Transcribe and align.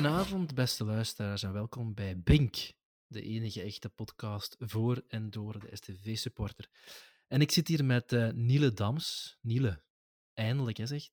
Goedenavond, 0.00 0.54
beste 0.54 0.84
luisteraars, 0.84 1.42
en 1.42 1.52
welkom 1.52 1.94
bij 1.94 2.20
Bink, 2.20 2.72
de 3.06 3.22
enige 3.22 3.62
echte 3.62 3.88
podcast 3.88 4.56
voor 4.58 5.02
en 5.08 5.30
door 5.30 5.58
de 5.58 5.76
STV-supporter. 5.76 6.68
En 7.28 7.40
ik 7.40 7.50
zit 7.50 7.68
hier 7.68 7.84
met 7.84 8.12
uh, 8.12 8.30
Niele 8.30 8.72
Dams. 8.72 9.38
Niele, 9.40 9.82
eindelijk, 10.34 10.76
hè, 10.76 10.86
zegt? 10.86 11.12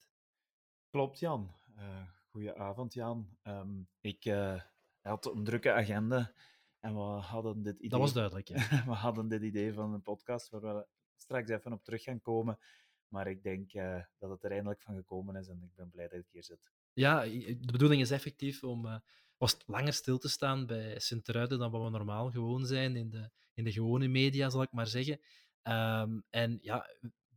Klopt, 0.90 1.20
Jan. 1.20 1.56
Uh, 1.78 2.02
goedenavond, 2.30 2.94
Jan. 2.94 3.38
Um, 3.44 3.88
ik 4.00 4.26
uh, 4.26 4.62
had 5.02 5.26
een 5.26 5.44
drukke 5.44 5.72
agenda 5.72 6.34
en 6.80 6.94
we 6.94 7.02
hadden 7.02 7.64
dit 7.64 7.76
idee... 7.78 7.90
Dat 7.90 8.00
was 8.00 8.14
duidelijk, 8.14 8.48
ja. 8.48 8.56
we 8.86 8.94
hadden 8.94 9.28
dit 9.28 9.42
idee 9.42 9.74
van 9.74 9.94
een 9.94 10.02
podcast 10.02 10.50
waar 10.50 10.62
we 10.62 10.86
straks 11.16 11.50
even 11.50 11.74
op 11.74 11.84
terug 11.84 12.04
gaan 12.04 12.22
komen. 12.22 12.60
Maar 13.08 13.28
ik 13.28 13.44
denk 13.44 13.72
dat 14.18 14.30
het 14.30 14.44
er 14.44 14.52
eindelijk 14.52 14.82
van 14.82 14.96
gekomen 14.96 15.36
is 15.36 15.48
en 15.48 15.62
ik 15.64 15.76
ben 15.76 15.90
blij 15.90 16.08
dat 16.08 16.20
ik 16.20 16.28
hier 16.32 16.44
zit. 16.44 16.76
Ja, 16.98 17.22
de 17.24 17.72
bedoeling 17.72 18.02
is 18.02 18.12
effectief 18.12 18.64
om 18.64 18.86
uh, 18.86 18.98
langer 19.66 19.94
stil 19.94 20.18
te 20.18 20.30
staan 20.30 20.66
bij 20.66 21.00
Sint-Truiden 21.00 21.60
dan 21.60 21.72
wat 21.72 21.84
we 21.84 21.90
normaal 21.90 22.32
gewoon 22.32 22.66
zijn 22.66 22.96
in 22.96 23.10
de, 23.10 23.30
in 23.54 23.64
de 23.64 23.72
gewone 23.72 24.08
media, 24.08 24.50
zal 24.50 24.62
ik 24.62 24.72
maar 24.72 24.88
zeggen. 24.88 25.20
Um, 25.64 26.24
en 26.30 26.58
ja, 26.62 26.90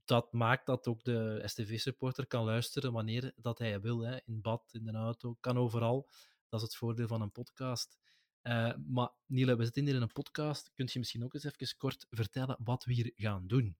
dat 0.05 0.33
maakt 0.33 0.66
dat 0.66 0.86
ook 0.86 1.05
de 1.05 1.42
STV-supporter 1.45 2.27
kan 2.27 2.45
luisteren 2.45 2.92
wanneer 2.92 3.33
dat 3.36 3.59
hij 3.59 3.80
wil. 3.80 4.00
Hè. 4.00 4.19
In 4.24 4.41
bad, 4.41 4.70
in 4.73 4.84
de 4.84 4.92
auto, 4.92 5.36
kan 5.41 5.59
overal. 5.59 6.08
Dat 6.48 6.61
is 6.61 6.66
het 6.66 6.77
voordeel 6.77 7.06
van 7.06 7.20
een 7.20 7.33
podcast. 7.33 7.98
Uh, 8.42 8.72
maar 8.86 9.11
Niele, 9.27 9.56
we 9.56 9.64
zitten 9.64 9.84
hier 9.84 9.94
in 9.94 10.03
een 10.03 10.12
podcast. 10.12 10.72
Kunt 10.75 10.92
je 10.92 10.98
misschien 10.98 11.25
ook 11.25 11.34
eens 11.34 11.44
even 11.44 11.77
kort 11.77 12.06
vertellen 12.11 12.56
wat 12.64 12.84
we 12.84 12.92
hier 12.92 13.12
gaan 13.16 13.47
doen? 13.47 13.77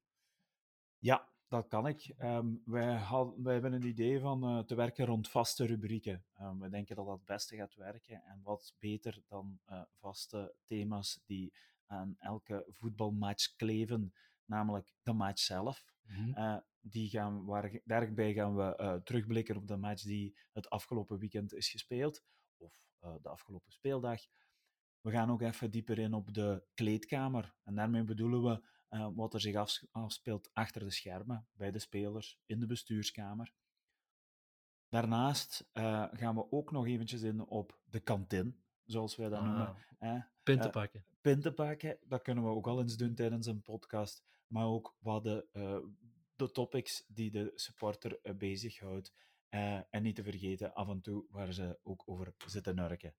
Ja, 0.99 1.29
dat 1.51 1.69
kan 1.69 1.87
ik. 1.87 2.15
Um, 2.19 2.63
wij, 2.65 2.95
had, 2.95 3.35
wij, 3.37 3.53
hebben 3.53 3.73
een 3.73 3.87
idee 3.87 4.21
van 4.21 4.45
uh, 4.45 4.65
te 4.65 4.75
werken 4.75 5.07
rond 5.07 5.29
vaste 5.29 5.67
rubrieken. 5.67 6.25
Um, 6.41 6.61
we 6.61 6.69
denken 6.69 6.97
dat 6.97 7.07
dat 7.07 7.17
het 7.17 7.25
beste 7.25 7.57
gaat 7.57 7.75
werken. 7.75 8.23
En 8.25 8.41
wat 8.43 8.75
beter 8.79 9.23
dan 9.29 9.61
uh, 9.69 9.83
vaste 9.99 10.55
thema's 10.65 11.21
die 11.27 11.53
aan 11.87 12.17
elke 12.19 12.67
voetbalmatch 12.69 13.57
kleven, 13.57 14.15
namelijk 14.45 14.95
de 15.03 15.13
match 15.13 15.43
zelf. 15.43 15.85
Mm 16.03 16.15
-hmm. 16.15 16.35
uh, 16.37 16.57
die 16.81 17.09
gaan, 17.09 17.45
waar, 17.45 17.81
daarbij 17.85 18.33
gaan 18.33 18.57
we 18.57 19.01
terugblikken 19.05 19.57
op 19.57 19.67
de 19.67 19.77
match 19.77 20.03
die 20.03 20.37
het 20.53 20.71
afgelopen 20.71 21.19
weekend 21.19 21.55
is 21.55 21.69
gespeeld, 21.69 22.25
of 22.57 22.73
de 22.99 23.29
afgelopen 23.29 23.73
speeldag. 23.73 24.21
We 25.01 25.11
gaan 25.11 25.31
ook 25.31 25.43
even 25.43 25.71
dieper 25.71 25.99
in 25.99 26.15
op 26.15 26.35
de 26.35 26.63
kleedkamer. 26.75 27.55
En 27.65 27.75
daarmee 27.75 28.05
bedoelen 28.05 28.43
we 28.43 28.63
uh, 28.91 29.09
wat 29.15 29.35
er 29.35 29.41
zich 29.41 29.87
afspeelt 29.91 30.51
achter 30.53 30.85
de 30.85 30.91
schermen, 30.91 31.47
bij 31.53 31.71
de 31.71 31.79
spelers, 31.79 32.39
in 32.47 32.61
de 32.61 32.67
bestuurskamer. 32.67 33.53
Daarnaast 34.89 35.69
uh, 35.73 36.07
gaan 36.13 36.35
we 36.35 36.53
ook 36.53 36.71
nog 36.71 36.87
eventjes 36.87 37.23
in 37.23 37.41
op 37.41 37.79
de 37.85 38.01
kantin, 38.01 38.63
zoals 38.85 39.17
wij 39.17 39.29
dat 39.29 39.39
ah, 39.39 39.47
noemen. 39.47 39.77
Eh, 39.99 40.23
pinten 40.43 40.71
pakken. 40.71 41.05
Uh, 41.09 41.17
pinten 41.21 41.55
pakken, 41.55 41.99
dat 42.05 42.23
kunnen 42.23 42.45
we 42.45 42.51
ook 42.51 42.67
al 42.67 42.81
eens 42.81 42.97
doen 42.97 43.15
tijdens 43.15 43.47
een 43.47 43.63
podcast. 43.63 44.23
Maar 44.47 44.67
ook 44.67 44.97
wat 44.99 45.25
de, 45.25 45.47
de 46.37 46.51
topics 46.51 47.05
die 47.07 47.31
de 47.31 47.53
supporter 47.55 48.37
bezighoudt. 48.37 49.15
en 49.49 50.03
niet 50.03 50.17
te 50.17 50.23
vergeten, 50.23 50.75
af 50.75 50.89
en 50.89 51.01
toe 51.01 51.25
waar 51.31 51.53
ze 51.53 51.79
ook 51.83 52.03
over 52.07 52.35
zitten 52.47 52.75
nurken. 52.75 53.15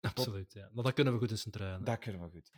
Absoluut, 0.00 0.52
ja. 0.52 0.70
Maar 0.72 0.84
dat 0.84 0.92
kunnen 0.92 1.12
we 1.12 1.18
goed 1.18 1.30
in 1.30 1.38
centraal. 1.38 1.84
Dat 1.84 1.98
kunnen 1.98 2.22
we 2.22 2.30
goed. 2.30 2.52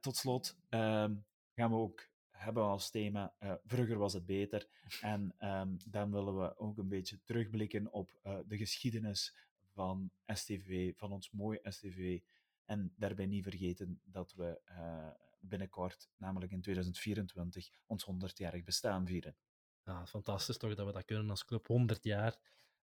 tot 0.00 0.16
slot, 0.16 0.56
ehm, 0.68 1.14
gaan 1.54 1.70
we 1.70 1.76
ook 1.76 2.10
hebben 2.42 2.62
als 2.62 2.90
thema 2.90 3.34
uh, 3.42 3.52
Vroeger 3.64 3.98
was 3.98 4.12
het 4.12 4.26
beter. 4.26 4.66
En 5.00 5.34
um, 5.40 5.76
dan 5.86 6.12
willen 6.12 6.38
we 6.38 6.58
ook 6.58 6.78
een 6.78 6.88
beetje 6.88 7.22
terugblikken 7.24 7.92
op 7.92 8.20
uh, 8.26 8.38
de 8.46 8.56
geschiedenis 8.56 9.36
van 9.72 10.10
STV, 10.26 10.92
van 10.96 11.12
ons 11.12 11.30
mooie 11.30 11.60
STV. 11.64 12.20
En 12.64 12.92
daarbij 12.96 13.26
niet 13.26 13.42
vergeten 13.42 14.00
dat 14.04 14.34
we 14.34 14.60
uh, 14.68 15.08
binnenkort, 15.40 16.08
namelijk 16.16 16.52
in 16.52 16.60
2024, 16.60 17.68
ons 17.86 18.06
100-jarig 18.12 18.64
bestaan 18.64 19.06
vieren. 19.06 19.36
Ja, 19.84 20.06
fantastisch 20.06 20.56
toch 20.56 20.74
dat 20.74 20.86
we 20.86 20.92
dat 20.92 21.04
kunnen 21.04 21.30
als 21.30 21.44
club, 21.44 21.66
100 21.66 22.04
jaar. 22.04 22.36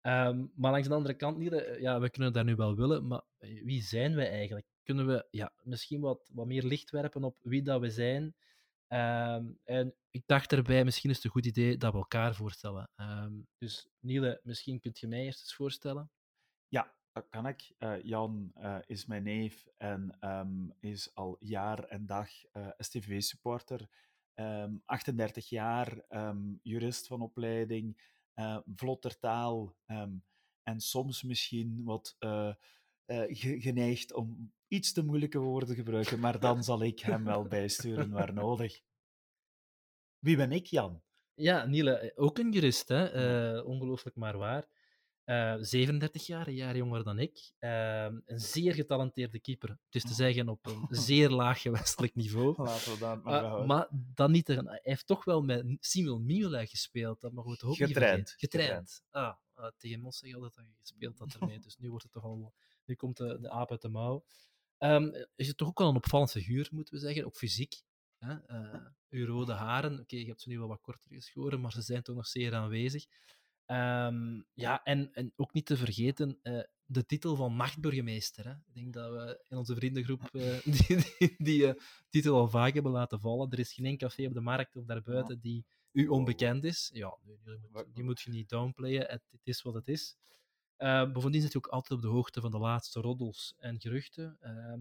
Um, 0.02 0.52
maar 0.56 0.72
langs 0.72 0.88
de 0.88 0.94
andere 0.94 1.14
kant, 1.14 1.38
niet, 1.38 1.76
ja, 1.80 2.00
we 2.00 2.10
kunnen 2.10 2.34
daar 2.34 2.44
nu 2.44 2.56
wel 2.56 2.76
willen, 2.76 3.08
maar 3.08 3.22
wie 3.40 3.82
zijn 3.82 4.16
wij 4.16 4.30
eigenlijk? 4.30 4.68
Kunnen 4.84 5.08
we 5.08 5.28
ja, 5.32 5.54
misschien 5.64 6.02
wat, 6.02 6.30
wat 6.34 6.46
meer 6.46 6.64
licht 6.64 6.90
werpen 6.90 7.24
op 7.24 7.38
wie 7.42 7.62
dat 7.62 7.82
we 7.82 7.90
zijn? 7.90 8.36
Um, 8.88 9.60
en 9.64 9.96
ik 10.10 10.24
dacht 10.26 10.52
erbij, 10.52 10.84
misschien 10.84 11.10
is 11.10 11.16
het 11.16 11.26
een 11.26 11.32
goed 11.32 11.46
idee 11.46 11.78
dat 11.78 11.92
we 11.92 11.98
elkaar 11.98 12.36
voorstellen. 12.36 12.90
Um, 12.96 13.48
dus 13.58 13.90
Niele, 14.00 14.40
misschien 14.44 14.80
kunt 14.80 15.00
je 15.00 15.08
mij 15.08 15.24
eerst 15.24 15.40
eens 15.40 15.56
voorstellen? 15.56 16.12
Ja, 16.68 16.96
dat 17.12 17.30
kan 17.30 17.48
ik. 17.48 17.74
Uh, 17.80 18.04
Jan 18.04 18.52
uh, 18.58 18.78
is 18.86 19.06
mijn 19.06 19.24
neef 19.24 19.68
en 19.78 20.18
um, 20.22 20.74
is 20.80 21.16
al 21.16 21.36
jaar 21.40 21.84
en 21.84 22.06
dag 22.06 22.30
uh, 22.54 22.68
STV-supporter. 22.78 23.90
38 24.86 25.50
jaar, 25.50 26.06
jurist 26.62 27.08
van 27.08 27.22
opleiding, 27.22 28.02
vlotter 28.76 29.20
taal 29.20 29.76
en 30.64 30.80
soms 30.82 31.24
misschien 31.24 31.84
wat 31.84 32.16
geneigd 33.60 34.14
om 34.14 34.54
iets 34.68 34.94
te 34.94 35.04
moeilijke 35.04 35.40
woorden 35.40 35.76
gebruiken, 35.76 36.20
maar 36.20 36.40
dan 36.40 36.64
zal 36.64 36.84
ik 36.84 37.00
hem 37.00 37.24
wel 37.24 37.44
bijsturen 37.44 38.10
waar 38.12 38.34
nodig. 38.34 38.82
Wie 40.20 40.36
ben 40.36 40.52
ik, 40.52 40.66
Jan? 40.66 41.02
Ja, 41.34 41.66
Niele, 41.66 42.12
ook 42.16 42.38
een 42.38 42.52
jurist, 42.52 42.88
hè? 42.88 43.56
Uh, 43.58 43.68
ongelooflijk 43.68 44.16
maar 44.16 44.38
waar. 44.38 44.68
Uh, 45.26 45.54
eh, 45.54 45.60
37 45.62 46.26
jaar, 46.26 46.48
een 46.48 46.54
jaar 46.54 46.76
jonger 46.78 47.04
dan 47.04 47.20
ik. 47.20 47.52
Uh, 47.60 48.04
een 48.04 48.40
zeer 48.40 48.74
getalenteerde 48.74 49.40
keeper. 49.40 49.70
Het 49.70 49.96
is 49.96 50.02
te 50.04 50.14
zeggen 50.14 50.50
op 50.50 50.66
een 50.66 50.88
zeer 51.10 51.30
laag 51.30 51.62
gewestelijk 51.62 52.16
niveau. 52.16 52.56
Laten 52.64 52.92
we 52.92 53.00
dat 53.00 53.24
maar 53.24 53.44
uh, 53.44 53.66
Maar 53.66 53.88
dan 53.92 54.32
niet 54.32 54.50
er, 54.50 54.64
hij 54.64 54.80
heeft 54.84 55.08
toch 55.08 55.24
wel 55.26 55.42
met 55.42 55.78
Simon 55.80 56.26
Mignola 56.26 56.66
gespeeld. 56.66 57.22
Dat 57.22 57.32
we 57.34 57.58
toch 57.58 57.70
ook 57.70 57.76
Getraind. 57.76 58.34
Getraind. 58.38 59.04
Ah, 59.12 59.36
tegen 59.78 60.12
zeg 60.12 60.30
je 60.30 60.36
altijd 60.36 60.56
dat 60.56 60.66
je 60.68 60.74
gespeeld 60.80 61.20
had 61.20 61.34
ermee. 61.34 61.60
dus 61.60 61.78
nu 61.78 61.90
wordt 61.90 62.04
het 62.04 62.12
toch 62.14 62.24
al... 62.24 62.54
Nu 62.86 62.96
komt 62.96 63.18
de, 63.18 63.40
de 63.40 63.50
aap 63.50 63.72
uit 63.72 63.82
de 63.82 63.90
mouw. 63.90 64.26
Um, 64.92 65.26
is 65.36 65.48
het 65.48 65.58
toch 65.58 65.68
ook 65.68 65.80
wel 65.80 65.90
een 65.90 65.96
opvallend 65.96 66.32
figuur, 66.32 66.68
moeten 66.72 66.94
we 66.94 67.00
zeggen, 67.00 67.26
ook 67.26 67.36
fysiek. 67.36 67.82
Hè? 68.18 68.34
Uh, 68.48 68.86
uw 69.10 69.26
rode 69.26 69.54
haren, 69.54 69.92
oké, 69.92 70.02
okay, 70.02 70.20
je 70.20 70.26
hebt 70.26 70.42
ze 70.42 70.50
nu 70.50 70.58
wel 70.58 70.68
wat 70.68 70.82
korter 70.82 71.12
geschoren, 71.12 71.62
maar 71.62 71.72
ze 71.72 71.82
zijn 71.82 72.02
toch 72.02 72.16
nog 72.16 72.28
zeer 72.28 72.54
aanwezig. 72.54 73.06
Um, 73.68 74.46
ja, 74.54 74.84
en, 74.84 75.14
en 75.14 75.34
ook 75.36 75.54
niet 75.54 75.66
te 75.66 75.78
vergeten, 75.78 76.40
uh, 76.44 76.64
de 76.86 77.06
titel 77.06 77.36
van 77.36 77.56
nachtburgemeester. 77.56 78.46
Hè? 78.46 78.52
Ik 78.52 78.74
denk 78.74 78.94
dat 78.94 79.12
we 79.12 79.46
in 79.50 79.58
onze 79.58 79.76
vriendengroep 79.76 80.30
uh, 80.32 80.62
die, 80.88 80.98
die, 81.18 81.36
die 81.38 81.74
titel 82.10 82.36
al 82.36 82.50
vaak 82.50 82.74
hebben 82.74 82.92
laten 82.92 83.20
vallen. 83.20 83.52
Er 83.52 83.60
is 83.60 83.74
geen 83.74 83.98
café 83.98 84.26
op 84.26 84.34
de 84.34 84.42
markt 84.42 84.76
of 84.76 84.86
daarbuiten 84.86 85.40
die 85.40 85.66
u 85.92 86.08
onbekend 86.08 86.64
is. 86.64 86.90
Ja, 86.94 87.18
die 87.94 88.04
moet, 88.04 88.22
je 88.22 88.32
niet 88.32 88.50
downplayen, 88.50 89.06
het, 89.08 89.22
het 89.32 89.42
is 89.44 89.62
wat 89.62 89.74
het 89.74 89.88
is. 89.88 90.18
Uh, 90.78 91.12
bovendien 91.12 91.42
zit 91.42 91.52
je 91.52 91.58
ook 91.58 91.68
altijd 91.68 91.92
op 91.92 92.02
de 92.02 92.12
hoogte 92.12 92.42
van 92.42 92.52
de 92.52 92.58
laatste 92.58 93.02
roddels 93.02 93.56
en 93.58 93.80
geruchten. 93.82 94.38
Uh, 94.42 94.74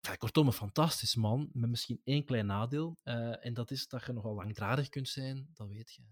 ja, 0.00 0.16
kortom, 0.16 0.46
een 0.46 0.52
fantastisch 0.52 1.14
man, 1.14 1.50
met 1.52 1.70
misschien 1.70 2.00
één 2.04 2.24
klein 2.24 2.46
nadeel. 2.46 2.98
Uh, 3.04 3.46
en 3.46 3.54
dat 3.54 3.70
is 3.70 3.88
dat 3.88 4.04
je 4.04 4.12
nogal 4.12 4.34
langdradig 4.34 4.88
kunt 4.88 5.08
zijn, 5.08 5.48
dat 5.54 5.68
weet 5.68 5.92
je. 5.92 6.02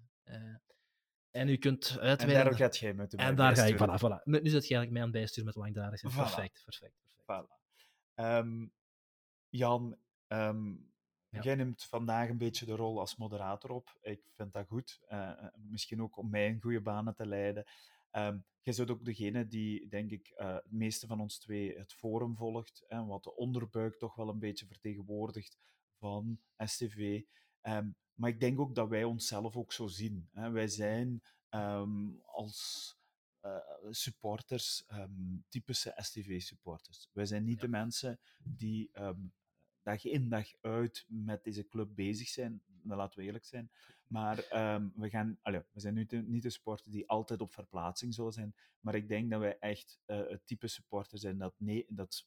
en 1.30 1.48
u 1.48 1.56
kunt 1.56 1.98
uitweiden... 1.98 2.38
En 2.38 2.44
daar 2.44 2.54
gaat 2.54 2.76
jij 2.76 2.94
met 2.94 3.14
En 3.14 3.34
daar 3.34 3.56
ga 3.56 3.64
ik, 3.64 3.76
voilà, 3.76 4.00
voilà. 4.00 4.22
Nu 4.24 4.38
zit 4.38 4.44
je 4.44 4.74
eigenlijk 4.74 4.90
mij 4.90 5.00
aan 5.00 5.08
het 5.08 5.16
bijsturen 5.16 5.44
met 5.44 5.54
langdradig 5.54 5.98
zijn. 5.98 6.12
Voilà. 6.12 6.16
Perfect, 6.16 6.62
perfect, 6.64 6.94
perfect. 7.00 7.46
Voilà. 7.46 7.56
Um, 8.14 8.72
Jan, 9.48 9.96
um, 10.28 10.90
ja. 11.28 11.40
jij 11.40 11.54
neemt 11.54 11.84
vandaag 11.84 12.28
een 12.28 12.38
beetje 12.38 12.66
de 12.66 12.76
rol 12.76 13.00
als 13.00 13.16
moderator 13.16 13.70
op. 13.70 13.98
Ik 14.00 14.20
vind 14.32 14.52
dat 14.52 14.66
goed. 14.66 15.00
misschien 15.54 16.02
ook 16.02 16.16
om 16.16 16.30
mij 16.30 16.46
in 16.46 16.60
goede 16.60 16.80
banen 16.80 17.14
te 17.14 17.26
leiden. 17.26 17.64
Um, 18.18 18.44
jij 18.60 18.74
bent 18.76 18.90
ook 18.90 19.04
degene 19.04 19.46
die, 19.46 19.88
denk 19.88 20.10
ik, 20.10 20.34
uh, 20.36 20.54
het 20.54 20.72
meeste 20.72 21.06
van 21.06 21.20
ons 21.20 21.38
twee 21.38 21.78
het 21.78 21.92
forum 21.92 22.36
volgt, 22.36 22.84
en 22.88 23.06
wat 23.06 23.24
de 23.24 23.36
onderbuik 23.36 23.96
toch 23.98 24.14
wel 24.14 24.28
een 24.28 24.38
beetje 24.38 24.66
vertegenwoordigt 24.66 25.58
van 25.98 26.40
STV. 26.56 26.96
Um, 26.96 27.24
ehm, 27.60 27.88
maar 28.14 28.30
ik 28.30 28.40
denk 28.40 28.60
ook 28.60 28.74
dat 28.74 28.88
wij 28.88 29.04
onszelf 29.04 29.56
ook 29.56 29.72
zo 29.72 29.86
zien. 29.86 30.28
Hè. 30.32 30.50
Wij 30.50 30.68
zijn 30.68 31.22
um, 31.50 32.20
als 32.24 32.96
uh, 33.42 33.56
supporters 33.90 34.84
typische 35.48 35.92
STV-supporters. 35.96 37.08
Wij 37.12 37.26
zijn 37.26 37.44
niet 37.44 37.54
ja. 37.54 37.60
de 37.60 37.68
mensen 37.68 38.20
die 38.44 38.90
dag 39.82 40.04
in 40.04 40.28
dag 40.28 40.46
uit 40.60 41.04
met 41.08 41.44
deze 41.44 41.66
club 41.66 41.94
bezig 41.94 42.28
zijn. 42.28 42.62
Dan 42.82 42.96
laten 42.96 43.18
we 43.18 43.24
eerlijk 43.24 43.44
zijn. 43.44 43.70
Maar 44.08 44.72
um, 44.74 44.92
we, 44.96 45.10
gaan, 45.10 45.38
we 45.42 45.64
zijn 45.74 45.94
nu 45.94 46.06
te, 46.06 46.16
niet 46.16 46.42
de 46.42 46.50
supporter 46.50 46.90
die 46.90 47.08
altijd 47.08 47.40
op 47.40 47.52
verplaatsing 47.52 48.14
zullen 48.14 48.32
zijn. 48.32 48.54
Maar 48.80 48.94
ik 48.94 49.08
denk 49.08 49.30
dat 49.30 49.40
wij 49.40 49.58
echt 49.58 49.98
uh, 50.06 50.28
het 50.28 50.46
type 50.46 50.66
supporter 50.66 51.18
zijn 51.18 51.38
dat, 51.38 51.54
ne 51.56 51.84
dat 51.88 52.26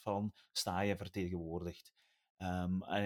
van 0.00 0.32
staaien 0.52 0.96
vertegenwoordigt. 0.96 1.92
Um, 2.38 2.82
en 2.82 3.04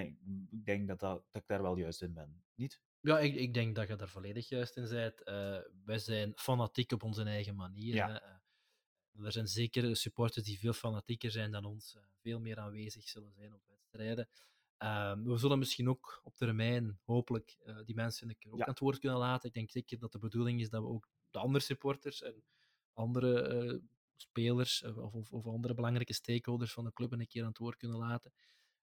ik 0.50 0.64
denk 0.64 0.88
dat, 0.88 1.00
dat, 1.00 1.24
dat 1.30 1.42
ik 1.42 1.48
daar 1.48 1.62
wel 1.62 1.76
juist 1.76 2.02
in 2.02 2.12
ben. 2.12 2.42
Niet? 2.54 2.80
Ja, 3.00 3.18
ik, 3.18 3.34
ik 3.34 3.54
denk 3.54 3.74
dat 3.74 3.88
je 3.88 3.96
daar 3.96 4.08
volledig 4.08 4.48
juist 4.48 4.76
in 4.76 4.88
bent. 4.88 5.20
Uh, 5.24 5.58
wij 5.84 5.98
zijn 5.98 6.32
fanatiek 6.36 6.92
op 6.92 7.02
onze 7.02 7.22
eigen 7.22 7.54
manier. 7.54 7.94
Ja. 7.94 8.40
Er 9.24 9.32
zijn 9.32 9.46
zeker 9.46 9.96
supporters 9.96 10.46
die 10.46 10.58
veel 10.58 10.72
fanatieker 10.72 11.30
zijn 11.30 11.50
dan 11.50 11.64
ons, 11.64 11.94
uh, 11.94 12.02
veel 12.20 12.40
meer 12.40 12.58
aanwezig 12.58 13.08
zullen 13.08 13.32
zijn 13.32 13.54
op 13.54 13.62
wedstrijden. 13.66 14.28
Ehm, 14.78 15.22
we 15.22 15.36
zullen 15.36 15.58
misschien 15.58 15.88
ook 15.88 16.20
op 16.24 16.36
termijn, 16.36 16.98
hopelijk, 17.04 17.56
uh, 17.64 17.78
die 17.84 17.94
mensen 17.94 18.28
een 18.28 18.38
keer 18.38 18.52
ook 18.52 18.58
Ja. 18.58 18.64
aan 18.64 18.70
het 18.70 18.78
woord 18.80 18.98
kunnen 18.98 19.18
laten. 19.18 19.48
Ik 19.48 19.54
denk 19.54 19.70
zeker 19.70 19.98
dat 19.98 20.12
de 20.12 20.18
bedoeling 20.18 20.60
is 20.60 20.68
dat 20.70 20.82
we 20.82 20.88
ook 20.88 21.08
de 21.30 21.38
andere 21.38 21.64
supporters 21.64 22.22
en 22.22 22.42
andere 22.92 23.40
eh, 23.42 23.78
spelers 24.16 24.82
eh, 24.82 24.98
of, 24.98 25.14
of, 25.14 25.32
of 25.32 25.46
andere 25.46 25.74
belangrijke 25.74 26.12
stakeholders 26.12 26.72
van 26.72 26.84
de 26.84 26.92
club 26.92 27.12
een 27.12 27.26
keer 27.26 27.42
aan 27.42 27.48
het 27.48 27.58
woord 27.58 27.76
kunnen 27.76 27.98
laten. 27.98 28.32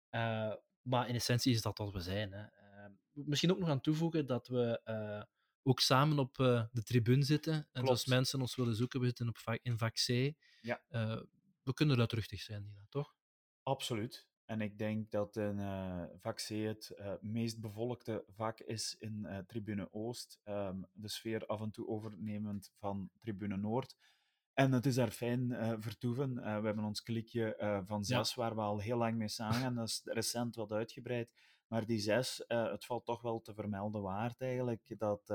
Eh, 0.09 0.53
maar 0.81 1.07
in 1.09 1.15
essentie 1.15 1.53
is 1.53 1.61
dat 1.61 1.77
wat 1.77 1.91
we 1.91 1.99
zijn. 1.99 2.31
Hè. 2.31 2.45
Ehm, 2.45 2.91
misschien 3.11 3.51
ook 3.51 3.59
nog 3.59 3.69
aan 3.69 3.81
toevoegen 3.81 4.25
dat 4.25 4.47
we 4.47 4.81
eh, 4.83 5.23
ook 5.63 5.79
samen 5.79 6.19
op 6.19 6.39
eh, 6.39 6.65
de 6.71 6.83
tribune 6.83 7.23
zitten. 7.23 7.53
En 7.53 7.67
Klopt. 7.71 7.89
als 7.89 8.05
mensen 8.05 8.41
ons 8.41 8.55
willen 8.55 8.75
zoeken, 8.75 8.99
we 8.99 9.05
zitten 9.05 9.27
op 9.27 9.37
vak, 9.37 9.59
in 9.61 9.77
vak 9.77 9.93
C. 9.93 10.07
Ja. 10.61 10.81
Eh, 10.87 11.21
we 11.63 11.73
kunnen 11.73 11.97
luidruchtig 11.97 12.41
zijn, 12.41 12.63
Nina, 12.63 12.85
toch? 12.89 13.15
Absoluut. 13.63 14.27
En 14.45 14.61
ik 14.61 14.77
denk 14.77 15.11
dat 15.11 15.35
in 15.35 15.59
eh, 15.59 16.03
vak 16.15 16.35
C 16.35 16.47
het 16.47 16.95
meest 17.21 17.59
bevolkte 17.59 18.23
vak 18.27 18.59
is 18.59 18.95
in 18.99 19.25
eh, 19.25 19.37
Tribune 19.37 19.93
Oost. 19.93 20.39
Ehm, 20.43 20.81
de 20.93 21.07
sfeer 21.07 21.45
af 21.45 21.61
en 21.61 21.71
toe 21.71 21.87
overnemend 21.87 22.71
van 22.77 23.09
Tribune 23.19 23.57
Noord. 23.57 23.95
En 24.53 24.71
het 24.71 24.85
is 24.85 24.95
daar 24.95 25.11
fijn 25.11 25.51
eh, 25.51 25.73
vertoeven. 25.77 26.37
Eh, 26.37 26.59
we 26.59 26.65
hebben 26.65 26.83
ons 26.83 27.03
klikje 27.03 27.83
van 27.87 28.03
zes, 28.03 28.35
waar 28.35 28.55
we 28.55 28.61
al 28.61 28.79
heel 28.79 28.97
lang 28.97 29.17
mee 29.17 29.27
samengaan. 29.27 29.75
Dat 29.75 29.87
is 29.87 30.01
recent 30.03 30.55
wat 30.55 30.71
uitgebreid. 30.71 31.31
Maar 31.67 31.85
die 31.85 31.99
zes, 31.99 32.43
het 32.47 32.85
valt 32.85 33.05
toch 33.05 33.21
wel 33.21 33.41
te 33.41 33.53
vermelden 33.53 34.01
waard 34.01 34.41
eigenlijk, 34.41 34.95
dat 34.97 35.33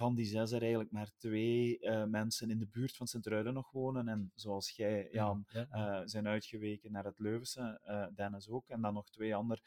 van 0.00 0.14
die 0.14 0.26
zes 0.26 0.52
er 0.52 0.60
eigenlijk 0.60 0.90
maar 0.90 1.10
twee 1.16 1.78
eh, 1.78 2.04
mensen 2.04 2.50
in 2.50 2.58
de 2.58 2.66
buurt 2.66 2.96
van 2.96 3.06
Sint-Truiden 3.06 3.54
nog 3.54 3.70
wonen. 3.70 4.08
En 4.08 4.32
zoals 4.34 4.70
jij, 4.70 5.08
Jan, 5.12 5.46
Ja. 5.48 5.66
eh, 5.70 6.00
zijn 6.04 6.26
uitgeweken 6.28 6.92
naar 6.92 7.04
het 7.04 7.18
Leuvense, 7.18 7.80
eh 7.84 8.06
Dennis 8.14 8.48
ook. 8.48 8.68
En 8.68 8.80
dan 8.80 8.94
nog 8.94 9.10
twee 9.10 9.34
anderen 9.34 9.64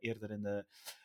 eerder 0.00 0.30
in 0.30 0.42
de 0.42 0.64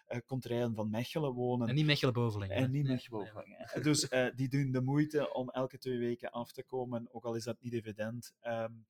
uh, 0.09 0.19
contraien 0.25 0.75
van 0.75 0.89
Mechelen 0.89 1.33
wonen. 1.33 1.67
En 1.67 1.75
niet 1.75 1.85
Mechelen 1.85 2.13
Boveling. 2.13 2.51
En 2.51 2.71
niet 2.71 2.87
Mechelen 2.87 3.19
Boveling. 3.19 3.71
Dus 3.81 4.11
uh, 4.11 4.27
die 4.35 4.49
doen 4.49 4.71
de 4.71 4.81
moeite 4.81 5.33
om 5.33 5.49
elke 5.49 5.77
twee 5.77 5.97
weken 5.97 6.31
af 6.31 6.51
te 6.51 6.63
komen, 6.63 7.07
ook 7.11 7.25
al 7.25 7.35
is 7.35 7.43
dat 7.43 7.61
niet 7.61 7.73
evident. 7.73 8.33
Um, 8.41 8.85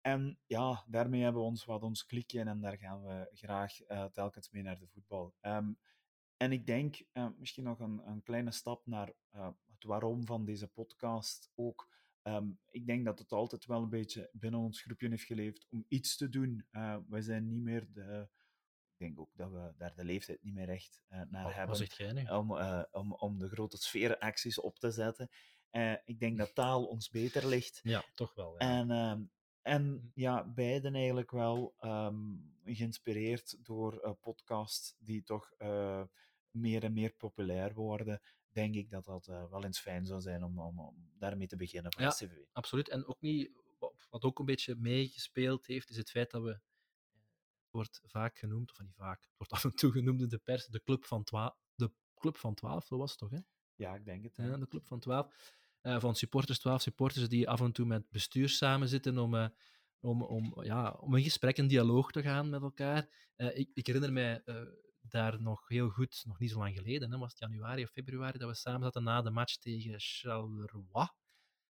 en 0.00 0.38
ja, 0.46 0.84
daarmee 0.86 1.22
hebben 1.22 1.42
we 1.42 1.48
ons 1.48 1.64
wat 1.64 1.82
ons 1.82 2.04
klikje 2.04 2.40
en 2.40 2.60
daar 2.60 2.78
gaan 2.78 3.02
we 3.02 3.30
graag 3.32 3.88
uh, 3.88 4.04
telkens 4.04 4.50
mee 4.50 4.62
naar 4.62 4.78
de 4.78 4.88
voetbal. 4.88 5.34
Um, 5.40 5.78
en 6.42 6.52
ik 6.52 6.66
denk 6.66 7.02
uh, 7.12 7.28
misschien 7.38 7.64
nog 7.64 7.80
een, 7.80 8.08
een, 8.08 8.22
kleine 8.22 8.50
stap 8.50 8.86
naar 8.86 9.12
uh, 9.34 9.48
het 9.74 9.84
waarom 9.84 10.26
van 10.26 10.44
deze 10.44 10.68
podcast 10.68 11.50
ook. 11.54 11.90
Um, 12.22 12.58
ik 12.70 12.86
denk 12.86 13.04
dat 13.04 13.18
het 13.18 13.32
altijd 13.32 13.66
wel 13.66 13.82
een 13.82 13.88
beetje 13.88 14.30
binnen 14.32 14.60
ons 14.60 14.80
groepje 14.80 15.08
heeft 15.08 15.24
geleefd 15.24 15.66
om 15.70 15.84
iets 15.88 16.16
te 16.16 16.28
doen. 16.28 16.66
Uh, 16.72 16.96
wij 17.08 17.20
zijn 17.20 17.48
niet 17.48 17.62
meer 17.62 17.92
de. 17.92 18.28
Ik 18.92 18.98
denk 19.08 19.20
ook 19.20 19.36
dat 19.36 19.50
we 19.50 19.72
daar 19.76 19.94
de 19.94 20.04
leeftijd 20.04 20.42
niet 20.42 20.54
meer 20.54 20.68
echt 20.68 21.02
naar 21.28 21.46
oh, 21.46 21.54
hebben. 21.54 21.86
Jij? 21.86 22.30
Om, 22.30 22.52
om, 22.90 23.12
om 23.12 23.38
de 23.38 23.48
grote 23.48 23.76
sfeeracties 23.76 24.60
op 24.60 24.78
te 24.78 24.90
zetten. 24.90 25.30
Ik 26.04 26.20
denk 26.20 26.38
dat 26.38 26.54
taal 26.54 26.84
ons 26.84 27.10
beter 27.10 27.46
ligt. 27.46 27.80
Ja, 27.82 28.04
toch 28.14 28.34
wel. 28.34 28.52
Ja. 28.52 28.58
En, 28.58 28.90
um, 28.90 29.30
en 29.62 30.10
ja, 30.14 30.44
beiden 30.44 30.94
eigenlijk 30.94 31.30
wel 31.30 31.74
um, 31.80 32.52
geïnspireerd 32.64 33.64
door 33.64 34.04
uh, 34.04 34.12
podcasts 34.20 34.96
die 34.98 35.22
toch 35.22 35.54
uh, 35.58 36.02
meer 36.52 36.84
en 36.84 36.92
meer 36.92 37.12
populair 37.12 37.74
worden, 37.74 38.20
denk 38.52 38.74
ik 38.74 38.90
dat 38.90 39.04
dat 39.04 39.28
uh, 39.28 39.50
wel 39.50 39.64
eens 39.64 39.80
fijn 39.80 40.04
zou 40.06 40.20
zijn 40.20 40.42
om, 40.44 40.58
om, 40.58 40.80
om 40.80 41.10
daarmee 41.18 41.46
te 41.46 41.56
beginnen 41.56 41.92
voor 41.92 42.02
ja, 42.02 42.10
SCV. 42.10 42.32
absoluut. 42.52 42.88
En 42.88 43.06
ook 43.06 43.20
niet, 43.20 43.50
wat 44.10 44.22
ook 44.22 44.38
een 44.38 44.44
beetje 44.44 44.76
meegespeeld 44.76 45.66
heeft, 45.66 45.90
is 45.90 45.96
het 45.96 46.10
feit 46.10 46.30
dat 46.30 46.42
we 46.42 46.50
eh, 46.50 46.58
wordt 47.70 48.00
vaak 48.04 48.38
genoemd, 48.38 48.70
of 48.70 48.80
niet 48.80 48.94
vaak, 48.94 49.20
het 49.22 49.36
wordt 49.36 49.52
af 49.52 49.64
en 49.64 49.74
toe 49.74 49.92
genoemd 49.92 50.20
in 50.20 50.28
de 50.28 50.38
pers, 50.38 50.66
de 50.66 50.82
Club 50.82 51.04
van 51.04 51.24
12. 51.24 51.54
De 51.74 51.92
Club 52.14 52.36
van 52.36 52.54
12, 52.54 52.86
zo 52.86 52.96
was 52.96 53.10
het 53.10 53.18
toch, 53.18 53.30
hè? 53.30 53.38
Ja, 53.74 53.94
ik 53.94 54.04
denk 54.04 54.22
het. 54.24 54.36
Ja, 54.36 54.56
de 54.56 54.68
Club 54.68 54.86
van 54.86 55.00
12. 55.00 55.60
Uh, 55.82 56.00
van 56.00 56.14
supporters, 56.14 56.58
12 56.58 56.82
supporters 56.82 57.28
die 57.28 57.48
af 57.48 57.60
en 57.60 57.72
toe 57.72 57.86
met 57.86 58.10
bestuur 58.10 58.48
samen 58.48 58.88
zitten 58.88 59.18
om, 59.18 59.34
uh, 59.34 59.48
om, 60.00 60.22
om, 60.22 60.62
ja, 60.62 60.90
om 60.90 61.16
in 61.16 61.22
gesprek 61.22 61.58
en 61.58 61.66
dialoog 61.66 62.10
te 62.10 62.22
gaan 62.22 62.50
met 62.50 62.62
elkaar. 62.62 63.08
Uh, 63.36 63.58
ik, 63.58 63.70
ik, 63.74 63.86
herinner 63.86 64.12
mij 64.12 64.42
daar 65.12 65.42
nog 65.42 65.68
heel 65.68 65.88
goed, 65.88 66.22
nog 66.26 66.38
niet 66.38 66.50
zo 66.50 66.58
lang 66.58 66.76
geleden, 66.76 67.12
hè, 67.12 67.18
was 67.18 67.30
het 67.30 67.38
januari 67.38 67.82
of 67.82 67.90
februari, 67.90 68.38
dat 68.38 68.48
we 68.48 68.54
samen 68.54 68.82
zaten 68.82 69.02
na 69.02 69.22
de 69.22 69.30
match 69.30 69.56
tegen 69.56 69.94
Charleroi. 69.96 71.08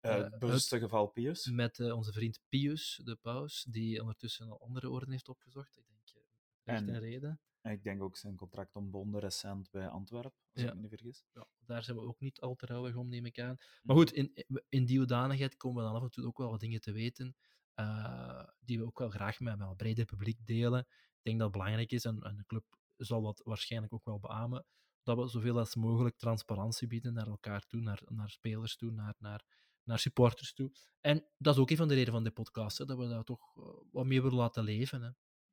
Uh, 0.02 0.16
het 0.16 0.40
bewuste 0.40 0.80
geval 0.80 1.08
Pius. 1.08 1.46
Met 1.46 1.80
uh, 1.80 1.96
onze 1.96 2.12
vriend 2.12 2.40
Pius, 2.50 3.02
de 3.04 3.16
paus, 3.16 3.64
die 3.70 4.02
ondertussen 4.02 4.50
al 4.50 4.62
andere 4.62 4.90
orden 4.90 5.12
heeft 5.12 5.30
opgezocht. 5.30 5.78
Ik 5.78 5.86
denk, 5.88 6.26
recht 6.64 6.82
en, 6.82 6.90
en 6.90 7.00
reden. 7.00 7.40
En 7.62 7.72
ik 7.72 7.84
denk 7.84 8.02
ook 8.02 8.18
zijn 8.18 8.36
contract 8.36 8.76
ontbonden 8.76 9.20
recent 9.20 9.72
bij 9.72 9.88
Antwerpen, 9.88 10.42
als 10.54 10.64
ja. 10.64 10.68
ik 10.68 10.76
me 10.76 10.82
niet 10.82 10.90
vergis. 10.90 11.26
Ja, 11.34 11.48
daar 11.60 11.84
zijn 11.84 11.98
we 11.98 12.04
ook 12.04 12.20
niet 12.20 12.40
al 12.40 12.56
te 12.56 12.66
rouwig 12.66 12.96
om, 12.96 13.08
neem 13.08 13.26
ik 13.26 13.40
aan. 13.40 13.58
Maar 13.84 13.96
goed, 13.96 14.12
in, 14.12 14.46
in 14.70 14.86
die 14.86 14.98
hoedanigheid 14.98 15.58
komen 15.58 15.84
we 15.84 15.90
dan 15.90 15.98
af 15.98 16.04
en 16.04 16.12
toe 16.12 16.26
ook 16.26 16.38
wel 16.38 16.50
wat 16.50 16.60
dingen 16.60 16.82
te 16.82 16.92
weten, 16.92 17.36
uh, 17.76 18.44
die 18.60 18.78
we 18.80 18.86
ook 18.86 19.00
wel 19.00 19.10
graag 19.10 19.40
met, 19.40 19.58
met 19.58 19.68
een 19.68 19.76
breder 19.76 20.06
publiek 20.06 20.46
delen. 20.46 20.80
Ik 20.80 21.26
denk 21.26 21.38
dat 21.38 21.48
het 21.48 21.58
belangrijk 21.58 21.92
is, 21.92 22.06
en, 22.06 22.22
en 22.22 22.36
de 22.36 22.46
club 22.46 22.79
zal 23.06 23.22
dat 23.22 23.42
waarschijnlijk 23.44 23.94
ook 23.94 24.06
wel 24.06 24.20
beamen, 24.20 24.66
dat 25.04 25.18
we 25.18 25.28
zoveel 25.28 25.58
als 25.58 25.76
mogelijk 25.76 26.18
transparantie 26.18 26.88
bieden 26.88 27.14
naar 27.14 27.28
elkaar 27.28 27.66
toe, 27.66 27.82
naar, 27.82 28.02
naar 28.06 28.30
spelers 28.30 28.76
toe, 28.76 28.92
naar, 28.92 29.16
naar, 29.18 29.46
naar 29.84 30.00
supporters 30.00 30.54
toe. 30.54 30.72
En 31.02 31.26
dat 31.38 31.56
is 31.56 31.62
ook 31.62 31.70
een 31.70 31.78
van 31.78 31.88
de 31.88 31.94
redenen 31.94 32.14
van 32.14 32.24
de 32.24 32.32
podcast, 32.32 32.78
hè, 32.78 32.86
dat 32.86 32.98
we 32.98 33.08
dat 33.08 33.26
toch 33.26 33.56
uh, 33.56 33.64
wat 33.92 34.06
meer 34.06 34.22
willen 34.22 34.38
laten 34.38 34.64
leven. 34.64 35.02
Hè. 35.02 35.10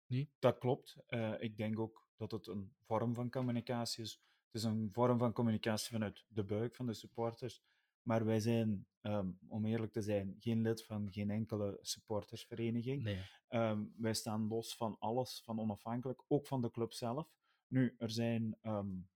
Nee? 0.07 0.31
Dat 0.39 0.59
klopt. 0.59 0.97
Uh, 1.09 1.35
ik 1.39 1.57
denk 1.57 1.79
ook 1.79 2.09
dat 2.17 2.31
het 2.31 2.47
een 2.47 2.75
vorm 2.81 3.15
van 3.15 3.31
communicatie 3.31 4.05
is. 4.05 4.21
Het 4.51 4.63
is 4.63 4.63
een 4.63 4.89
vorm 4.93 5.19
van 5.19 5.33
communicatie 5.33 5.91
vanuit 5.91 6.25
de 6.29 6.45
buik 6.45 6.75
van 6.75 6.87
de 6.87 6.95
supporters. 6.95 7.63
Maar 8.07 8.25
wij 8.25 8.41
zijn, 8.41 8.87
um, 9.03 9.39
om 9.49 9.65
eerlijk 9.65 9.93
te 9.93 10.03
zijn, 10.03 10.37
geen 10.39 10.63
lid 10.63 10.85
van 10.85 11.13
geen 11.13 11.31
enkele 11.31 11.79
supportersvereniging. 11.81 13.03
Nee. 13.03 13.23
Um, 13.49 13.95
wij 13.97 14.15
staan 14.15 14.49
los 14.49 14.77
van 14.77 14.97
alles, 14.99 15.43
van 15.45 15.59
onafhankelijk, 15.61 16.23
ook 16.29 16.47
van 16.47 16.61
de 16.61 16.71
club 16.71 16.93
zelf. 16.93 17.35
Nu, 17.67 17.95
er 17.99 18.11
zijn, 18.11 18.59
um, 18.63 19.09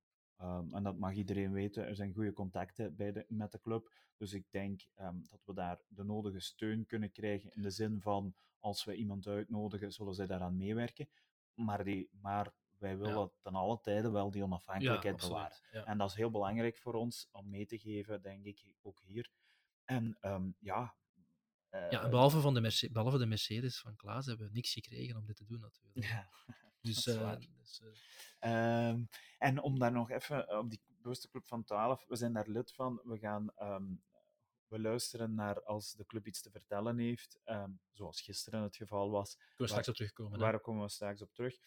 en 0.73 0.83
dat 0.83 0.99
mag 0.99 1.15
iedereen 1.15 1.53
weten, 1.53 1.87
er 1.87 1.95
zijn 1.95 2.13
goede 2.13 2.33
contacten 2.33 2.97
bij 2.97 3.13
de, 3.13 3.25
met 3.29 3.53
de 3.53 3.61
club. 3.61 3.93
Dus 4.17 4.33
ik 4.33 4.47
denk 4.51 4.81
dat 5.31 5.45
we 5.45 5.55
daar 5.55 5.81
de 5.89 6.05
nodige 6.05 6.41
steun 6.41 6.87
kunnen 6.87 7.13
krijgen 7.13 7.51
in 7.55 7.63
de 7.63 7.71
zin 7.71 8.01
van, 8.01 8.35
als 8.59 8.85
we 8.85 8.95
iemand 8.95 9.27
uitnodigen, 9.27 9.93
zullen 9.93 10.15
zij 10.15 10.27
daaraan 10.27 10.57
meewerken. 10.57 11.09
Maar, 11.55 11.85
die, 11.85 12.09
maar 12.21 12.53
wij 12.81 12.99
willen 12.99 13.19
ja. 13.19 13.31
ten 13.41 13.55
alle 13.55 13.81
tijden 13.81 14.13
wel 14.13 14.31
die 14.31 14.43
onafhankelijkheid 14.43 15.21
ja, 15.21 15.29
bewaren. 15.29 15.57
Ja. 15.73 15.85
En 15.85 15.99
dat 15.99 16.11
is 16.11 16.17
heel 16.17 16.31
belangrijk 16.31 16.79
voor 16.79 16.95
ons 16.95 17.29
om 17.33 17.51
mee 17.51 17.67
te 17.67 17.79
geven, 17.79 18.23
denk 18.23 18.45
ik, 18.45 18.65
ook 18.83 19.01
hier. 19.01 19.31
En 19.85 20.19
um, 20.21 20.57
ja. 20.59 20.95
Uh, 21.71 21.91
ja, 21.91 22.03
en 22.03 22.11
behalve, 22.11 22.41
van 22.41 22.55
de 22.55 22.61
Mercedes, 22.61 22.93
behalve 22.93 23.19
de 23.19 23.27
Mercedes 23.27 23.81
van 23.81 23.97
Klaas 23.97 24.27
hebben 24.27 24.47
we 24.47 24.53
niks 24.53 24.73
gekregen 24.73 25.17
om 25.17 25.27
dit 25.27 25.37
te 25.37 25.47
doen, 25.47 25.61
natuurlijk. 25.61 26.07
Ja, 26.07 26.29
dus, 26.83 27.07
uh, 27.07 27.33
dus 27.59 27.83
uh... 28.41 28.89
um, 28.89 29.09
en 29.39 29.63
om 29.63 29.79
daar 29.79 29.93
nog 29.93 30.11
even 30.11 30.59
op 30.59 30.71
die 30.71 30.81
bewuste 30.87 31.29
club 31.29 31.47
van 31.47 31.65
12, 31.65 32.05
we 32.07 32.17
zijn 32.17 32.33
daar 32.33 32.49
lid 32.49 32.73
van. 32.73 33.01
We 33.05 33.19
gaan 33.19 33.53
um, 33.59 34.03
we 34.71 34.81
luisteren 34.81 35.35
naar 35.35 35.63
als 35.63 35.93
de 35.93 36.07
club 36.07 36.27
iets 36.27 36.43
te 36.43 36.51
vertellen 36.51 36.99
heeft, 36.99 37.39
um, 37.45 37.81
zoals 37.93 38.21
gisteren 38.21 38.63
het 38.63 38.77
geval 38.77 39.11
was. 39.11 39.37
Waar 39.37 39.47
we 39.57 39.67
straks 39.67 39.89
op 39.89 39.95
terugkomen. 39.95 40.39
Waar 40.39 40.61
komen 40.61 40.83
we 40.83 40.89
straks 40.89 41.23
op 41.23 41.33
terug? 41.33 41.59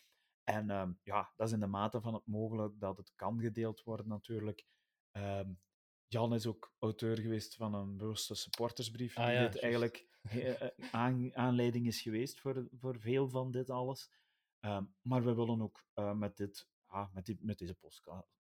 En 0.43 0.69
um, 0.69 1.00
ja, 1.03 1.31
dat 1.35 1.47
is 1.47 1.53
in 1.53 1.59
de 1.59 1.67
mate 1.67 2.01
van 2.01 2.13
het 2.13 2.25
mogelijk 2.25 2.79
dat 2.79 2.97
het 2.97 3.12
kan 3.15 3.39
gedeeld 3.39 3.83
worden 3.83 4.07
natuurlijk. 4.07 4.65
Um, 5.12 5.59
Jan 6.07 6.33
is 6.33 6.45
ook 6.45 6.73
auteur 6.79 7.19
geweest 7.19 7.55
van 7.55 7.73
een 7.73 7.97
bewuste 7.97 8.35
supportersbrief, 8.35 9.17
ah, 9.17 9.25
die 9.25 9.35
ja, 9.35 9.47
dit 9.47 9.62
eigenlijk 9.62 10.07
aan, 10.91 11.35
aanleiding 11.35 11.88
is 11.88 12.01
geweest 12.01 12.39
voor, 12.39 12.67
voor 12.71 13.00
veel 13.00 13.29
van 13.29 13.51
dit 13.51 13.69
alles. 13.69 14.12
Um, 14.59 14.95
maar 15.01 15.23
we 15.23 15.33
willen 15.33 15.62
ook 15.62 15.85
uh, 15.95 16.13
met, 16.13 16.38
dit, 16.38 16.67
ah, 16.85 17.13
met, 17.13 17.35
met 17.39 17.57
deze 17.57 17.77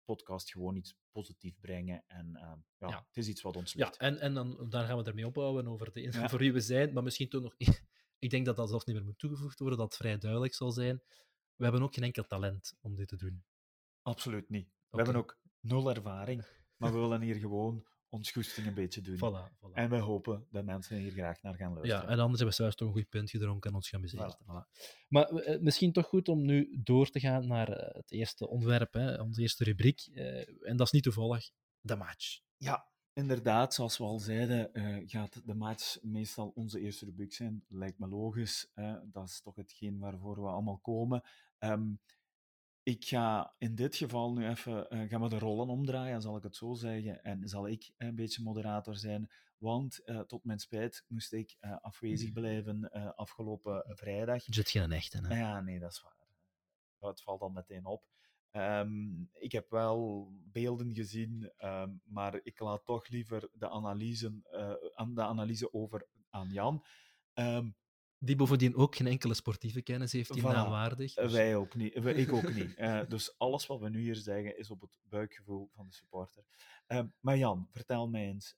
podcast, 0.05 0.51
gewoon 0.51 0.75
iets 0.75 0.97
positiefs 1.11 1.57
brengen. 1.59 2.03
En 2.07 2.29
ja, 2.77 2.87
ja, 2.87 3.05
het 3.07 3.17
is 3.17 3.27
iets 3.27 3.41
wat 3.41 3.55
ons 3.55 3.73
ligt. 3.73 3.95
Ja, 3.95 4.07
en, 4.07 4.19
en 4.19 4.33
dan, 4.33 4.69
dan 4.69 4.85
gaan 4.85 4.97
we 4.97 5.03
ermee 5.03 5.27
opbouwen 5.27 5.67
over 5.67 5.93
de 5.93 6.01
ja. 6.01 6.29
voor 6.29 6.39
wie 6.39 6.53
we 6.53 6.59
zijn. 6.59 6.93
Maar 6.93 7.03
misschien 7.03 7.29
toch 7.29 7.41
nog... 7.41 7.55
ik 8.19 8.29
denk 8.29 8.45
dat 8.45 8.55
dat 8.55 8.69
zelfs 8.69 8.85
niet 8.85 8.95
meer 8.95 9.05
moet 9.05 9.19
toegevoegd 9.19 9.59
worden, 9.59 9.77
dat 9.77 9.87
het 9.87 9.97
vrij 9.97 10.17
duidelijk 10.17 10.53
zal 10.53 10.71
zijn. 10.71 11.01
We 11.55 11.63
hebben 11.63 11.81
ook 11.81 11.93
geen 11.93 12.03
enkel 12.03 12.23
talent 12.23 12.73
om 12.81 12.95
dit 12.95 13.07
te 13.07 13.15
doen. 13.15 13.43
Absoluut 14.01 14.49
niet. 14.49 14.69
We 14.89 14.97
hebben 14.97 15.15
ook 15.15 15.39
nul 15.59 15.89
ervaring, 15.89 16.45
maar 16.77 16.93
we 16.93 16.99
willen 16.99 17.21
hier 17.21 17.35
gewoon 17.35 17.85
ons 18.09 18.31
goesting 18.31 18.67
een 18.67 18.73
beetje 18.73 19.01
doen. 19.01 19.15
Voilà, 19.15 19.57
voilà. 19.57 19.73
En 19.73 19.89
we 19.89 19.95
hopen 19.95 20.47
dat 20.49 20.65
mensen 20.65 20.97
hier 20.97 21.11
graag 21.11 21.41
naar 21.41 21.55
gaan 21.55 21.73
luisteren. 21.73 22.01
Ja, 22.01 22.09
en 22.09 22.19
anders 22.19 22.39
hebben 22.39 22.47
we 22.47 22.63
zelfs 22.63 22.75
toch 22.75 22.87
een 22.87 22.93
goed 22.93 23.09
punt 23.09 23.29
gedronken 23.29 23.69
en 23.69 23.75
ons 23.75 23.89
gaan 23.89 24.01
bezeten. 24.01 24.37
Voilà. 24.41 24.45
Voilà. 24.45 25.07
Maar 25.07 25.31
uh, 25.31 25.59
misschien 25.59 25.91
toch 25.91 26.05
goed 26.05 26.27
om 26.27 26.45
nu 26.45 26.79
door 26.83 27.09
te 27.09 27.19
gaan 27.19 27.47
naar 27.47 27.69
uh, 27.69 27.95
het 27.95 28.11
eerste 28.11 28.47
onderwerp, 28.47 28.93
hè, 28.93 29.21
onze 29.21 29.41
eerste 29.41 29.63
rubriek. 29.63 30.07
Uh, 30.11 30.67
en 30.69 30.77
dat 30.77 30.85
is 30.85 30.91
niet 30.91 31.03
toevallig, 31.03 31.49
de 31.79 31.95
match. 31.95 32.39
Ja, 32.57 32.91
Inderdaad, 33.13 33.73
zoals 33.73 33.97
we 33.97 34.03
al 34.03 34.19
zeiden, 34.19 34.69
uh, 34.73 35.09
gaat 35.09 35.41
de 35.45 35.53
match 35.53 35.97
meestal 36.01 36.51
onze 36.55 36.79
eerste 36.79 37.05
rubriek 37.05 37.33
zijn. 37.33 37.63
Lijkt 37.67 37.99
me 37.99 38.07
logisch. 38.07 38.71
Dat 39.03 39.27
is 39.27 39.41
toch 39.41 39.55
hetgeen 39.55 39.99
waarvoor 39.99 40.41
we 40.41 40.47
allemaal 40.47 40.77
komen. 40.77 41.23
Um, 41.59 41.99
ik 42.83 43.05
ga 43.05 43.53
in 43.57 43.75
dit 43.75 43.95
geval 43.95 44.33
nu 44.33 44.47
even 44.47 44.87
uh, 44.89 45.09
gaan 45.09 45.21
we 45.21 45.29
de 45.29 45.39
rollen 45.39 45.67
omdraaien, 45.67 46.21
zal 46.21 46.37
ik 46.37 46.43
het 46.43 46.55
zo 46.55 46.73
zeggen. 46.73 47.23
En 47.23 47.49
zal 47.49 47.67
ik 47.67 47.91
een 47.97 48.15
beetje 48.15 48.43
moderator 48.43 48.95
zijn. 48.95 49.31
Want 49.57 50.01
uh, 50.05 50.19
tot 50.19 50.43
mijn 50.43 50.59
spijt 50.59 51.05
moest 51.07 51.33
ik 51.33 51.57
uh, 51.61 51.77
afwezig 51.81 52.27
mm. 52.27 52.33
blijven 52.33 52.91
afgelopen 53.15 53.83
vrijdag. 53.87 54.45
Je 54.45 54.53
zit 54.53 54.69
geen 54.69 54.91
echte, 54.91 55.27
hè? 55.27 55.39
Ja, 55.39 55.61
nee, 55.61 55.79
dat 55.79 55.91
is 55.91 56.01
waar. 56.01 57.09
Het 57.09 57.21
valt 57.21 57.39
dan 57.39 57.53
meteen 57.53 57.85
op. 57.85 58.03
Um, 58.55 59.29
ik 59.33 59.51
heb 59.51 59.69
wel 59.69 60.27
beelden 60.51 60.93
gezien, 60.93 61.51
um, 61.57 62.01
maar 62.03 62.39
ik 62.43 62.59
laat 62.59 62.85
toch 62.85 63.07
liever 63.07 63.49
de 63.53 63.69
analyse, 63.69 64.41
de 65.13 65.21
analyse 65.21 65.73
over 65.73 66.07
aan 66.29 66.49
Jan. 66.49 66.85
Um, 67.33 67.75
die 68.17 68.35
bovendien 68.35 68.75
ook 68.75 68.95
geen 68.95 69.07
enkele 69.07 69.33
sportieve 69.33 69.81
kennis 69.81 70.11
heeft, 70.11 70.33
die 70.33 70.43
naamwaardig. 70.43 71.13
Dus... 71.13 71.31
Wij 71.31 71.55
ook 71.55 71.75
niet. 71.75 71.95
ik 71.95 72.33
ook 72.33 72.53
niet. 72.53 72.77
Uh, 72.77 73.01
dus 73.07 73.37
alles 73.37 73.67
wat 73.67 73.79
we 73.79 73.89
nu 73.89 73.99
hier 73.99 74.15
zeggen 74.15 74.57
is 74.57 74.69
op 74.69 74.81
het 74.81 74.99
buikgevoel 75.03 75.69
van 75.71 75.87
de 75.87 75.93
supporter. 75.93 76.43
Uh, 76.87 77.01
maar 77.19 77.37
Jan, 77.37 77.67
vertel 77.71 78.09
mij 78.09 78.25
eens. 78.25 78.57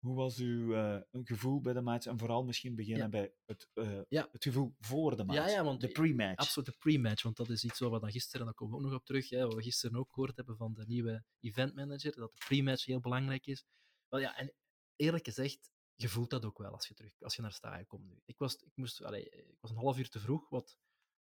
Hoe 0.00 0.14
was 0.14 0.38
uw 0.38 0.74
uh, 0.74 1.00
gevoel 1.10 1.60
bij 1.60 1.72
de 1.72 1.80
match? 1.80 2.06
En 2.06 2.18
vooral 2.18 2.44
misschien 2.44 2.74
beginnen 2.74 3.02
ja. 3.02 3.08
bij 3.08 3.34
het, 3.46 3.68
ja. 4.08 4.28
het 4.32 4.42
gevoel 4.42 4.74
voor 4.78 5.16
de 5.16 5.24
match. 5.24 5.38
Ja, 5.38 5.48
ja 5.48 5.64
want 5.64 5.80
de 5.80 5.88
pre-match. 5.88 6.36
Absoluut, 6.36 6.68
de 6.68 6.76
pre-match. 6.78 7.22
Want 7.22 7.36
dat 7.36 7.48
is 7.48 7.64
iets 7.64 7.78
wat 7.78 7.92
we 7.92 8.00
dan 8.00 8.10
gisteren, 8.10 8.46
daar 8.46 8.54
komen 8.54 8.74
we 8.74 8.80
ook 8.80 8.90
nog 8.90 9.00
op 9.00 9.06
terug, 9.06 9.28
hè, 9.28 9.44
wat 9.44 9.54
we 9.54 9.62
gisteren 9.62 9.98
ook 9.98 10.12
gehoord 10.12 10.36
hebben 10.36 10.56
van 10.56 10.74
de 10.74 10.84
nieuwe 10.86 11.24
eventmanager, 11.40 12.16
dat 12.16 12.32
de 12.32 12.44
pre-match 12.46 12.84
heel 12.84 13.00
belangrijk 13.00 13.46
is. 13.46 13.64
Wel 14.08 14.20
ja, 14.20 14.36
en 14.36 14.54
eerlijk 14.96 15.24
gezegd, 15.24 15.70
je 15.94 16.08
voelt 16.08 16.30
dat 16.30 16.44
ook 16.44 16.58
wel 16.58 16.72
als 16.72 16.88
je, 16.88 16.94
terug, 16.94 17.22
als 17.22 17.36
je 17.36 17.42
naar 17.42 17.52
stadion 17.52 17.86
komt 17.86 18.06
nu. 18.06 18.20
Ik 18.24 18.38
was, 18.38 18.56
ik, 18.56 18.72
moest, 18.74 19.02
allez, 19.04 19.24
ik 19.24 19.58
was 19.60 19.70
een 19.70 19.76
half 19.76 19.98
uur 19.98 20.08
te 20.08 20.20
vroeg, 20.20 20.48
wat, 20.48 20.76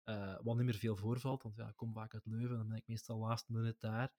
uh, 0.05 0.39
wat 0.43 0.57
niet 0.57 0.65
meer 0.65 0.75
veel 0.75 0.97
voorvalt, 0.97 1.43
want 1.43 1.57
ja, 1.57 1.69
ik 1.69 1.77
kom 1.77 1.93
vaak 1.93 2.15
uit 2.15 2.27
Leuven, 2.27 2.57
dan 2.57 2.69
ben 2.69 2.77
ik 2.77 2.87
meestal 2.87 3.19
last 3.19 3.49
minute 3.49 3.79
daar. 3.79 4.13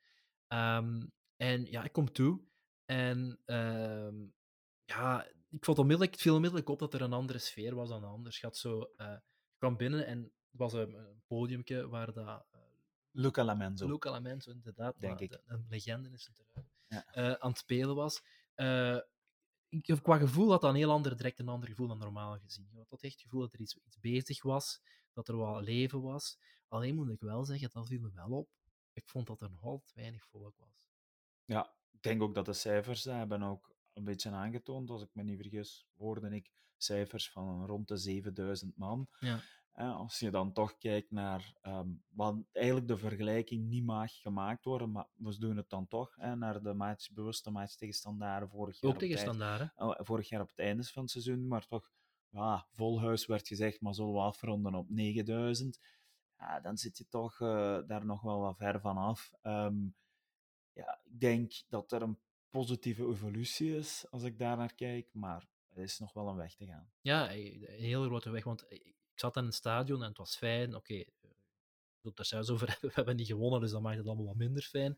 Um, 0.77 1.11
en 1.35 1.65
ja, 1.65 1.83
ik 1.83 1.91
kom 1.91 2.11
toe 2.11 2.41
en 2.85 3.39
um, 3.45 4.33
ja, 4.91 5.27
ik 5.49 5.65
vond 5.65 5.79
onmiddellijk, 5.79 6.11
het 6.11 6.21
viel 6.21 6.35
onmiddellijk 6.35 6.69
op 6.69 6.79
dat 6.79 6.93
er 6.93 7.01
een 7.01 7.13
andere 7.13 7.39
sfeer 7.39 7.75
was 7.75 7.89
dan 7.89 8.03
anders. 8.03 8.39
Je, 8.39 8.45
had 8.45 8.57
zo, 8.57 8.79
uh, 8.79 9.07
je 9.47 9.57
kwam 9.57 9.77
binnen 9.77 10.05
en 10.05 10.21
het 10.21 10.59
was 10.59 10.73
een, 10.73 11.21
podiumje 11.27 11.87
waar 11.87 12.13
dat... 12.13 12.25
Uh, 12.25 12.61
Luca 13.11 13.43
Lamenzo. 13.43 13.87
Luca 13.87 14.11
Lamenzo, 14.11 14.51
inderdaad. 14.51 14.99
Denk 14.99 15.19
ik. 15.19 15.29
De, 15.29 15.41
een 15.45 15.65
legende 15.69 16.09
is 16.09 16.25
het 16.25 16.39
eruit. 16.39 16.67
Ja. 16.87 17.05
Uh, 17.15 17.33
aan 17.33 17.49
het 17.49 17.59
spelen 17.59 17.95
was. 17.95 18.21
Ik, 19.69 19.99
qua 20.01 20.17
gevoel 20.17 20.49
had 20.49 20.61
dat 20.61 20.69
een 20.69 20.75
heel 20.75 20.91
ander, 20.91 21.17
direct 21.17 21.39
een 21.39 21.47
ander 21.47 21.69
gevoel 21.69 21.87
dan 21.87 21.97
normaal 21.97 22.39
gezien. 22.39 22.69
Je 22.71 22.85
had 22.89 23.01
echt 23.01 23.13
het 23.13 23.21
gevoel 23.21 23.41
dat 23.41 23.53
er 23.53 23.59
iets, 23.59 23.77
iets 23.85 23.99
bezig 23.99 24.43
was, 24.43 24.81
dat 25.13 25.27
er 25.27 25.35
wat 25.35 25.63
leven 25.63 26.01
was. 26.01 26.39
Alleen 26.67 26.95
moet 26.95 27.09
ik 27.09 27.19
wel 27.19 27.45
zeggen, 27.45 27.69
dat 27.73 27.87
viel 27.87 27.99
me 27.99 28.11
wel 28.13 28.31
op. 28.37 28.49
Ik 28.93 29.07
vond 29.07 29.27
dat 29.27 29.41
er 29.41 29.49
nog 29.49 29.63
altijd 29.63 29.93
weinig 29.93 30.25
volk 30.25 30.57
was. 30.57 30.87
Ja, 31.45 31.75
ik 31.91 32.01
denk 32.01 32.21
ook 32.21 32.35
dat 32.35 32.45
de 32.45 32.53
cijfers 32.53 33.03
hebben 33.03 33.43
ook 33.43 33.75
een 33.93 34.03
beetje 34.03 34.29
aangetoond. 34.29 34.89
Als 34.89 35.01
ik 35.01 35.09
me 35.13 35.23
niet 35.23 35.41
vergis, 35.41 35.87
hoorde 35.97 36.35
ik 36.35 36.51
cijfers 36.77 37.31
van 37.31 37.65
rond 37.65 37.87
de 37.87 37.97
7000 37.97 38.77
man. 38.77 39.07
Ja. 39.19 39.41
Als 39.73 40.19
je 40.19 40.31
dan 40.31 40.53
toch 40.53 40.77
kijkt 40.77 41.11
naar 41.11 41.53
um, 41.61 42.03
wat 42.09 42.35
eigenlijk 42.51 42.87
de 42.87 42.97
vergelijking 42.97 43.67
niet 43.67 43.85
mag 43.85 44.21
gemaakt 44.21 44.65
worden, 44.65 44.91
maar 44.91 45.07
we 45.15 45.37
doen 45.37 45.57
het 45.57 45.69
dan 45.69 45.87
toch, 45.87 46.15
hè, 46.15 46.35
naar 46.35 46.61
de 46.61 46.73
match, 46.73 47.11
bewuste 47.11 47.51
match 47.51 47.75
tegen 47.75 47.95
Standaarden 47.95 48.49
vorig 48.49 48.79
jaar. 48.79 48.91
Ook 48.91 48.99
tegen? 48.99 49.17
Oh, 49.75 49.95
vorig 49.97 50.29
jaar 50.29 50.41
op 50.41 50.49
het 50.49 50.59
einde 50.59 50.83
van 50.83 51.01
het 51.01 51.11
seizoen, 51.11 51.47
maar 51.47 51.67
toch, 51.67 51.91
ja, 52.29 52.67
vol 52.71 53.01
huis 53.01 53.25
werd 53.25 53.47
gezegd, 53.47 53.81
maar 53.81 53.93
zullen 53.93 54.13
we 54.13 54.19
afronden 54.19 54.75
op 54.75 54.89
9000? 54.89 55.79
Ja, 56.37 56.59
dan 56.59 56.77
zit 56.77 56.97
je 56.97 57.07
toch 57.07 57.39
uh, 57.39 57.79
daar 57.87 58.05
nog 58.05 58.21
wel 58.21 58.39
wat 58.39 58.57
ver 58.57 58.79
van 58.81 58.97
af. 58.97 59.31
Um, 59.41 59.95
ja, 60.73 60.99
ik 61.03 61.19
denk 61.19 61.51
dat 61.69 61.91
er 61.91 62.01
een 62.01 62.19
positieve 62.51 63.07
evolutie 63.07 63.75
is, 63.75 64.05
als 64.09 64.23
ik 64.23 64.39
daar 64.39 64.57
naar 64.57 64.73
kijk, 64.73 65.09
maar 65.13 65.47
er 65.69 65.83
is 65.83 65.99
nog 65.99 66.13
wel 66.13 66.27
een 66.27 66.35
weg 66.35 66.55
te 66.55 66.65
gaan. 66.65 66.91
Ja, 67.01 67.33
een 67.33 67.65
hele 67.67 68.05
grote 68.05 68.29
weg, 68.29 68.43
want 68.43 68.65
zat 69.21 69.37
in 69.37 69.45
een 69.45 69.53
stadion 69.53 70.01
en 70.01 70.07
het 70.07 70.17
was 70.17 70.37
fijn. 70.37 70.75
Oké, 70.75 70.77
okay, 70.77 71.07
eh, 71.21 71.29
we 72.01 72.11
het 72.15 72.27
zelfs 72.27 72.49
over 72.49 72.67
hebben. 72.71 72.89
We 72.89 72.95
hebben 72.95 73.15
niet 73.15 73.27
gewonnen, 73.27 73.61
dus 73.61 73.71
dan 73.71 73.81
maakt 73.81 73.97
het 73.97 74.07
allemaal 74.07 74.25
wat 74.25 74.35
minder 74.35 74.63
fijn. 74.63 74.97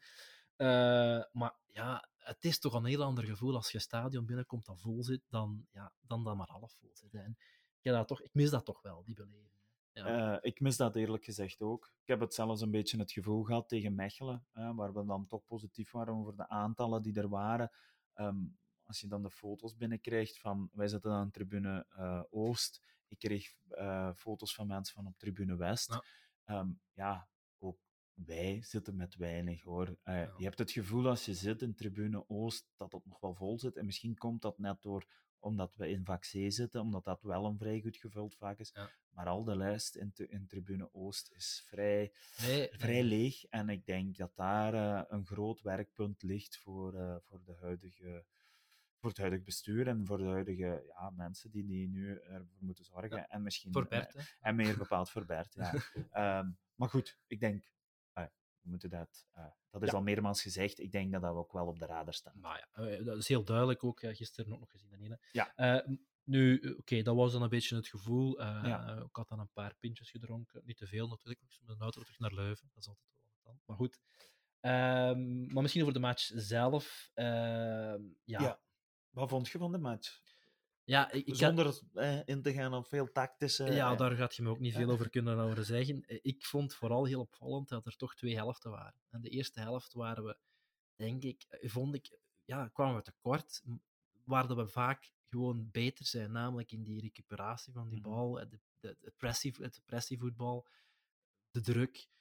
Uh, 0.58 1.24
maar 1.32 1.56
ja, 1.68 2.10
het 2.18 2.46
is 2.46 2.60
toch 2.60 2.74
een 2.74 2.86
heel 2.86 3.04
ander 3.04 3.24
gevoel 3.24 3.56
als 3.56 3.72
je 3.72 3.80
stadion 3.80 4.26
binnenkomt 4.26 4.66
dat 4.66 4.82
vol 4.82 5.04
zit, 5.04 5.22
dan, 5.30 5.68
ja, 5.72 5.94
dan 6.02 6.24
dat 6.24 6.36
maar 6.36 6.50
half 6.50 6.74
vol 6.74 6.90
zit. 6.94 7.14
En 7.14 7.38
ik, 7.82 7.92
dat 7.92 8.08
toch, 8.08 8.22
ik 8.22 8.34
mis 8.34 8.50
dat 8.50 8.66
toch 8.66 8.82
wel, 8.82 9.04
die 9.04 9.16
beleving. 9.16 9.62
Ja. 9.94 10.34
Uh, 10.34 10.38
ik 10.42 10.60
mis 10.60 10.78
dat 10.78 10.96
eerlijk 10.96 11.24
gezegd 11.24 11.62
ook. 11.62 11.92
Ik 12.02 12.08
heb 12.08 12.20
het 12.20 12.34
zelfs 12.34 12.62
een 12.62 12.72
beetje 12.72 12.98
het 12.98 13.12
gevoel 13.12 13.44
gehad 13.44 13.70
tegen 13.70 13.96
Mechelen, 13.96 14.46
uh, 14.54 14.76
waar 14.76 14.94
we 14.94 15.06
dan 15.06 15.28
toch 15.28 15.46
positief 15.46 15.92
waren 15.92 16.14
over 16.14 16.36
de 16.36 16.50
aantallen 16.50 17.02
die 17.02 17.14
er 17.14 17.30
waren. 17.30 17.72
Um, 18.16 18.58
als 18.84 19.00
je 19.02 19.08
dan 19.08 19.24
de 19.24 19.32
foto's 19.32 19.78
binnenkrijgt 19.78 20.40
van, 20.40 20.70
wij 20.74 20.88
zitten 20.88 21.12
aan 21.12 21.32
tribune 21.32 21.86
Oost, 22.30 22.82
ik 23.08 23.20
kreeg 23.20 23.56
uh, 23.70 24.14
foto's 24.16 24.56
van 24.56 24.68
mensen 24.68 24.96
van 24.96 25.08
op 25.08 25.18
Tribune 25.18 25.56
West. 25.56 26.00
Ja. 26.46 26.60
Um, 26.60 26.80
ja, 26.94 27.28
ook 27.60 27.80
wij 28.14 28.62
zitten 28.62 28.96
met 28.96 29.16
weinig 29.16 29.64
hoor. 29.64 29.88
Uh, 29.88 29.96
ja. 30.04 30.34
Je 30.38 30.44
hebt 30.44 30.60
het 30.60 30.72
gevoel 30.72 31.08
als 31.08 31.26
je 31.26 31.34
zit 31.34 31.62
in 31.62 31.76
Tribune 31.76 32.30
Oost 32.30 32.72
dat 32.76 32.92
het 32.92 33.06
nog 33.06 33.20
wel 33.20 33.36
vol 33.36 33.60
zit. 33.60 33.78
En 33.78 33.86
misschien 33.86 34.18
komt 34.18 34.42
dat 34.42 34.58
net 34.58 34.82
door 34.82 35.06
omdat 35.44 35.76
we 35.76 35.90
in 35.90 36.06
vak 36.06 36.22
C 36.22 36.36
zitten, 36.48 36.82
omdat 36.82 37.04
dat 37.04 37.22
wel 37.22 37.46
een 37.46 37.58
vrij 37.58 37.82
goed 37.82 37.98
gevuld 37.98 38.36
vak 38.36 38.60
is. 38.60 38.72
Ja. 38.74 38.90
Maar 39.10 39.28
al 39.28 39.44
de 39.44 39.56
lijst 39.56 39.96
in, 39.96 40.14
in 40.16 40.48
Tribune 40.48 40.94
Oost 40.94 41.32
is 41.32 41.64
vrij, 41.68 42.12
nee, 42.42 42.70
vrij 42.72 42.92
nee. 42.92 43.04
leeg. 43.04 43.46
En 43.46 43.70
ik 43.70 43.86
denk 43.86 44.18
dat 44.18 44.36
daar 44.36 44.74
uh, 44.74 45.02
een 45.08 45.26
groot 45.26 45.62
werkpunt 45.62 46.24
ligt 46.24 46.58
voor, 46.58 46.94
uh, 46.94 47.16
voor 47.20 47.44
de 47.44 47.56
huidige 47.60 48.26
voor 49.04 49.12
het 49.12 49.22
huidige 49.22 49.44
bestuur 49.44 49.88
en 49.88 50.06
voor 50.06 50.18
de 50.18 50.24
huidige 50.24 50.84
ja, 50.88 51.10
mensen 51.10 51.52
die, 51.52 51.66
die 51.66 51.90
nu 51.90 52.18
ervoor 52.18 52.58
moeten 52.60 52.86
zorgen. 52.86 53.18
Ja, 53.18 53.28
en 53.28 53.42
misschien 53.42 53.72
voor 53.74 53.88
Bert, 53.88 54.16
uh, 54.16 54.24
en 54.40 54.56
meer 54.56 54.78
bepaald 54.78 55.10
voor 55.10 55.26
Bert. 55.26 55.54
Ja. 55.54 56.40
um, 56.40 56.58
maar 56.80 56.90
goed, 56.90 57.18
ik 57.28 57.40
denk, 57.40 57.73
we 58.63 58.70
moeten 58.70 58.89
dat, 58.89 59.25
uh, 59.38 59.46
dat 59.70 59.82
is 59.82 59.89
ja. 59.89 59.96
al 59.96 60.03
meermaals 60.03 60.41
gezegd. 60.41 60.79
Ik 60.79 60.91
denk 60.91 61.12
dat 61.12 61.22
dat 61.22 61.36
ook 61.36 61.53
wel 61.53 61.67
op 61.67 61.79
de 61.79 61.86
radar 61.86 62.13
staat. 62.13 62.36
Maar 62.36 62.70
ja, 62.75 63.03
dat 63.03 63.17
is 63.17 63.27
heel 63.27 63.43
duidelijk 63.43 63.84
ook. 63.84 64.00
gisteren 64.00 64.53
ook 64.53 64.60
nog 64.60 64.72
gezien. 64.72 64.93
Ene. 64.93 65.20
Ja. 65.32 65.84
nu, 66.24 66.58
oké, 66.58 66.79
okay, 66.79 67.01
dat 67.01 67.15
was 67.15 67.32
dan 67.32 67.41
een 67.41 67.50
beetje 67.50 67.75
het 67.75 67.88
gevoel. 67.88 68.41
Ja. 68.41 68.98
Ik 68.98 69.15
had 69.15 69.27
dan 69.27 69.39
een 69.39 69.51
paar 69.53 69.75
pintjes 69.79 70.10
gedronken. 70.10 70.62
Niet 70.65 70.77
te 70.77 70.88
veel 70.88 71.08
natuurlijk. 71.08 71.41
Ik 71.41 71.60
met 71.65 71.75
een 71.75 71.82
auto 71.82 72.01
terug 72.01 72.20
naar 72.20 72.34
Leuven. 72.34 72.70
Dat 72.74 72.84
is 72.84 72.88
altijd 72.88 73.08
wel 73.43 73.53
wat 73.53 73.62
Maar 73.65 73.77
goed. 73.77 74.00
Um, 74.65 75.53
maar 75.53 75.62
misschien 75.62 75.82
over 75.82 75.93
de 75.93 76.00
match 76.00 76.32
zelf. 76.34 77.12
Uh, 77.15 77.96
ja, 78.24 78.62
wat 79.10 79.29
vond 79.29 79.48
je 79.48 79.58
van 79.58 79.72
de 79.72 79.77
match? 79.77 80.22
Ja, 80.86 81.12
ik, 81.12 81.36
Zonder 81.36 81.66
had... 81.66 81.84
eh, 81.94 82.20
in 82.25 82.42
te 82.42 82.54
gaan 82.54 82.74
op 82.74 82.88
veel 82.88 83.12
tactische... 83.12 83.63
Ja, 83.63 83.92
eh, 83.92 83.98
daar 83.98 84.16
gaat 84.16 84.36
je 84.36 84.42
me 84.44 84.50
ook 84.50 84.60
niet 84.60 84.74
veel 84.74 84.90
over 84.90 85.10
kunnen 85.16 85.40
over 85.40 85.66
zeggen. 85.66 86.06
Eh, 86.06 86.20
ik 86.22 86.46
vond 86.46 86.75
vooral 86.75 87.06
heel 87.06 87.20
opvallend 87.20 87.70
dat 87.70 87.86
er 87.86 87.96
toch 87.96 88.16
twee 88.16 88.36
helften 88.36 88.72
waren. 88.72 89.02
En 89.10 89.22
de 89.22 89.30
eerste 89.30 89.60
helft 89.60 89.94
waren 89.94 90.24
we, 90.24 90.38
denk 90.96 91.24
ik, 91.24 91.46
eh, 91.50 91.70
vond 91.70 91.96
ik, 91.96 92.18
ja, 92.46 92.68
kwamen 92.68 92.96
we 92.96 93.02
tekort. 93.02 93.63
Waar 94.24 94.56
we 94.56 94.68
vaak 94.68 95.12
gewoon 95.30 95.70
beter 95.72 96.06
zijn, 96.06 96.32
namelijk 96.32 96.72
in 96.72 96.84
die 96.84 97.02
recuperatie 97.02 97.74
van 97.74 97.90
die 97.90 98.00
mhm. 98.00 98.10
bal, 98.10 98.34
de, 98.34 98.60
de, 98.80 98.98
het, 99.02 99.18
pressie, 99.18 99.56
het 99.60 99.82
pressievoetbal, 99.86 100.68
de 101.52 101.62
druk 101.62 102.12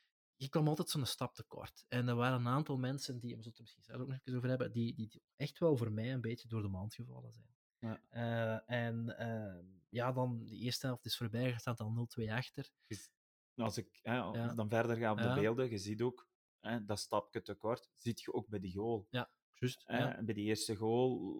je 0.42 0.49
kwam 0.49 0.69
altijd 0.69 0.88
zo'n 0.88 1.07
stap 1.07 1.35
tekort. 1.35 1.85
En 1.88 2.09
er 2.09 2.14
waren 2.14 2.38
een 2.38 2.49
aantal 2.49 2.76
mensen 2.76 3.19
die, 3.21 3.37
we 3.37 3.42
zullen 3.42 3.50
het 3.50 3.61
misschien 3.61 3.83
zelf 3.83 4.00
ook 4.00 4.09
nog 4.09 4.19
eens 4.25 4.37
over 4.37 4.49
hebben, 4.49 4.73
die, 4.73 4.95
die 4.95 5.23
echt 5.37 5.59
wel 5.59 5.76
voor 5.76 5.92
mij 5.92 6.12
een 6.12 6.21
beetje 6.21 6.49
door 6.49 6.62
de 6.62 6.69
mand 6.69 6.95
gevallen 6.95 7.33
zijn. 7.33 7.51
Ja. 7.83 8.01
Uh, 8.12 8.71
en 8.71 9.17
uh, 9.21 9.65
ja, 9.89 10.12
dan 10.12 10.45
de 10.45 10.57
eerste 10.57 10.87
helft 10.87 11.05
is 11.05 11.17
voorbij, 11.17 11.49
je 11.49 11.59
staat 11.59 11.81
al 11.81 12.09
0-2 12.21 12.31
achter. 12.31 12.71
Als 13.57 13.77
ik 13.77 13.99
hè, 14.03 14.15
ja. 14.15 14.55
dan 14.55 14.69
verder 14.69 14.97
ga 14.97 15.11
op 15.11 15.19
de 15.19 15.25
ja. 15.25 15.35
beelden, 15.35 15.71
je 15.71 15.79
ziet 15.79 16.03
ook 16.03 16.29
hè, 16.61 16.85
dat 16.85 16.99
stapje 16.99 17.43
tekort, 17.43 17.91
ziet 17.97 18.21
je 18.21 18.33
ook 18.33 18.49
bij 18.49 18.61
die 18.61 18.73
goal. 18.73 19.07
Ja, 19.11 19.31
juist. 19.53 19.83
Hè, 19.87 20.23
bij 20.23 20.35
die 20.35 20.45
eerste 20.45 20.77
goal 20.77 21.37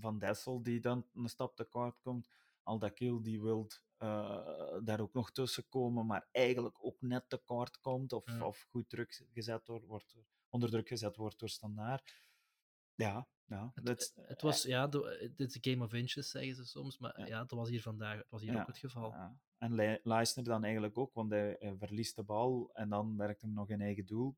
van 0.00 0.18
Dessel, 0.18 0.62
die 0.62 0.80
dan 0.80 1.06
een 1.14 1.28
stap 1.28 1.56
tekort 1.56 2.00
komt, 2.00 2.28
al 2.62 2.78
dat 2.78 2.92
kill 2.92 3.22
die 3.22 3.42
wilt 3.42 3.82
uh, 3.98 4.78
daar 4.82 5.00
ook 5.00 5.12
nog 5.12 5.32
tussen 5.32 5.68
komen, 5.68 6.06
maar 6.06 6.28
eigenlijk 6.32 6.84
ook 6.84 7.00
net 7.00 7.28
tekort 7.28 7.80
komt 7.80 8.12
of, 8.12 8.26
ja. 8.26 8.46
of 8.46 8.66
goed 8.70 8.88
druk 8.88 9.24
gezet 9.32 9.66
wordt, 9.66 9.86
wordt, 9.86 10.16
onder 10.48 10.70
druk 10.70 10.88
gezet 10.88 11.16
wordt 11.16 11.38
door 11.38 11.48
standaard. 11.48 12.14
Ja, 12.94 13.28
ja. 13.46 13.72
Het, 13.74 13.88
het, 13.88 14.14
het 14.16 14.42
was, 14.42 14.62
ja, 14.62 14.86
dit 14.86 15.40
is 15.40 15.54
een 15.54 15.72
game 15.72 15.84
of 15.84 15.92
inches, 15.92 16.30
zeggen 16.30 16.54
ze 16.54 16.64
soms, 16.64 16.98
maar 16.98 17.20
ja, 17.20 17.26
ja 17.26 17.38
dat 17.38 17.58
was 17.58 17.68
hier 17.68 17.82
vandaag 17.82 18.18
het 18.18 18.30
was 18.30 18.42
hier 18.42 18.52
ja, 18.52 18.60
ook 18.60 18.66
het 18.66 18.78
geval. 18.78 19.10
Ja. 19.10 19.38
En 19.58 20.00
Leisner 20.02 20.44
dan 20.44 20.64
eigenlijk 20.64 20.98
ook, 20.98 21.14
want 21.14 21.30
hij, 21.30 21.56
hij, 21.58 21.76
verliest 21.76 22.16
de 22.16 22.22
bal 22.22 22.70
en 22.72 22.88
dan 22.88 23.16
werkt 23.16 23.40
hem 23.40 23.52
nog 23.52 23.68
in 23.68 23.80
eigen 23.80 24.06
doel. 24.06 24.36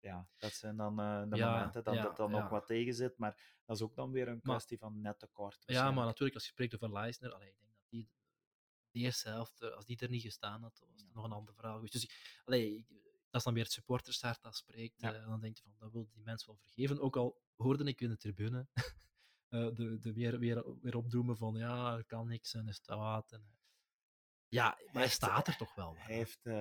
ja, 0.00 0.28
dat 0.36 0.52
zijn 0.52 0.76
dan 0.76 1.00
uh, 1.00 1.20
de 1.20 1.44
momenten 1.44 1.84
dat 1.84 1.98
het 1.98 2.16
dan 2.16 2.30
nog 2.30 2.48
wat 2.48 2.66
tegen 2.66 2.94
zit. 2.94 3.18
Maar 3.18 3.58
dat 3.64 3.76
is 3.76 3.82
ook 3.82 3.94
dan 3.94 4.10
weer 4.10 4.28
een 4.28 4.40
Maar- 4.42 4.54
kwestie 4.54 4.78
van 4.78 5.00
net 5.00 5.18
tekort. 5.18 5.62
Ja, 5.66 5.90
maar 5.90 6.04
natuurlijk, 6.04 6.34
als 6.34 6.44
je 6.44 6.50
spreekt 6.50 6.74
over 6.74 6.92
Leisner, 6.92 7.32
allee, 7.32 7.48
ik 7.48 7.58
denk 7.58 7.72
dat 7.74 7.88
die 7.88 8.10
de 8.90 8.98
eerste 8.98 9.28
helft, 9.28 9.60
eh, 9.62 9.70
als 9.70 9.84
die 9.84 9.98
er 9.98 10.10
niet 10.10 10.22
gestaan 10.22 10.62
had, 10.62 10.78
was 10.78 11.02
het 11.02 11.14
nog 11.14 11.24
een 11.24 11.32
ander 11.32 11.54
verhaal 11.54 11.74
geweest. 11.74 11.92
Dus 11.92 12.40
allee, 12.44 12.86
dat 13.30 13.40
is 13.40 13.42
dan 13.42 13.54
weer 13.54 13.62
het 13.62 13.72
supportershart 13.72 14.42
dat 14.42 14.56
spreekt. 14.56 15.02
Eh, 15.02 15.14
en 15.22 15.28
dan 15.28 15.40
denk 15.40 15.56
je 15.56 15.62
van, 15.62 15.72
dat 15.78 15.92
wil 15.92 16.08
die 16.12 16.22
mens 16.22 16.46
wel 16.46 16.56
vergeven. 16.56 17.00
Ook 17.00 17.16
al 17.16 17.40
hoorde 17.58 17.84
ik 17.84 18.00
in 18.00 18.08
de 18.08 18.16
tribune 18.16 18.66
eh, 19.48 19.74
de, 19.74 19.98
de 20.00 20.12
weer, 20.12 20.38
weer, 20.38 20.80
weer 20.80 20.96
opdoemen 20.96 21.36
van, 21.36 21.54
ja, 21.54 21.96
er 21.96 22.04
kan 22.04 22.28
niks 22.28 22.54
en 22.54 22.68
is 22.68 22.80
te 22.80 22.96
laat. 22.96 23.32
En, 23.32 23.56
ja, 24.48 24.78
maar 24.92 25.02
hij 25.02 25.08
staat 25.08 25.46
er 25.46 25.56
toch 25.56 25.74
wel. 25.74 25.94
Hij 25.96 26.14
heeft, 26.14 26.46
eh, 26.46 26.54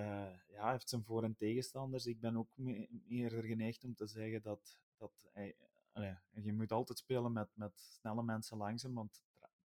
ja, 0.47 0.61
hij 0.61 0.71
heeft 0.71 0.89
zijn 0.89 1.03
voor- 1.03 1.23
en 1.23 1.35
tegenstanders. 1.35 2.05
Ik 2.05 2.19
ben 2.19 2.37
ook 2.37 2.49
me- 2.55 2.87
eerder 3.07 3.43
geneigd 3.43 3.83
om 3.83 3.95
te 3.95 4.07
zeggen 4.07 4.41
dat, 4.41 4.79
dat 4.97 5.27
hij, 5.33 5.55
allee, 5.91 6.17
je 6.31 6.53
moet 6.53 6.71
altijd 6.71 6.97
spelen 6.97 7.31
met, 7.33 7.49
met 7.53 7.79
snelle 7.79 8.23
mensen 8.23 8.57
langs 8.57 8.83
hem, 8.83 8.93
want 8.93 9.23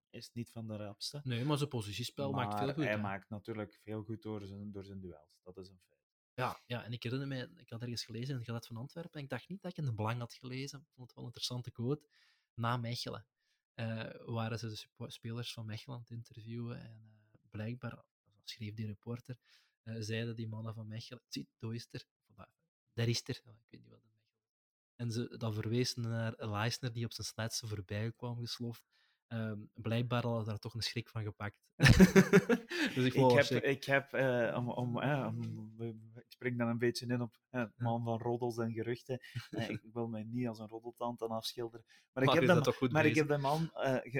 hij 0.09 0.19
is 0.19 0.31
niet 0.33 0.51
van 0.51 0.67
de 0.67 0.75
rapste. 0.75 1.21
Nee, 1.23 1.45
maar 1.45 1.57
zijn 1.57 1.69
positiespel 1.69 2.31
maar 2.31 2.45
maakt 2.47 2.59
veel 2.59 2.73
goed. 2.73 2.83
hij 2.83 2.93
hè. 2.93 3.01
maakt 3.01 3.29
natuurlijk 3.29 3.79
veel 3.83 4.03
goed 4.03 4.21
door 4.21 4.45
zijn, 4.45 4.71
door 4.71 4.83
zijn 4.83 4.99
duels. 4.99 5.39
Dat 5.43 5.57
is 5.57 5.69
een 5.69 5.79
feit. 5.87 6.04
Ja, 6.35 6.61
ja, 6.65 6.83
en 6.83 6.91
ik 6.93 7.03
herinner 7.03 7.27
mij, 7.27 7.49
ik 7.57 7.69
had 7.69 7.81
ergens 7.81 8.03
gelezen 8.05 8.29
in 8.29 8.35
het 8.35 8.45
Galet 8.45 8.67
van 8.67 8.77
Antwerpen, 8.77 9.13
en 9.13 9.23
ik 9.23 9.29
dacht 9.29 9.47
niet 9.49 9.61
dat 9.61 9.71
ik 9.71 9.77
in 9.77 9.85
de 9.85 9.93
Belang 9.93 10.19
had 10.19 10.33
gelezen, 10.33 10.79
ik 10.79 10.87
vond 10.93 11.07
het 11.07 11.15
wel 11.15 11.25
een 11.25 11.29
interessante 11.29 11.71
quote, 11.71 12.07
na 12.53 12.77
Mechelen. 12.77 13.25
eh, 13.73 14.09
waren 14.25 14.59
ze 14.59 14.67
de 14.97 15.09
spelers 15.11 15.53
van 15.53 15.65
Mechelen 15.65 15.95
aan 15.95 16.01
het 16.01 16.11
interviewen, 16.11 16.79
en 16.81 17.17
eh, 17.31 17.39
blijkbaar, 17.49 17.95
dat 17.95 18.05
schreef 18.43 18.73
die 18.73 18.85
reporter, 18.85 19.37
eh, 19.83 19.95
zeiden 19.99 20.35
die 20.35 20.47
mannen 20.47 20.73
van 20.73 20.87
Mechelen, 20.87 21.21
zie, 21.27 21.47
daar 21.59 21.73
is 21.73 21.87
er, 21.91 22.05
dat- 22.27 22.49
daar 22.93 23.07
is 23.07 23.21
er, 23.27 23.35
ik 23.35 23.65
weet 23.69 23.81
niet 23.81 23.89
wat 23.89 24.01
in 24.03 24.09
Mechelen. 24.13 24.35
En 24.95 25.11
ze 25.11 25.37
dan 25.37 25.53
verwezen 25.53 26.01
naar 26.01 26.33
Leisner, 26.37 26.93
die 26.93 27.05
op 27.05 27.13
zijn 27.13 27.27
snelste 27.27 27.67
voorbij 27.67 28.11
kwam 28.11 28.37
gesloft. 28.39 28.83
Ehm, 29.27 29.59
blijkbaar 29.73 30.23
hadden 30.23 30.45
daar 30.45 30.59
toch 30.59 30.73
een 30.73 30.81
schrik 30.81 31.09
van 31.09 31.23
gepakt. 31.23 31.63
dus 32.95 33.05
ik 33.05 33.13
Ik 33.13 33.31
heb, 33.31 33.63
ik 33.63 33.83
heb 33.83 34.13
eh, 34.13 34.55
om, 34.57 34.69
om, 34.69 35.01
eh, 35.01 35.27
om- 35.27 35.73
ik 36.15 36.25
spring 36.27 36.57
dan 36.57 36.67
een 36.67 36.77
beetje 36.77 37.05
in 37.05 37.21
op 37.21 37.39
eh, 37.49 37.63
man 37.75 38.03
van 38.03 38.19
roddels 38.19 38.57
en 38.57 38.71
geruchten. 38.71 39.19
Ik 39.67 39.93
wil 39.93 40.07
mij 40.07 40.23
niet 40.23 40.47
als 40.47 40.59
een 40.59 40.67
roddeltand 40.67 41.21
aan 41.21 41.29
afschilderen. 41.29 41.85
Maar 41.85 42.23
ik 42.23 42.29
Maar 42.29 42.37
heb 42.37 42.47
dat 42.47 42.91
Maar 42.91 43.05
ik 43.05 43.15
heb 43.15 43.27
de 43.27 43.37
man 43.37 43.69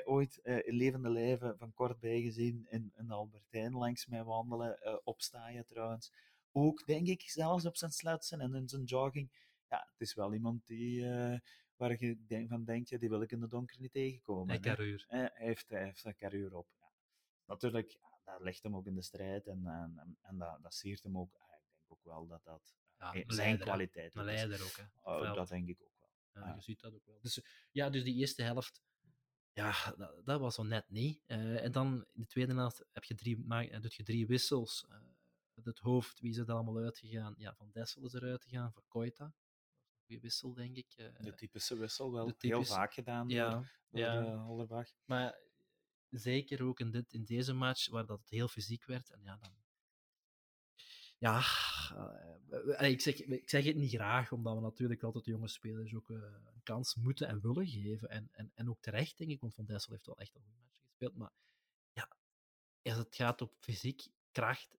ooit 0.03 0.38
in 0.38 0.75
levende 0.75 1.09
lijven 1.09 1.57
van 1.57 1.74
kort 1.74 2.00
bij 2.00 2.21
gezien 2.21 2.65
in, 2.69 2.91
in 2.95 3.07
de 3.07 3.13
Albertijn 3.13 3.74
langs 3.74 4.05
mij 4.05 4.24
wandelen, 4.24 5.01
opstaan 5.03 5.63
trouwens. 5.65 6.13
Ook, 6.51 6.85
denk 6.85 7.07
ik, 7.07 7.21
zelfs 7.21 7.65
op 7.65 7.77
zijn 7.77 7.91
sletsen 7.91 8.39
en 8.39 8.53
in 8.55 8.67
zijn 8.67 8.83
jogging. 8.83 9.29
Ja, 9.69 9.88
het 9.91 10.01
is 10.01 10.13
wel 10.13 10.33
iemand 10.33 10.67
die, 10.67 11.05
waar 11.77 12.03
je 12.05 12.25
denk- 12.25 12.50
van 12.50 12.63
denkt, 12.65 12.89
ja, 12.89 12.98
die 12.98 13.10
wil 13.10 13.22
ik 13.22 13.32
in 13.32 13.39
de 13.39 13.48
donker 13.48 13.79
niet 13.79 13.91
tegenkomen. 13.91 14.62
Eh, 14.62 14.75
hij, 15.08 15.32
heeft, 15.34 15.70
hij 15.70 15.84
heeft 15.84 16.00
zijn 16.00 16.15
carrière 16.15 16.58
op. 16.58 16.67
Ja. 16.79 16.91
Natuurlijk, 17.46 17.91
ja, 18.25 18.32
dat 18.34 18.41
ligt 18.41 18.63
hem 18.63 18.75
ook 18.75 18.86
in 18.86 18.96
de 18.96 19.01
strijd 19.01 19.48
en, 19.48 19.65
en, 19.67 20.17
en, 20.22 20.38
dat, 20.38 20.62
dat 20.62 20.74
siert 20.74 21.03
hem 21.03 21.17
ook. 21.17 21.34
Ah, 21.34 21.55
ik 21.58 21.65
denk 21.72 21.91
ook 21.91 22.03
wel 22.03 22.27
dat 22.27 22.44
dat 22.44 22.75
Ja, 22.98 23.13
eh, 23.13 23.20
een 23.20 23.32
zijn 23.32 23.48
leider, 23.48 23.65
kwaliteit 23.65 24.15
Een 24.15 24.22
ook 24.22 24.27
is. 24.27 24.34
leider 24.34 24.63
ook, 24.63 24.75
hè. 24.77 24.84
Oh, 25.27 25.34
dat 25.36 25.48
denk 25.48 25.67
ik 25.70 25.82
ook 25.82 25.94
wel. 26.00 26.10
Ja, 26.44 26.50
Ja. 26.50 26.55
je 26.55 26.62
ziet 26.62 26.79
dat 26.82 26.94
ook 26.94 27.05
wel. 27.05 27.20
Dus, 27.22 27.41
ja, 27.72 27.89
dus 27.89 28.03
die 28.03 28.15
eerste 28.15 28.44
helft, 28.44 28.82
ja, 29.53 29.94
dat, 29.98 30.25
dat 30.25 30.39
was 30.39 30.55
zo 30.55 30.63
net 30.63 30.89
niet. 30.89 31.22
Eh, 31.25 31.64
en 31.64 31.72
dan 31.72 31.94
in 32.14 32.22
de 32.22 32.27
tweede 32.27 32.53
helft 32.53 32.85
heb 32.92 33.03
je 33.03 33.16
drie, 33.16 33.38
maak, 33.38 33.68
eh, 33.68 33.81
doet 33.81 33.94
je 33.94 34.03
drie 34.03 34.27
wissels. 34.27 34.85
Het 35.64 35.79
hoofd, 35.79 36.20
wie 36.20 36.29
is 36.29 36.38
er 36.38 36.51
allemaal 36.51 36.77
uitgegaan? 36.77 37.33
Ja, 37.38 37.55
Van 37.55 37.70
Dessel 37.72 38.05
is 38.05 38.14
eruit 38.14 38.44
gegaan 38.44 38.72
voor 38.74 38.83
Koita. 38.88 39.33
Goede 40.05 40.22
wissel, 40.22 40.53
denk 40.53 40.75
ik. 40.75 40.94
Eh, 40.96 41.05
De 41.20 41.35
typische 41.35 41.77
wissel 41.77 42.11
wel 42.11 42.33
heel 42.37 42.63
vaak 42.63 42.94
gedaan 42.94 43.29
ja, 43.29 43.50
door, 43.50 43.72
door 43.89 44.00
ja. 44.00 44.24
eh, 44.25 44.44
Hollerbach. 44.46 44.89
maar 45.05 45.39
zeker 46.09 46.63
ook 46.63 46.79
in, 46.79 46.91
dit, 46.91 47.13
in 47.13 47.24
deze 47.24 47.53
match, 47.53 47.89
waar 47.89 48.05
dat 48.05 48.20
het 48.20 48.29
heel 48.29 48.48
fysiek 48.48 48.85
werd. 48.85 49.09
En 49.09 49.22
ja, 49.24 49.37
dan... 49.37 49.63
Ja, 51.18 51.41
eh, 52.77 52.89
ik, 52.89 53.01
zeg, 53.01 53.22
ik 53.22 53.50
zeg 53.50 53.65
het 53.65 53.75
niet 53.75 53.91
graag, 53.91 54.31
omdat 54.31 54.55
we 54.55 54.61
natuurlijk 54.61 55.03
altijd 55.03 55.25
de 55.25 55.31
jonge 55.31 55.48
spelers 55.48 55.96
ook 55.96 56.09
een 56.09 56.63
kans 56.63 56.96
moeten 56.96 57.27
en 57.27 57.41
willen 57.41 57.68
geven. 57.68 58.09
En, 58.09 58.29
en, 58.31 58.51
en 58.53 58.70
ook 58.70 58.81
terecht, 58.81 59.18
denk 59.18 59.29
ik, 59.29 59.39
want 59.39 59.53
Van 59.55 59.65
Dessel 59.65 59.91
heeft 59.94 60.05
wel 60.05 60.18
echt 60.18 60.35
een 60.35 60.41
goede 60.41 60.59
match 60.63 60.81
gespeeld. 60.81 61.15
Maar 61.15 61.31
ja, 61.94 62.18
als 62.81 62.98
het 62.98 63.15
gaat 63.15 63.41
op 63.41 63.53
fysiek, 63.59 64.07
kracht, 64.31 64.77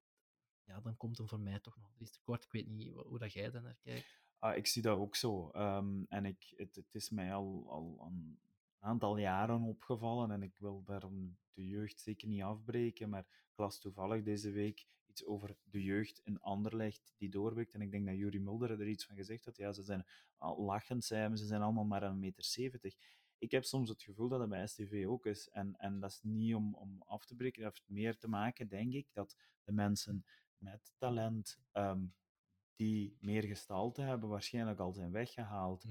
ja, 0.65 0.81
dan 0.81 0.97
komt 0.97 1.19
hem 1.19 1.29
voor 1.29 1.41
mij 1.41 1.61
toch 1.61 1.77
nog 1.77 1.95
iets 1.99 2.11
tekort. 2.11 2.45
Ik 2.45 2.53
weet 2.53 2.67
niet 2.67 2.93
hoe, 2.93 3.03
hoe 3.07 3.19
dat 3.19 3.33
jij 3.33 3.51
daar 3.51 3.63
naar 3.63 3.79
kijkt. 3.83 4.25
Ah, 4.47 4.57
ik 4.57 4.67
zie 4.67 4.83
dat 4.83 4.99
ook 4.99 5.17
zo. 5.17 5.51
Ehm, 5.51 6.03
en 6.09 6.25
ik, 6.25 6.53
het, 6.57 6.75
het 6.75 6.95
is 6.95 7.11
mij 7.11 7.35
al, 7.35 7.67
al 7.69 8.07
een 8.07 8.39
aantal 8.79 9.17
jaren 9.17 9.63
opgevallen 9.63 10.31
en 10.31 10.43
ik 10.43 10.57
wil 10.59 10.83
daarom 10.85 11.37
de 11.53 11.67
jeugd 11.67 12.01
zeker 12.01 12.29
niet 12.29 12.43
afbreken, 12.43 13.09
maar 13.09 13.21
ik 13.21 13.57
las 13.57 13.79
toevallig 13.79 14.23
deze 14.23 14.51
week 14.51 14.87
iets 15.07 15.25
over 15.25 15.57
de 15.63 15.83
jeugd 15.83 16.21
in 16.25 16.41
Anderlecht 16.41 17.15
die 17.17 17.29
doorwerkt. 17.29 17.75
En 17.75 17.81
ik 17.81 17.91
denk 17.91 18.07
dat 18.07 18.17
Juri 18.17 18.41
Mulder 18.41 18.71
er 18.71 18.89
iets 18.89 19.07
van 19.07 19.17
gezegd 19.17 19.45
had. 19.45 19.57
Ja, 19.57 19.73
ze 19.73 19.83
zijn 19.83 20.07
al 20.37 20.61
lachend, 20.61 21.05
zei, 21.05 21.37
ze 21.37 21.47
zijn 21.47 21.63
allemaal 21.63 21.85
maar 21.85 22.03
een 22.03 22.19
meter 22.19 22.45
zeventig. 22.45 22.95
Ik 23.39 23.51
heb 23.51 23.65
soms 23.65 23.89
het 23.89 24.03
gevoel 24.03 24.29
dat 24.29 24.41
het 24.41 24.49
bij 24.49 24.67
STV 24.67 25.05
ook 25.09 25.27
is. 25.27 25.49
En, 25.49 25.77
en 25.77 26.01
dat 26.01 26.11
is 26.11 26.21
niet 26.23 26.55
om, 26.55 26.75
om 26.75 27.03
af 27.07 27.25
te 27.27 27.35
breken. 27.35 27.63
Dat 27.63 27.73
heeft 27.75 27.89
meer 27.89 28.17
te 28.17 28.29
maken, 28.29 28.69
denk 28.69 28.93
ik, 28.93 29.07
dat 29.13 29.37
de 29.65 29.73
mensen 29.73 30.25
met 30.59 30.95
talent 30.99 31.59
ehm, 31.73 32.05
die 32.77 33.17
meer 33.21 33.43
gestalte 33.43 34.03
hebben, 34.03 34.29
waarschijnlijk 34.29 34.79
al 34.79 34.93
zijn 34.93 35.13
weggehaald. 35.13 35.85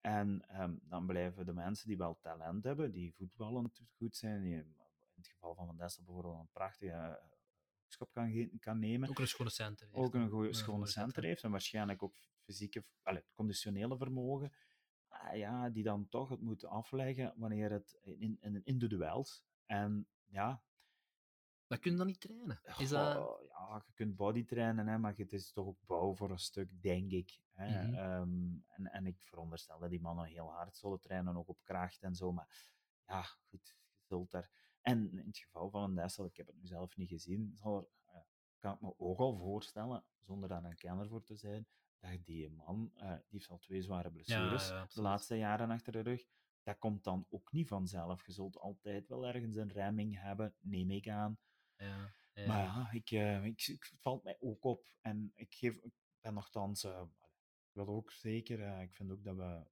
En 0.00 0.48
ehm, 0.48 0.76
dan 0.82 1.06
blijven 1.06 1.46
de 1.46 1.52
mensen 1.52 1.88
die 1.88 1.96
wel 1.96 2.18
talent 2.20 2.64
hebben, 2.64 2.92
die 2.92 3.14
voetballend 3.14 3.80
goed 3.96 4.16
zijn, 4.16 4.42
die 4.42 4.54
in 4.54 4.74
het 5.14 5.28
geval 5.28 5.54
van 5.54 5.66
Van 5.66 5.76
Dessel 5.76 6.04
bijvoorbeeld 6.04 6.38
een 6.38 6.50
prachtige 6.52 6.92
eh, 6.92 7.14
schop 7.86 8.12
kan, 8.60 8.78
nemen, 8.78 9.08
Ook 9.08 9.18
een 9.18 9.28
schone 9.28 9.50
center. 9.50 9.86
heeft, 9.86 9.98
ook 9.98 10.14
een 10.14 10.28
goede 10.28 10.52
schone 10.52 10.86
center 10.86 11.22
heeft 11.22 11.42
en 11.42 11.50
waarschijnlijk 11.50 12.02
ook 12.02 12.16
fysieke, 12.42 12.84
conditionele 13.34 13.96
vermogen, 13.96 14.52
ah, 15.08 15.36
ja, 15.36 15.70
die 15.70 15.82
dan 15.82 16.08
toch 16.08 16.28
het 16.28 16.40
moeten 16.40 16.68
afleggen 16.68 17.34
wanneer 17.36 17.70
het 17.70 17.98
in, 18.02 18.38
in, 18.40 18.60
in 18.64 18.78
de 18.78 18.88
duels. 18.88 19.44
En 19.66 20.08
ja, 20.26 20.62
Dat 21.68 21.78
kun 21.78 21.90
je 21.90 21.96
dan 21.96 22.06
niet 22.06 22.20
trainen. 22.20 22.60
Is 22.78 22.88
dat... 22.88 23.16
Goh, 23.16 23.42
ja, 23.48 23.82
je 23.86 23.92
kunt 23.92 24.16
bodytrainen, 24.16 24.86
hè, 24.86 24.98
maar 24.98 25.14
het 25.16 25.32
is 25.32 25.52
toch 25.52 25.66
ook 25.66 25.78
bouw 25.86 26.14
voor 26.14 26.30
een 26.30 26.38
stuk, 26.38 26.82
denk 26.82 27.10
ik. 27.10 27.40
Hè. 27.52 27.86
Mhm. 27.86 27.94
Ehm, 27.94 28.56
en, 28.66 28.92
en 28.92 29.06
ik 29.06 29.22
veronderstel 29.22 29.78
dat 29.78 29.90
die 29.90 30.00
mannen 30.00 30.26
heel 30.26 30.52
hard 30.52 30.76
zullen 30.76 31.00
trainen, 31.00 31.36
ook 31.36 31.48
op 31.48 31.62
kracht 31.62 32.02
en 32.02 32.14
zo. 32.14 32.32
Maar 32.32 32.72
ja, 33.06 33.22
goed, 33.22 33.76
je 33.96 34.04
zult 34.06 34.30
daar... 34.30 34.50
En 34.80 35.18
in 35.18 35.26
het 35.26 35.38
geval 35.38 35.70
van 35.70 35.82
een 35.82 35.94
Dessel, 35.94 36.24
ik 36.24 36.36
heb 36.36 36.46
het 36.46 36.56
nu 36.56 36.66
zelf 36.66 36.96
niet 36.96 37.08
gezien, 37.08 37.52
zal 37.54 37.76
er, 37.76 37.88
eh, 38.04 38.20
kan 38.58 38.74
ik 38.74 38.80
me 38.80 38.94
ook 38.98 39.18
al 39.18 39.36
voorstellen, 39.36 40.04
zonder 40.20 40.48
daar 40.48 40.64
een 40.64 40.76
kenner 40.76 41.08
voor 41.08 41.22
te 41.22 41.36
zijn, 41.36 41.66
dat 41.98 42.24
die 42.24 42.50
man, 42.50 42.90
eh, 42.94 43.10
die 43.12 43.24
heeft 43.28 43.48
al 43.48 43.58
twee 43.58 43.82
zware 43.82 44.10
blessures 44.10 44.68
ja, 44.68 44.86
de 44.94 45.00
laatste 45.00 45.36
jaren 45.36 45.70
achter 45.70 45.92
de 45.92 46.00
rug. 46.00 46.24
Dat 46.62 46.78
komt 46.78 47.04
dan 47.04 47.26
ook 47.28 47.52
niet 47.52 47.68
vanzelf. 47.68 48.26
Je 48.26 48.32
zult 48.32 48.58
altijd 48.58 49.08
wel 49.08 49.26
ergens 49.26 49.56
een 49.56 49.72
remming 49.72 50.20
hebben, 50.20 50.54
neem 50.60 50.90
ik 50.90 51.08
aan. 51.08 51.38
Ja, 51.78 52.14
ja. 52.34 52.46
Maar 52.46 52.62
ja, 52.64 52.90
ik, 52.92 53.10
eh, 53.10 53.44
ik, 53.44 53.66
ik- 53.66 53.86
het 53.90 54.00
valt 54.00 54.22
mij 54.24 54.36
ook 54.40 54.64
op. 54.64 54.86
En 55.00 55.32
ik, 55.34 55.54
geef, 55.54 55.74
ik 55.76 55.92
ben 56.20 56.34
nogthans... 56.34 56.84
ik 56.84 57.70
wil 57.72 57.88
ook 57.88 58.10
zeker... 58.12 58.62
eh, 58.62 58.82
ik 58.82 58.92
vind 58.94 59.10
ook 59.10 59.24
dat 59.24 59.36
we 59.36 59.66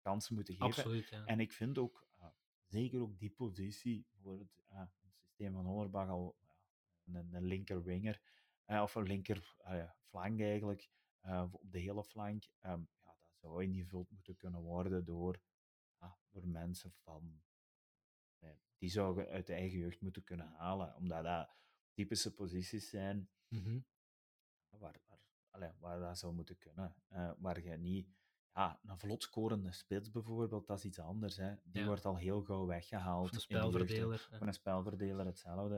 kansen 0.00 0.34
moeten 0.34 0.54
geven. 0.54 0.68
absoluut. 0.68 1.08
Ja. 1.08 1.24
En 1.24 1.40
ik 1.40 1.52
vind 1.52 1.78
ook, 1.78 2.06
zeker 2.66 3.00
ook 3.00 3.18
die 3.18 3.30
positie 3.30 4.06
voor 4.20 4.38
het, 4.38 4.62
het 4.68 5.14
systeem 5.20 5.52
van 5.52 5.66
Hollerbach 5.66 6.08
al 6.08 6.36
een, 7.04 7.34
een 7.34 7.44
linker 7.44 7.82
winger, 7.82 8.20
of 8.66 8.94
een 8.94 9.06
linker 9.06 9.54
flank 10.08 10.40
eigenlijk, 10.40 10.90
op 11.50 11.72
de 11.72 11.78
hele 11.78 12.04
flank. 12.04 12.44
ehm, 12.60 12.80
ja, 13.02 13.16
dat 13.20 13.36
zou 13.40 13.62
ingevuld 13.64 14.10
moeten 14.10 14.36
kunnen 14.36 14.60
worden 14.60 15.04
door, 15.04 15.40
door 16.30 16.46
mensen 16.48 16.92
van... 16.92 17.42
die 18.82 18.90
zouden 18.90 19.28
uit 19.28 19.46
de 19.46 19.52
eigen 19.54 19.78
jeugd 19.78 20.00
moeten 20.00 20.24
kunnen 20.24 20.46
halen, 20.46 20.96
omdat 20.96 21.24
dat 21.24 21.50
typische 21.92 22.34
posities 22.34 22.88
zijn 22.90 23.28
Mhm. 23.48 23.80
waar, 24.68 25.00
waar, 25.78 26.00
dat 26.00 26.18
zou 26.18 26.34
moeten 26.34 26.58
kunnen. 26.58 26.94
Eh, 27.08 27.32
waar 27.38 27.62
je 27.62 27.76
niet... 27.76 28.08
Ja, 28.54 28.80
een 28.84 28.98
vlot 28.98 29.22
scorende 29.22 29.72
spits 29.72 30.10
bijvoorbeeld, 30.10 30.66
dat 30.66 30.78
is 30.78 30.84
iets 30.84 30.98
anders. 30.98 31.36
Hè. 31.36 31.54
Die 31.64 31.80
Ja. 31.80 31.86
wordt 31.86 32.04
al 32.04 32.16
heel 32.16 32.42
gauw 32.42 32.66
weggehaald. 32.66 33.28
Of 33.28 33.34
een 33.34 33.40
spelverdeler. 33.40 34.28
Voor 34.32 34.46
een 34.46 34.52
spelverdeler 34.54 35.26
hetzelfde. 35.26 35.76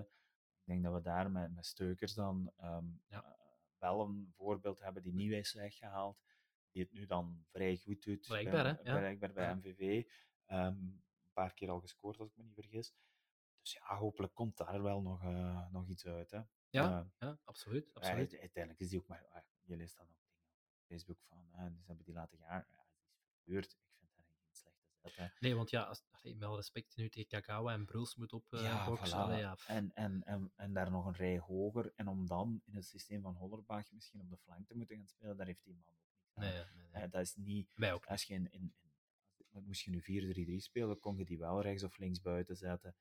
Ik 0.61 0.65
denk 0.65 0.83
dat 0.83 0.93
we 0.95 1.01
daar 1.01 1.31
met, 1.31 1.55
met 1.55 1.67
Steukers 1.67 2.15
dan 2.15 2.53
ehm, 2.57 2.87
Ja. 3.07 3.25
eh, 3.25 3.41
wel 3.79 4.01
een 4.01 4.33
voorbeeld 4.37 4.81
hebben 4.81 5.03
die 5.03 5.15
niet 5.15 5.33
is 5.33 5.53
weggehaald, 5.53 6.23
die 6.71 6.83
het 6.83 6.93
nu 6.93 7.07
dan 7.07 7.45
vrij 7.49 7.77
goed 7.77 8.03
doet. 8.05 8.27
Blijkbaar, 8.27 8.63
bij, 8.63 8.93
hè? 8.93 9.09
Ja. 9.09 9.29
Bij. 9.33 9.55
MVV. 9.55 10.05
Paar 11.35 11.55
keer 11.55 11.71
al 11.71 11.81
gescoord, 11.81 12.19
als 12.19 12.29
ik 12.31 12.37
me 12.37 12.43
niet 12.43 12.55
vergis. 12.55 12.95
Dus 13.61 13.73
ja, 13.73 13.97
hopelijk 13.97 14.35
komt 14.35 14.57
daar 14.57 14.83
wel 14.83 15.03
nog, 15.03 15.23
eh, 15.23 15.71
nog 15.71 15.89
iets 15.89 16.07
uit. 16.07 16.31
Hè. 16.31 16.41
Ja, 16.71 17.01
Eh, 17.01 17.07
ja, 17.19 17.39
absoluut. 17.45 17.95
absoluut. 17.95 18.19
uite- 18.19 18.41
uiteindelijk 18.41 18.83
is 18.83 18.89
die 18.89 18.99
ook 18.99 19.07
maar. 19.07 19.27
ah, 19.29 19.43
je 19.63 19.77
leest 19.77 19.97
dan 19.97 20.07
ook 20.09 20.17
dingen. 20.23 20.41
Facebook 20.87 21.21
van, 21.29 21.49
ah, 21.53 21.73
ze 21.73 21.87
hebben 21.87 22.05
die 22.05 22.15
laten 22.15 22.39
gaan. 22.39 22.65
Ja, 22.69 22.77
het 22.77 23.27
is 23.29 23.39
gebeurd. 23.45 23.73
Ik 24.01 24.09
vind 24.15 24.27
dat 24.27 24.37
geen 24.39 24.55
slechte 24.55 24.87
zet. 25.03 25.17
Hè. 25.17 25.27
Nee, 25.39 25.55
want 25.55 25.71
ja, 25.71 25.83
als, 25.83 26.05
alle 26.41 26.57
respect 26.57 26.97
nu 26.97 27.09
tegen 27.09 27.29
Kagawa 27.29 27.73
en 27.73 27.85
Bruls 27.85 28.17
moet 28.17 28.33
op 28.33 28.47
Ja, 28.51 28.87
boksen. 28.87 29.29
voilà. 29.29 29.39
ja. 29.39 29.57
En, 29.67 29.93
en, 29.93 30.23
en, 30.25 30.53
en 30.57 30.73
daar 30.73 30.91
nog 30.91 31.07
een 31.07 31.15
rij 31.15 31.39
hoger. 31.39 31.93
En 31.95 32.09
om 32.09 32.27
dan 32.27 32.61
in 32.65 32.75
het 32.75 32.87
systeem 32.87 33.23
van 33.23 33.35
Hollerbach 33.35 33.93
misschien 33.93 34.21
op 34.21 34.31
de 34.31 34.37
flank 34.39 34.67
te 34.67 34.75
moeten 34.77 34.97
gaan 34.97 35.07
spelen, 35.09 35.37
daar 35.37 35.47
heeft 35.47 35.65
die 35.65 35.75
man 35.75 35.89
ook 35.89 36.01
niks 36.11 36.31
aan. 36.35 36.43
nee, 36.43 36.53
nee, 36.53 36.89
nee. 36.93 37.03
Eh, 37.03 37.11
dat 37.11 37.23
is 37.23 37.35
niet... 37.35 37.71
Wij 37.75 37.93
ook. 37.93 38.07
Als 38.07 38.25
je 38.25 38.35
in, 38.51 38.75
moest 39.63 39.83
je 39.83 39.91
nu 39.91 40.01
4-3-3 40.61 40.63
spelen, 40.63 41.01
kon 41.01 41.17
je 41.17 41.25
die 41.25 41.39
wel 41.39 41.63
rechts 41.63 41.83
of 41.83 41.99
links 41.99 42.21
buiten 42.21 42.57
zetten. 42.57 42.95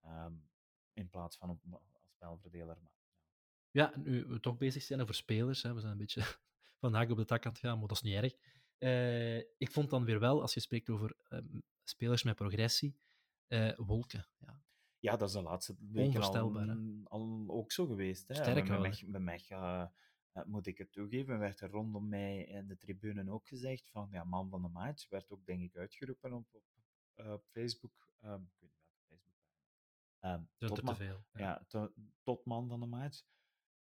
ehm, 0.00 0.32
in 0.92 1.08
plaats 1.08 1.36
van 1.36 1.50
op, 1.50 1.60
als 1.92 2.10
spelverdeler. 2.10 2.78
Maar, 2.82 2.92
Ja, 3.70 3.92
nu 3.96 4.24
we 4.24 4.40
toch 4.40 4.56
bezig 4.56 4.82
zijn 4.82 5.00
over 5.00 5.14
spelers. 5.14 5.62
Hè. 5.62 5.74
We 5.74 5.80
zijn 5.80 5.92
een 5.92 5.98
beetje 5.98 6.22
van 6.80 6.94
hak 6.94 7.10
op 7.10 7.16
de 7.16 7.24
tak 7.24 7.46
aan 7.46 7.52
het 7.52 7.60
gaan, 7.60 7.78
maar 7.78 7.88
dat 7.88 7.96
is 7.96 8.02
niet 8.02 8.14
erg. 8.14 8.34
Eh, 8.78 9.36
ik 9.38 9.70
vond 9.70 9.90
dan 9.90 10.04
weer 10.04 10.20
wel, 10.20 10.40
als 10.40 10.54
je 10.54 10.60
spreekt 10.60 10.90
over 10.90 11.16
ehm, 11.28 11.60
spelers 11.84 12.22
met 12.22 12.34
progressie, 12.36 12.96
eh, 13.46 13.72
wolken. 13.76 14.26
Ja. 14.38 14.62
ja, 14.98 15.16
dat 15.16 15.28
is 15.28 15.34
de 15.34 15.42
laatste 15.42 15.76
weken 15.78 16.20
al, 16.22 16.32
hè? 16.54 16.74
al 17.04 17.44
ook 17.48 17.72
zo 17.72 17.86
geweest. 17.86 18.28
Hè. 18.28 18.34
Sterk 18.34 18.68
Mech- 18.80 19.06
Bij 19.06 19.20
Mech, 19.20 19.48
moet 20.44 20.66
ik 20.66 20.78
het 20.78 20.92
toegeven, 20.92 21.38
werd 21.38 21.60
er 21.60 21.70
rondom 21.70 22.08
mij 22.08 22.44
in 22.44 22.66
de 22.66 22.76
tribune 22.76 23.30
ook 23.30 23.48
gezegd 23.48 23.90
van 23.90 24.08
ja, 24.10 24.24
man 24.24 24.48
van 24.50 24.62
de 24.62 24.68
match. 24.68 25.08
Werd 25.08 25.30
ook 25.30 25.46
denk 25.46 25.62
ik 25.62 25.76
uitgeroepen 25.76 26.32
op, 26.32 26.54
op, 26.54 26.64
eh, 27.14 27.32
op 27.32 27.44
Facebook. 27.50 28.08
Ehm, 28.20 28.42
ik 28.42 28.50
weet 28.58 28.70
niet 28.70 28.80
welke 28.80 29.02
Facebook. 29.08 29.34
Er 30.58 30.68
te 30.68 30.74
topman- 30.74 30.96
veel. 30.96 31.24
Ja. 31.32 31.40
ja, 31.40 31.64
to- 31.68 31.92
topman 32.22 32.68
van 32.68 32.80
de 32.80 32.86
match. 32.86 33.22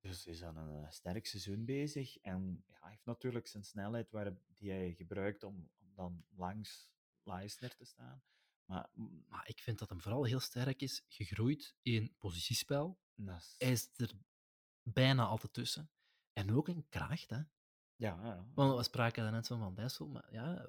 Dus 0.00 0.24
hij 0.24 0.32
is 0.34 0.42
aan 0.42 0.56
een 0.56 0.84
eh, 0.84 0.90
sterk 0.90 1.26
seizoen 1.26 1.64
bezig. 1.64 2.16
En 2.18 2.64
ja, 2.66 2.78
hij 2.80 2.90
heeft 2.90 3.04
natuurlijk 3.04 3.46
zijn 3.46 3.64
snelheid 3.64 4.10
waar, 4.10 4.36
die 4.56 4.70
hij 4.70 4.94
gebruikt 4.94 5.42
om, 5.44 5.70
om 5.78 5.94
dan 5.94 6.24
langs 6.28 6.88
Leisner 7.22 7.74
te 7.76 7.84
staan. 7.84 8.22
Maar 8.64 8.90
mm, 8.94 9.24
Maar 9.28 9.48
ik 9.48 9.60
vind 9.60 9.78
dat 9.78 9.88
hem 9.88 10.00
vooral 10.00 10.24
heel 10.24 10.40
sterk 10.40 10.82
is, 10.82 11.04
gegroeid 11.08 11.76
in 11.82 12.14
positiespel. 12.18 13.00
is- 13.16 13.54
Hij 13.58 13.70
is 13.70 13.90
er 13.96 14.12
bijna 14.82 15.24
altijd 15.26 15.52
tussen. 15.52 15.90
En 16.40 16.52
ook 16.54 16.68
in 16.68 16.86
kracht, 16.88 17.30
hè. 17.30 17.36
ja, 17.36 18.18
ja. 18.22 18.46
Want 18.54 18.76
we 18.76 18.82
spraken 18.82 19.22
daarnet 19.22 19.46
van 19.46 19.58
Van 19.58 19.74
Dijssel, 19.74 20.08
maar 20.08 20.28
ja, 20.32 20.66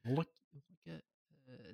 Wolk, 0.00 0.28
eh, 0.82 0.94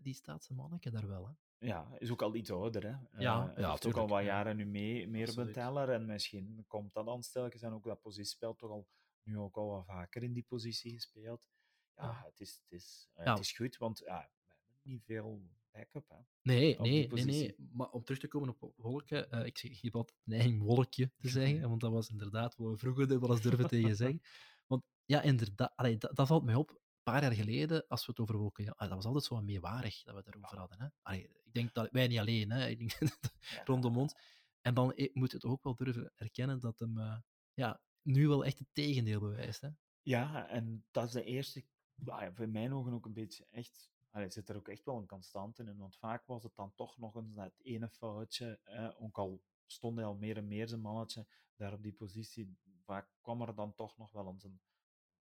die 0.03 0.14
staat 0.14 0.44
zijn 0.44 0.59
manneke 0.59 0.90
daar 0.90 1.07
wel, 1.09 1.27
hè. 1.27 1.33
ja, 1.66 1.96
is 1.99 2.11
ook 2.11 2.22
al 2.22 2.35
iets 2.35 2.51
ouder. 2.51 2.83
Hè. 2.83 2.88
Ja, 3.22 3.49
Eh, 3.49 3.55
hij 3.55 3.62
ja, 3.62 3.70
heeft 3.70 3.87
ook 3.87 3.96
al 3.96 4.09
wat 4.09 4.18
ja. 4.20 4.25
jaren 4.27 4.57
nu 4.57 4.66
mee, 4.66 5.09
meer 5.09 5.29
op 5.29 5.35
de 5.35 5.40
Absoluut. 5.40 5.55
teller. 5.55 5.90
En 5.90 6.07
misschien 6.07 6.64
komt 6.66 6.92
dat 6.94 7.05
dan 7.07 7.22
stelkens 7.22 7.62
en 7.62 7.72
ook 7.72 7.85
dat 7.85 8.01
positiespel 8.01 8.55
toch 8.55 8.70
al 8.70 8.88
nu 9.22 9.38
ook 9.38 9.57
al 9.57 9.68
wat 9.68 9.85
vaker 9.87 10.22
in 10.22 10.33
die 10.33 10.44
positie 10.49 10.92
gespeeld. 10.92 11.49
Ja, 11.94 12.05
Ja. 12.05 12.22
het 12.25 12.40
is, 12.40 12.61
het 12.62 12.72
is, 12.72 13.09
eh, 13.14 13.25
Ja. 13.25 13.31
het 13.33 13.40
is 13.40 13.53
goed, 13.53 13.77
want 13.77 13.99
ja, 13.99 14.31
we 14.46 14.55
hebben 14.55 14.81
niet 14.83 15.05
veel 15.05 15.42
backup. 15.77 16.09
Hè. 16.09 16.17
Nee, 16.43 16.79
op 16.79 16.85
nee, 16.85 17.09
nee, 17.09 17.25
nee. 17.25 17.55
Maar 17.73 17.91
om 17.91 18.05
terug 18.05 18.21
te 18.21 18.29
komen 18.29 18.49
op 18.59 18.73
Wolken, 18.77 19.31
eh, 19.31 19.47
ik, 19.47 19.59
zeg, 19.59 19.71
ik 19.71 19.83
heb 19.83 19.95
altijd 19.97 20.19
de 20.23 20.31
neiging 20.31 20.62
Wolkje 20.62 21.12
te 21.19 21.29
zeggen, 21.29 21.61
want 21.69 21.81
dat 21.81 21.93
was 21.93 22.09
inderdaad 22.09 22.57
wat 22.57 22.71
we 22.71 22.77
vroeger 22.77 23.21
wel 23.21 23.31
eens 23.31 23.41
durven 23.41 23.69
tegen 23.69 23.97
zeggen. 23.97 24.21
Want 24.67 24.85
ja, 25.05 25.23
inderdaad, 25.23 25.73
allee, 25.77 25.97
dat, 25.97 26.17
dat 26.17 26.27
valt 26.27 26.45
mij 26.45 26.55
op. 26.55 26.71
Een 26.71 27.12
paar 27.12 27.23
jaar 27.23 27.33
geleden, 27.33 27.87
als 27.89 28.07
we 28.07 28.11
het 28.11 28.21
over 28.21 28.37
Wolken, 28.37 28.65
ja, 28.65 28.71
ah, 28.77 28.89
dat 28.89 28.97
was 28.97 29.05
altijd 29.05 29.25
zo 29.25 29.35
wat 29.35 29.45
meewarig 29.45 30.03
dat 30.03 30.15
we 30.15 30.21
het 30.21 30.29
erover 30.29 30.59
hadden. 30.59 30.81
Hè. 30.81 30.87
Allee, 31.03 31.23
ik 31.23 31.53
denk 31.53 31.75
dat 31.75 31.89
wij 31.91 32.07
niet 32.07 32.19
alleen, 32.19 32.51
hè. 32.51 32.69
Ik 32.69 32.79
denk 32.79 32.99
Ja. 33.41 33.65
rondom 33.65 33.97
ons. 33.97 34.15
En 34.61 34.75
dan 34.75 34.93
eh, 34.93 35.15
moet 35.15 35.31
je 35.31 35.37
het 35.37 35.47
ook 35.47 35.62
wel 35.62 35.75
durven 35.75 36.12
erkennen 36.15 36.61
dat 36.61 36.79
hem 36.79 36.99
eh, 36.99 37.19
ja, 37.55 37.81
nu 38.03 38.29
wel 38.29 38.45
echt 38.45 38.59
het 38.59 38.69
tegendeel 38.73 39.21
bewijst. 39.21 39.61
Hè. 39.61 39.69
Ja, 40.03 40.49
en 40.49 40.85
dat 40.91 41.05
is 41.05 41.12
de 41.12 41.25
eerste, 41.25 41.65
nou 41.95 42.23
ja, 42.23 42.33
voor 42.33 42.49
mijn 42.49 42.73
ogen 42.73 42.93
ook 42.93 43.07
een 43.07 43.12
beetje 43.12 43.47
echt, 43.51 43.91
allee, 44.16 44.31
zit 44.31 44.48
er 44.48 44.57
ook 44.57 44.68
echt 44.68 44.85
wel 44.85 44.96
een 44.96 45.07
constante 45.07 45.62
in, 45.62 45.79
want 45.79 45.96
vaak 45.96 46.26
was 46.26 46.42
het 46.42 46.55
dan 46.55 46.74
toch 46.74 46.98
nog 46.98 47.14
eens 47.14 47.35
dat 47.35 47.59
ene 47.59 47.88
foutje, 47.88 48.61
eh, 48.62 49.02
ook 49.02 49.18
al 49.18 49.42
stond 49.66 49.96
hij 49.96 50.05
al 50.05 50.16
meer 50.16 50.37
en 50.37 50.48
meer 50.48 50.68
zijn 50.68 50.81
mannetje 50.81 51.26
daar 51.57 51.72
op 51.72 51.83
die 51.83 51.92
positie, 51.92 52.59
vaak 52.85 53.09
kwam 53.20 53.42
er 53.42 53.55
dan 53.55 53.74
toch 53.74 53.96
nog 53.96 54.12
wel 54.12 54.29
eens 54.29 54.44
een, 54.44 54.61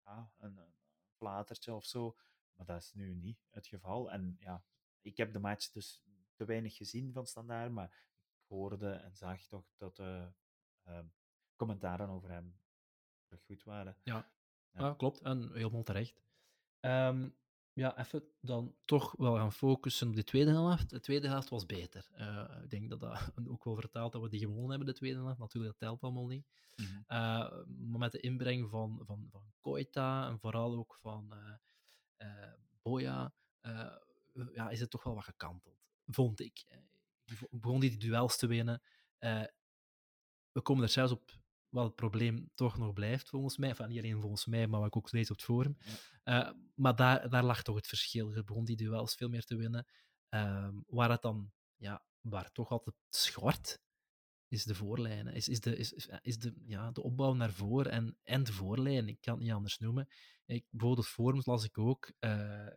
ja, 0.04 0.32
een, 0.38 0.58
een 0.58 0.74
flatertje 1.15 1.74
of 1.74 1.86
zo, 1.86 2.17
maar 2.54 2.65
dat 2.65 2.82
is 2.82 2.93
nu 2.93 3.13
niet 3.13 3.46
het 3.50 3.67
geval. 3.67 4.12
En 4.12 4.36
ja, 4.39 4.63
ik 5.02 5.17
heb 5.17 5.34
de 5.34 5.39
match 5.39 5.72
dus 5.72 6.04
te 6.36 6.46
weinig 6.46 6.76
gezien 6.76 7.13
van 7.13 7.28
Standaard, 7.28 7.72
maar 7.72 7.91
ik 8.36 8.48
hoorde 8.48 8.91
en 8.91 9.15
zag 9.15 9.46
toch 9.48 9.74
dat 9.78 9.96
de 9.96 10.32
commentaren 11.56 12.10
over 12.10 12.30
hem 12.30 12.60
goed 13.46 13.63
waren. 13.63 13.98
Ja. 14.04 14.32
Ja. 14.72 14.93
Klopt. 14.93 15.22
En 15.22 15.52
helemaal 15.54 15.84
terecht. 15.84 16.24
Ehm, 16.80 17.30
ja, 17.74 17.98
even 17.98 18.24
dan 18.42 18.76
toch 18.86 19.14
wel 19.18 19.36
gaan 19.36 19.54
focussen 19.54 20.08
op 20.08 20.16
de 20.16 20.24
tweede 20.24 20.52
helft. 20.52 20.90
De 20.90 21.00
tweede 21.00 21.28
helft 21.28 21.50
was 21.50 21.66
beter. 21.66 22.08
Eh, 22.14 22.62
ik 22.64 22.70
denk 22.70 22.90
dat 22.90 23.00
dat 23.00 23.32
ook 23.52 23.64
wel 23.64 23.76
vertaalt 23.76 24.12
dat 24.12 24.22
we 24.22 24.30
die 24.30 24.40
gewonnen 24.40 24.70
hebben, 24.70 24.88
de 24.88 24.94
tweede 24.94 25.20
helft. 25.20 25.40
Natuurlijk, 25.40 25.80
dat 25.80 25.90
telt 25.90 26.02
allemaal 26.02 26.28
niet. 26.28 26.46
Mhm. 26.76 27.02
Eh, 27.08 27.18
maar 27.78 28.00
met 28.00 28.12
de 28.12 28.20
inbreng 28.20 28.70
van, 28.70 29.02
van, 29.06 29.28
van 29.32 29.54
Koita 29.62 30.28
en 30.28 30.40
vooral 30.40 30.78
ook 30.78 30.98
van 31.02 31.34
eh 31.34 31.54
eh, 32.18 32.54
Boya, 32.82 33.34
ja, 34.54 34.70
is 34.70 34.80
het 34.80 34.90
toch 34.90 35.04
wel 35.04 35.14
wat 35.14 35.24
gekanteld, 35.24 35.88
vond 36.08 36.40
ik. 36.40 36.66
Begon 37.50 37.80
die 37.80 37.98
duels 37.98 38.38
te 38.38 38.48
winnen. 38.48 38.82
We 40.52 40.62
komen 40.62 40.84
er 40.84 40.90
zelfs 40.90 41.12
op 41.12 41.32
wat 41.74 41.86
het 41.86 41.96
probleem 41.96 42.50
toch 42.56 42.78
nog 42.78 42.94
blijft, 42.94 43.30
volgens 43.30 43.58
mij. 43.58 43.70
Enfin, 43.70 43.88
niet 43.88 43.98
alleen 44.00 44.22
volgens 44.22 44.46
mij, 44.46 44.68
maar 44.68 44.80
wat 44.80 44.88
ik 44.88 44.96
ook 44.98 45.12
lees 45.12 45.30
op 45.32 45.36
het 45.36 45.46
forum. 45.46 45.78
Eh, 46.24 46.50
maar 46.76 46.96
daar, 46.96 47.30
daar 47.30 47.44
lag 47.44 47.64
toch 47.64 47.76
het 47.76 47.88
verschil. 47.88 48.34
Je 48.34 48.44
begon 48.44 48.66
die 48.66 48.76
duels 48.76 49.16
veel 49.16 49.30
meer 49.30 49.44
te 49.44 49.56
winnen. 49.56 49.86
Ehm, 50.30 50.74
waar 50.88 51.10
het 51.10 51.22
dan, 51.22 51.52
ja, 51.76 52.04
waar 52.22 52.52
toch 52.52 52.70
altijd 52.70 52.96
schort, 53.10 53.80
is 54.48 54.64
de 54.64 54.76
voorlijn. 54.76 55.28
Is, 55.28 55.48
is, 55.48 55.60
de, 55.60 55.76
is, 55.78 55.94
is- 55.94 56.10
is 56.22 56.38
de, 56.40 56.54
ja, 56.66 56.92
de 56.92 57.02
opbouw 57.04 57.34
naar 57.34 57.52
voren 57.54 57.92
en, 57.92 58.18
en 58.24 58.44
de 58.44 58.54
voorlijn. 58.54 59.08
Ik 59.08 59.22
kan 59.22 59.34
het 59.34 59.44
niet 59.44 59.52
anders 59.54 59.80
noemen. 59.80 60.08
Ik, 60.46 60.66
bijvoorbeeld 60.70 61.08
forums 61.08 61.46
las 61.46 61.64
ik 61.64 61.78
ook 61.78 62.12
eh, 62.20 62.68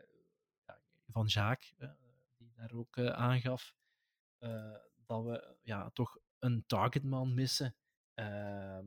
van 1.12 1.26
eh, 1.26 1.90
die 2.36 2.52
daar 2.54 2.72
ook 2.72 2.96
eh, 2.96 3.06
aangaf 3.06 3.74
eh, 4.38 4.76
dat 5.06 5.24
we 5.24 5.56
ja, 5.62 5.90
toch 5.90 6.18
een 6.38 6.64
targetman 6.66 7.34
missen. 7.34 7.74
Ehm, 8.16 8.86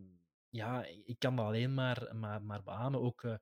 ja, 0.50 0.86
ik 1.06 1.20
kan 1.20 1.36
dat 1.36 1.46
alleen 1.46 1.74
maar, 1.74 2.16
maar, 2.16 2.42
maar 2.44 2.64
beamen. 2.64 3.02
Ook 3.02 3.24
eh, 3.24 3.36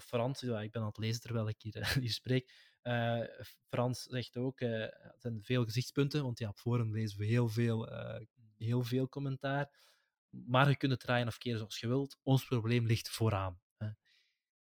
Frans, 0.00 0.42
ik 0.42 0.70
ben 0.70 0.80
aan 0.80 0.86
het 0.88 0.96
lezen 0.98 1.20
terwijl 1.20 1.48
ik 1.48 1.62
hier, 1.62 1.92
hier 2.00 2.10
spreek. 2.12 2.70
Eh, 2.82 3.20
Frans 3.68 4.02
zegt 4.02 4.36
ook, 4.36 4.60
eh, 4.60 4.80
het 4.88 5.20
zijn 5.20 5.42
veel 5.42 5.64
gezichtspunten, 5.64 6.22
want 6.22 6.38
ja, 6.38 6.48
op 6.48 6.58
forum 6.58 6.92
lezen 6.92 7.18
we 7.18 7.24
heel 7.26 7.48
veel, 7.48 7.88
eh, 7.88 8.20
heel 8.56 8.82
veel 8.82 9.08
commentaar. 9.08 9.70
Maar 10.30 10.68
je 10.68 10.76
kunt 10.76 10.92
het 10.92 11.00
draaien 11.00 11.26
of 11.26 11.38
keren 11.38 11.58
zoals 11.58 11.80
je 11.80 11.88
wilt. 11.88 12.18
Ons 12.22 12.44
probleem 12.44 12.86
ligt 12.86 13.08
vooraan. 13.10 13.60
hè. 13.76 13.88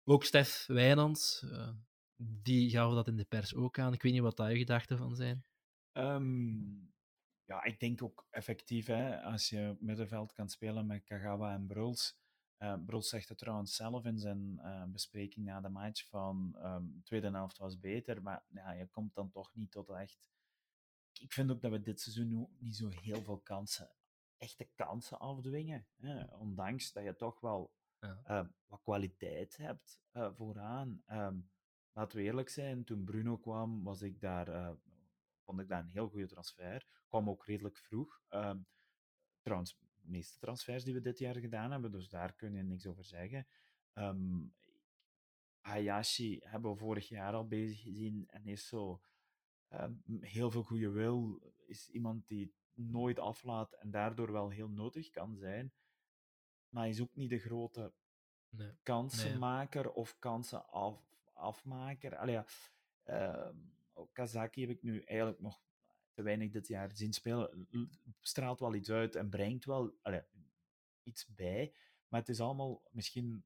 Ook 0.04 0.24
Stef 0.24 0.66
Wijnands, 0.68 1.44
eh, 1.52 1.70
die 2.16 2.70
gaf 2.70 2.94
dat 2.94 3.08
in 3.08 3.16
de 3.16 3.26
pers 3.26 3.56
ook 3.56 3.80
aan. 3.80 3.94
Ik 3.94 4.02
weet 4.02 4.12
niet 4.12 4.22
wat 4.22 4.38
daar 4.38 4.52
je 4.52 4.58
gedachten 4.58 4.98
van 4.98 5.16
zijn. 5.16 5.46
Ehm, 5.92 6.91
ja, 7.52 7.64
ik 7.64 7.80
denk 7.80 8.04
ook 8.04 8.28
effectief, 8.30 8.86
hè, 8.86 9.22
als 9.22 9.50
je 9.50 9.76
middenveld 9.80 10.34
kan 10.34 10.50
spelen 10.50 10.86
met 10.86 11.04
Kagawa 11.04 11.54
en 11.54 11.68
Bruls. 11.68 12.20
Eh 12.58 12.76
Bruls 12.86 13.10
zegt 13.10 13.30
het 13.30 13.38
trouwens 13.38 13.76
zelf 13.76 14.06
in 14.06 14.20
zijn 14.20 14.60
eh, 14.60 14.84
bespreking 14.84 15.46
na 15.46 15.62
de 15.62 15.70
match 15.70 16.08
van 16.08 16.52
de 16.52 17.02
tweede 17.04 17.32
helft 17.32 17.58
was 17.58 17.80
beter, 17.80 18.22
maar 18.22 18.44
ja, 18.48 18.72
je 18.72 18.88
komt 18.88 19.14
dan 19.16 19.30
toch 19.30 19.54
niet 19.54 19.72
tot 19.72 19.90
echt... 19.90 20.20
Ik 21.20 21.34
vind 21.34 21.52
ook 21.52 21.62
dat 21.62 21.72
we 21.72 21.82
dit 21.82 22.02
seizoen 22.02 22.48
niet 22.60 22.76
zo 22.76 22.90
heel 22.90 23.22
veel 23.24 23.40
kansen, 23.40 23.90
echte 24.38 24.70
kansen 24.76 25.20
afdwingen. 25.20 25.86
Hè, 25.98 26.24
ondanks 26.24 26.92
dat 26.94 27.04
je 27.04 27.16
toch 27.16 27.40
wel 27.40 27.74
Ja. 28.00 28.22
eh, 28.24 28.48
wat 28.68 28.82
kwaliteit 28.82 29.58
hebt 29.58 30.02
vooraan. 30.36 31.02
Ehm, 31.06 31.40
laten 31.94 32.18
we 32.18 32.24
eerlijk 32.24 32.50
zijn, 32.50 32.84
toen 32.84 33.04
Bruno 33.04 33.38
kwam, 33.38 33.84
was 33.84 34.02
ik 34.02 34.20
daar, 34.22 34.76
vond 35.52 35.64
ik 35.64 35.70
dat 35.70 35.80
een 35.84 35.90
heel 35.92 36.10
goede 36.10 36.28
transfer. 36.28 36.86
Kwam 37.08 37.30
ook 37.30 37.46
redelijk 37.46 37.78
vroeg. 37.78 38.22
Ehm, 38.30 38.60
trouwens, 39.42 39.78
de 39.80 40.10
meeste 40.10 40.40
transfers 40.40 40.84
die 40.84 40.94
we 40.94 41.02
dit 41.02 41.20
jaar 41.20 41.36
gedaan 41.36 41.72
hebben, 41.72 41.92
dus 41.92 42.10
daar 42.10 42.34
kun 42.34 42.54
je 42.54 42.64
niks 42.64 42.86
over 42.88 43.04
zeggen. 43.06 43.48
Ehm, 43.94 44.44
Hayashi 45.60 46.40
hebben 46.44 46.72
we 46.72 46.78
vorig 46.78 47.08
jaar 47.08 47.34
al 47.34 47.48
bezig 47.48 47.82
gezien 47.82 48.28
en 48.28 48.48
is 48.48 48.68
zo 48.68 49.02
ehm, 49.68 49.94
heel 50.20 50.52
veel 50.52 50.64
goede 50.64 50.90
wil. 50.90 51.42
Is 51.66 51.90
iemand 51.90 52.28
die 52.28 52.54
nooit 52.74 53.20
aflaat 53.20 53.74
en 53.74 53.92
daardoor 53.92 54.32
wel 54.32 54.50
heel 54.50 54.70
nodig 54.70 55.10
kan 55.10 55.36
zijn. 55.38 55.74
Maar 56.70 56.82
hij 56.82 56.92
is 56.92 57.02
ook 57.02 57.16
niet 57.16 57.30
de 57.30 57.40
grote 57.40 57.94
Nee. 58.50 58.72
kansenmaker 58.84 59.92
of 59.92 60.20
kansen 60.20 60.70
af, 60.70 61.04
afmaker. 61.34 62.18
Allee, 62.18 62.34
ja, 62.36 62.46
Kazaki 64.12 64.62
heb 64.62 64.70
ik 64.70 64.84
nu 64.84 65.02
eigenlijk 65.02 65.40
nog 65.40 65.62
te 66.14 66.22
weinig 66.22 66.52
dit 66.52 66.68
jaar 66.68 66.92
zien 66.96 67.14
spelen. 67.14 67.68
Straalt 68.20 68.60
wel 68.60 68.76
iets 68.76 68.90
uit 68.90 69.16
en 69.16 69.30
brengt 69.30 69.66
wel 69.66 69.98
allee, 70.02 70.24
iets 71.04 71.28
bij. 71.28 71.74
Maar 72.08 72.20
het 72.20 72.30
is 72.30 72.42
allemaal 72.42 72.82
misschien 72.92 73.44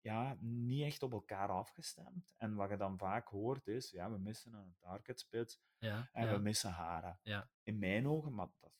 ja, 0.00 0.36
niet 0.40 0.82
echt 0.82 1.02
op 1.02 1.12
elkaar 1.12 1.48
afgestemd. 1.48 2.34
En 2.36 2.54
wat 2.54 2.70
je 2.70 2.76
dan 2.76 2.98
vaak 2.98 3.28
hoort 3.28 3.66
is, 3.66 3.90
ja, 3.90 4.10
we 4.10 4.18
missen 4.18 4.52
een 4.52 4.76
target 4.78 5.20
spits 5.20 5.60
Ja, 5.78 6.08
en 6.12 6.26
ja, 6.26 6.32
we 6.32 6.38
missen 6.38 6.70
Hara. 6.70 7.18
ja. 7.22 7.50
In 7.62 7.78
mijn 7.78 8.08
ogen, 8.08 8.34
maar 8.34 8.48
dat 8.60 8.72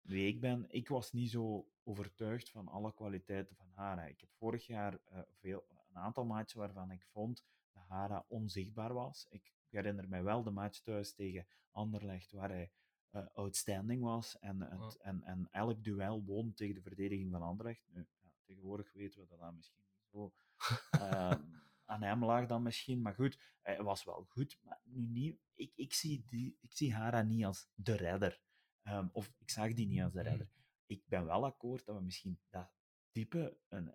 wie 0.00 0.26
ik 0.26 0.40
ben, 0.40 0.64
ik 0.68 0.88
was 0.88 1.12
niet 1.12 1.30
zo 1.30 1.68
overtuigd 1.82 2.50
van 2.50 2.68
alle 2.68 2.94
kwaliteiten 2.94 3.56
van 3.56 3.70
Hara. 3.74 4.04
Ik 4.04 4.20
heb 4.20 4.30
vorig 4.32 4.66
jaar 4.66 4.98
eh, 5.04 5.20
veel, 5.32 5.66
een 5.88 5.96
aantal 5.96 6.24
matches 6.24 6.52
waarvan 6.52 6.90
ik 6.90 7.06
vond 7.06 7.44
dat 7.72 7.82
Hara 7.88 8.24
onzichtbaar 8.28 8.92
was. 8.92 9.26
Ik 9.30 9.52
herinner 9.70 10.08
mij 10.08 10.22
wel 10.22 10.42
de 10.42 10.50
match 10.50 10.80
thuis 10.80 11.14
tegen 11.14 11.46
Anderlecht, 11.70 12.32
waar 12.32 12.48
hij 12.48 12.72
eh, 13.10 13.26
outstanding 13.32 14.02
was 14.02 14.38
en, 14.38 14.60
het, 14.60 14.96
en, 14.96 15.22
en 15.22 15.48
elk 15.50 15.84
duel 15.84 16.24
won 16.24 16.54
tegen 16.54 16.74
de 16.74 16.82
verdediging 16.82 17.30
van 17.30 17.42
Anderlecht. 17.42 17.82
Nu, 17.88 18.06
ja, 18.20 18.30
tegenwoordig 18.44 18.92
weten 18.92 19.20
we 19.20 19.26
dat 19.26 19.38
dat 19.38 19.54
misschien 19.54 19.84
niet 19.86 20.06
zo 20.10 20.32
ehm, 20.90 21.42
aan 21.84 22.02
hem 22.02 22.24
lag 22.24 22.46
dan 22.46 22.62
misschien, 22.62 23.02
maar 23.02 23.14
goed, 23.14 23.38
hij 23.62 23.82
was 23.82 24.04
wel 24.04 24.24
goed, 24.28 24.58
maar 24.62 24.80
nu 24.84 25.06
niet. 25.06 25.38
Ik, 25.54 25.72
ik, 25.74 25.92
zie, 25.92 26.24
die, 26.26 26.58
ik 26.60 26.72
zie 26.72 26.94
Hara 26.94 27.22
niet 27.22 27.44
als 27.44 27.68
de 27.74 27.96
redder. 27.96 28.40
Ehm, 28.82 29.08
of 29.12 29.32
ik 29.38 29.50
zag 29.50 29.74
die 29.74 29.86
niet 29.86 30.02
als 30.02 30.12
de 30.12 30.22
redder. 30.22 30.48
Ik 30.86 31.02
ben 31.06 31.24
wel 31.24 31.44
akkoord 31.44 31.84
dat 31.84 31.96
we 31.96 32.02
misschien 32.02 32.40
dat 32.50 32.70
type, 33.10 33.58
een, 33.68 33.92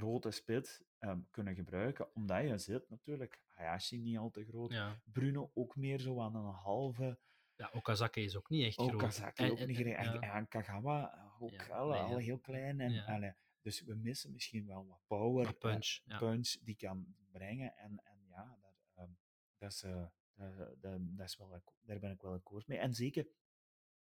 grote 0.00 0.30
spits, 0.30 0.82
ehm, 0.98 1.20
kunnen 1.30 1.54
gebruiken, 1.54 2.14
omdat 2.14 2.42
je 2.48 2.58
zit 2.58 2.90
natuurlijk, 2.90 3.42
Hayashi 3.48 3.98
niet 3.98 4.18
al 4.18 4.30
te 4.30 4.44
groot, 4.44 4.72
ja. 4.72 5.00
Bruno 5.04 5.50
ook 5.54 5.76
meer 5.76 5.98
zo 6.00 6.20
aan 6.20 6.34
een 6.34 6.52
halve, 6.54 7.18
Ja, 7.56 7.70
Okazaki 7.74 8.22
is 8.24 8.36
ook 8.36 8.48
niet 8.50 8.64
echt 8.64 8.74
groot. 8.74 8.94
Okazaki 8.94 9.42
En- 9.44 9.50
ook 9.50 9.58
en- 9.58 9.66
niet 9.66 9.78
en-. 9.78 9.94
En, 9.96 10.12
ja. 10.12 10.20
en 10.34 10.48
Kagawa 10.48 11.14
eh, 11.14 11.42
ook 11.42 11.50
Ja, 11.50 11.66
alle, 11.66 11.92
nee, 11.92 12.02
alle 12.02 12.22
heel 12.22 12.38
klein. 12.38 12.80
En, 12.80 12.92
Ja. 12.92 13.04
allee, 13.04 13.32
dus 13.62 13.80
we 13.82 13.94
missen 13.94 14.32
misschien 14.32 14.66
wel 14.66 14.86
wat 14.86 15.00
power, 15.06 15.44
Wat 15.44 15.54
eh, 15.54 15.58
punch. 15.60 16.00
Punch 16.18 16.48
die 16.62 16.76
kan 16.76 17.14
brengen. 17.30 17.76
En, 17.76 18.00
en 18.04 18.18
ja, 18.28 18.58
daar, 18.60 18.74
ehm, 18.94 19.10
dat, 19.58 19.72
is, 19.72 19.82
eh, 19.82 20.06
dat, 20.34 20.56
dat, 20.80 20.98
dat 21.00 21.26
is 21.26 21.36
wel, 21.36 21.62
daar 21.80 21.98
ben 21.98 22.10
ik 22.10 22.20
wel 22.22 22.32
akkoord 22.32 22.66
mee. 22.66 22.78
En 22.78 22.94
zeker, 22.94 23.26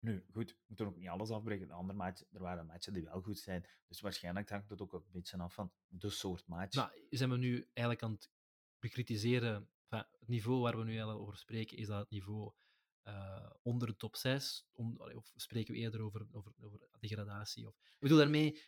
nu 0.00 0.24
goed, 0.32 0.50
we 0.50 0.64
moeten 0.66 0.86
ook 0.86 0.96
niet 0.96 1.08
alles 1.08 1.30
afbreken. 1.30 1.68
De 1.68 1.74
andere 1.74 2.14
er 2.32 2.40
waren 2.40 2.66
matchen 2.66 2.92
die 2.92 3.02
wel 3.02 3.22
goed 3.22 3.38
zijn. 3.38 3.66
Dus 3.86 4.00
waarschijnlijk 4.00 4.50
hangt 4.50 4.70
het 4.70 4.80
ook 4.80 4.92
een 4.92 5.04
beetje 5.10 5.38
af 5.38 5.54
van 5.54 5.72
de 5.86 6.10
soort 6.10 6.46
match. 6.46 6.74
Nou, 6.74 6.90
zijn 7.10 7.30
we 7.30 7.36
nu 7.36 7.68
eigenlijk 7.72 8.02
aan 8.02 8.12
het 8.12 8.30
bekritiseren. 8.78 9.70
Het 9.88 10.28
niveau 10.28 10.60
waar 10.60 10.78
we 10.78 10.84
nu 10.84 11.02
over 11.02 11.36
spreken, 11.36 11.76
is 11.76 11.86
dat 11.86 11.98
het 11.98 12.10
niveau 12.10 12.52
eh, 13.02 13.50
onder 13.62 13.88
de 13.88 13.96
top 13.96 14.16
6? 14.16 14.66
Om, 14.72 15.00
of 15.00 15.32
spreken 15.36 15.74
we 15.74 15.80
eerder 15.80 16.00
over, 16.00 16.26
over, 16.32 16.52
over 16.60 16.80
degradatie? 17.00 17.66
Of, 17.66 17.74
ik 17.74 17.98
bedoel 17.98 18.18
daarmee, 18.18 18.62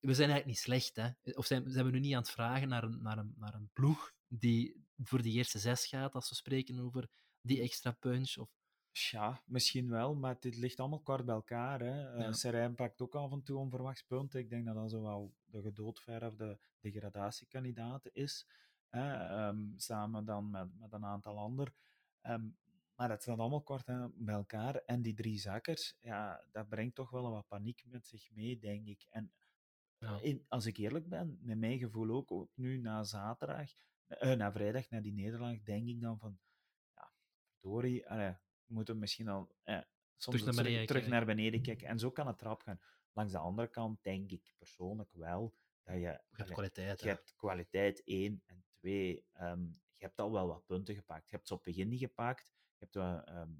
we 0.00 0.14
zijn 0.14 0.30
eigenlijk 0.30 0.46
niet 0.46 0.58
slecht. 0.58 0.96
Hè? 0.96 1.10
Of 1.32 1.46
zijn, 1.46 1.70
zijn 1.70 1.84
we 1.84 1.90
nu 1.90 2.00
niet 2.00 2.14
aan 2.14 2.22
het 2.22 2.30
vragen 2.30 2.68
naar 2.68 2.84
een, 2.84 3.02
naar, 3.02 3.18
een, 3.18 3.34
naar 3.36 3.54
een 3.54 3.70
ploeg 3.72 4.12
die 4.28 4.86
voor 4.96 5.22
die 5.22 5.32
eerste 5.32 5.58
zes 5.58 5.86
gaat, 5.86 6.14
als 6.14 6.28
we 6.28 6.34
spreken 6.34 6.80
over 6.80 7.10
die 7.40 7.60
extra 7.60 7.90
punch? 7.90 8.36
Of, 8.36 8.50
Ja, 8.92 9.42
misschien 9.46 9.88
wel, 9.90 10.14
maar 10.14 10.36
dit 10.40 10.56
ligt 10.56 10.80
allemaal 10.80 11.00
kort 11.00 11.24
bij 11.24 11.34
elkaar. 11.34 11.80
Hè. 11.80 12.16
Eh. 12.24 12.32
Serijn 12.32 12.74
pakt 12.74 13.00
ook 13.00 13.14
af 13.14 13.32
en 13.32 13.42
toe 13.42 13.58
onverwachts 13.58 14.02
punten. 14.02 14.40
Ik 14.40 14.50
denk 14.50 14.66
dat 14.66 14.74
dat 14.74 14.90
zo 14.90 15.02
wel 15.02 15.34
de 15.44 15.62
gedoodverfde 15.62 16.58
degradatiekandidaat 16.80 18.08
is. 18.12 18.46
Hè. 18.88 19.12
Ehm, 19.12 19.58
samen 19.76 20.24
dan 20.24 20.50
met, 20.50 20.78
met 20.78 20.92
een 20.92 21.04
aantal 21.04 21.38
anderen. 21.38 21.74
Ehm, 22.20 22.48
maar 22.94 23.10
het 23.10 23.22
staat 23.22 23.38
allemaal 23.38 23.62
kort 23.62 23.86
hè, 23.86 24.08
bij 24.08 24.34
elkaar. 24.34 24.74
En 24.76 25.02
die 25.02 25.14
drie 25.14 25.38
zakkers, 25.38 25.96
ja, 26.00 26.44
dat 26.50 26.68
brengt 26.68 26.94
toch 26.94 27.10
wel 27.10 27.30
wat 27.30 27.48
paniek 27.48 27.84
met 27.86 28.06
zich 28.06 28.30
mee, 28.32 28.58
denk 28.58 28.86
ik. 28.86 29.06
En 29.10 29.32
Ja. 29.98 30.18
in, 30.20 30.44
als 30.48 30.66
ik 30.66 30.76
eerlijk 30.76 31.08
ben, 31.08 31.38
met 31.42 31.58
mijn 31.58 31.78
gevoel 31.78 32.10
ook, 32.10 32.32
ook 32.32 32.50
nu 32.54 32.78
na 32.78 33.02
zaterdag, 33.04 33.70
eh, 34.06 34.32
na 34.32 34.52
vrijdag, 34.52 34.90
na 34.90 35.00
die 35.00 35.12
nederlaag, 35.12 35.62
denk 35.62 35.88
ik 35.88 36.00
dan 36.00 36.18
van, 36.18 36.38
ja, 36.94 37.12
verdorie, 37.60 38.08
allee, 38.08 38.34
moeten 38.72 38.98
misschien 38.98 39.28
al 39.28 39.54
eh, 39.62 39.80
soms 40.16 40.36
Terug 40.38 40.54
naar 40.54 40.64
beneden 40.64 40.86
terug 40.86 41.02
kijken. 41.02 41.10
naar 41.18 41.26
beneden 41.36 41.62
kijken. 41.62 41.86
En 41.88 41.98
zo 41.98 42.10
kan 42.10 42.26
het 42.26 42.38
trap 42.38 42.62
gaan. 42.62 42.80
Langs 43.12 43.32
de 43.32 43.38
andere 43.38 43.68
kant 43.68 44.02
denk 44.02 44.30
ik 44.30 44.54
persoonlijk 44.58 45.12
wel 45.12 45.54
dat 45.82 45.94
je, 45.94 46.00
je 46.00 46.06
hebt 46.30 46.50
kwaliteit. 46.50 47.00
je 47.00 47.08
hè. 47.08 47.12
hebt 47.14 47.34
kwaliteit, 47.36 48.02
één. 48.04 48.42
En 48.46 48.64
twee, 48.78 49.24
ehm, 49.32 49.62
je 49.70 50.04
hebt 50.08 50.20
al 50.20 50.32
wel 50.32 50.46
wat 50.46 50.66
punten 50.66 50.94
gepakt. 50.94 51.30
Je 51.30 51.36
hebt 51.36 51.48
ze 51.48 51.54
op 51.54 51.64
het 51.64 51.74
begin 51.74 51.88
niet 51.88 52.00
gepakt. 52.00 52.52
Je 52.54 52.78
hebt 52.78 52.94
wel, 52.94 53.22
ehm, 53.24 53.50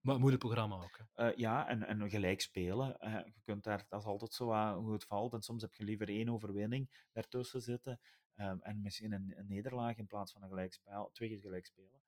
Maar 0.00 0.14
een 0.14 0.20
moeilijk 0.20 0.44
programma 0.44 0.76
ook. 0.76 0.98
Hè. 1.12 1.28
eh, 1.28 1.36
ja, 1.36 1.68
en, 1.68 1.82
en 1.82 2.10
gelijk 2.10 2.40
spelen. 2.40 2.98
eh, 3.00 3.24
je 3.34 3.40
kunt 3.44 3.64
daar, 3.64 3.84
dat 3.88 4.00
is 4.00 4.06
altijd 4.06 4.32
zo 4.32 4.74
hoe 4.74 4.92
het 4.92 5.04
valt. 5.04 5.32
En 5.32 5.42
soms 5.42 5.62
heb 5.62 5.74
je 5.74 5.84
liever 5.84 6.08
één 6.08 6.28
overwinning 6.28 7.06
daartussen 7.12 7.62
zitten. 7.62 8.00
ehm, 8.34 8.58
en 8.60 8.80
misschien 8.82 9.12
een, 9.12 9.34
een 9.36 9.46
nederlaag 9.46 9.96
in 9.96 10.06
plaats 10.06 10.32
van 10.32 10.42
een 10.42 10.48
gelijkspel, 10.48 11.10
twee 11.12 11.28
keer 11.28 11.40
gelijk 11.40 11.66
spelen. 11.66 12.00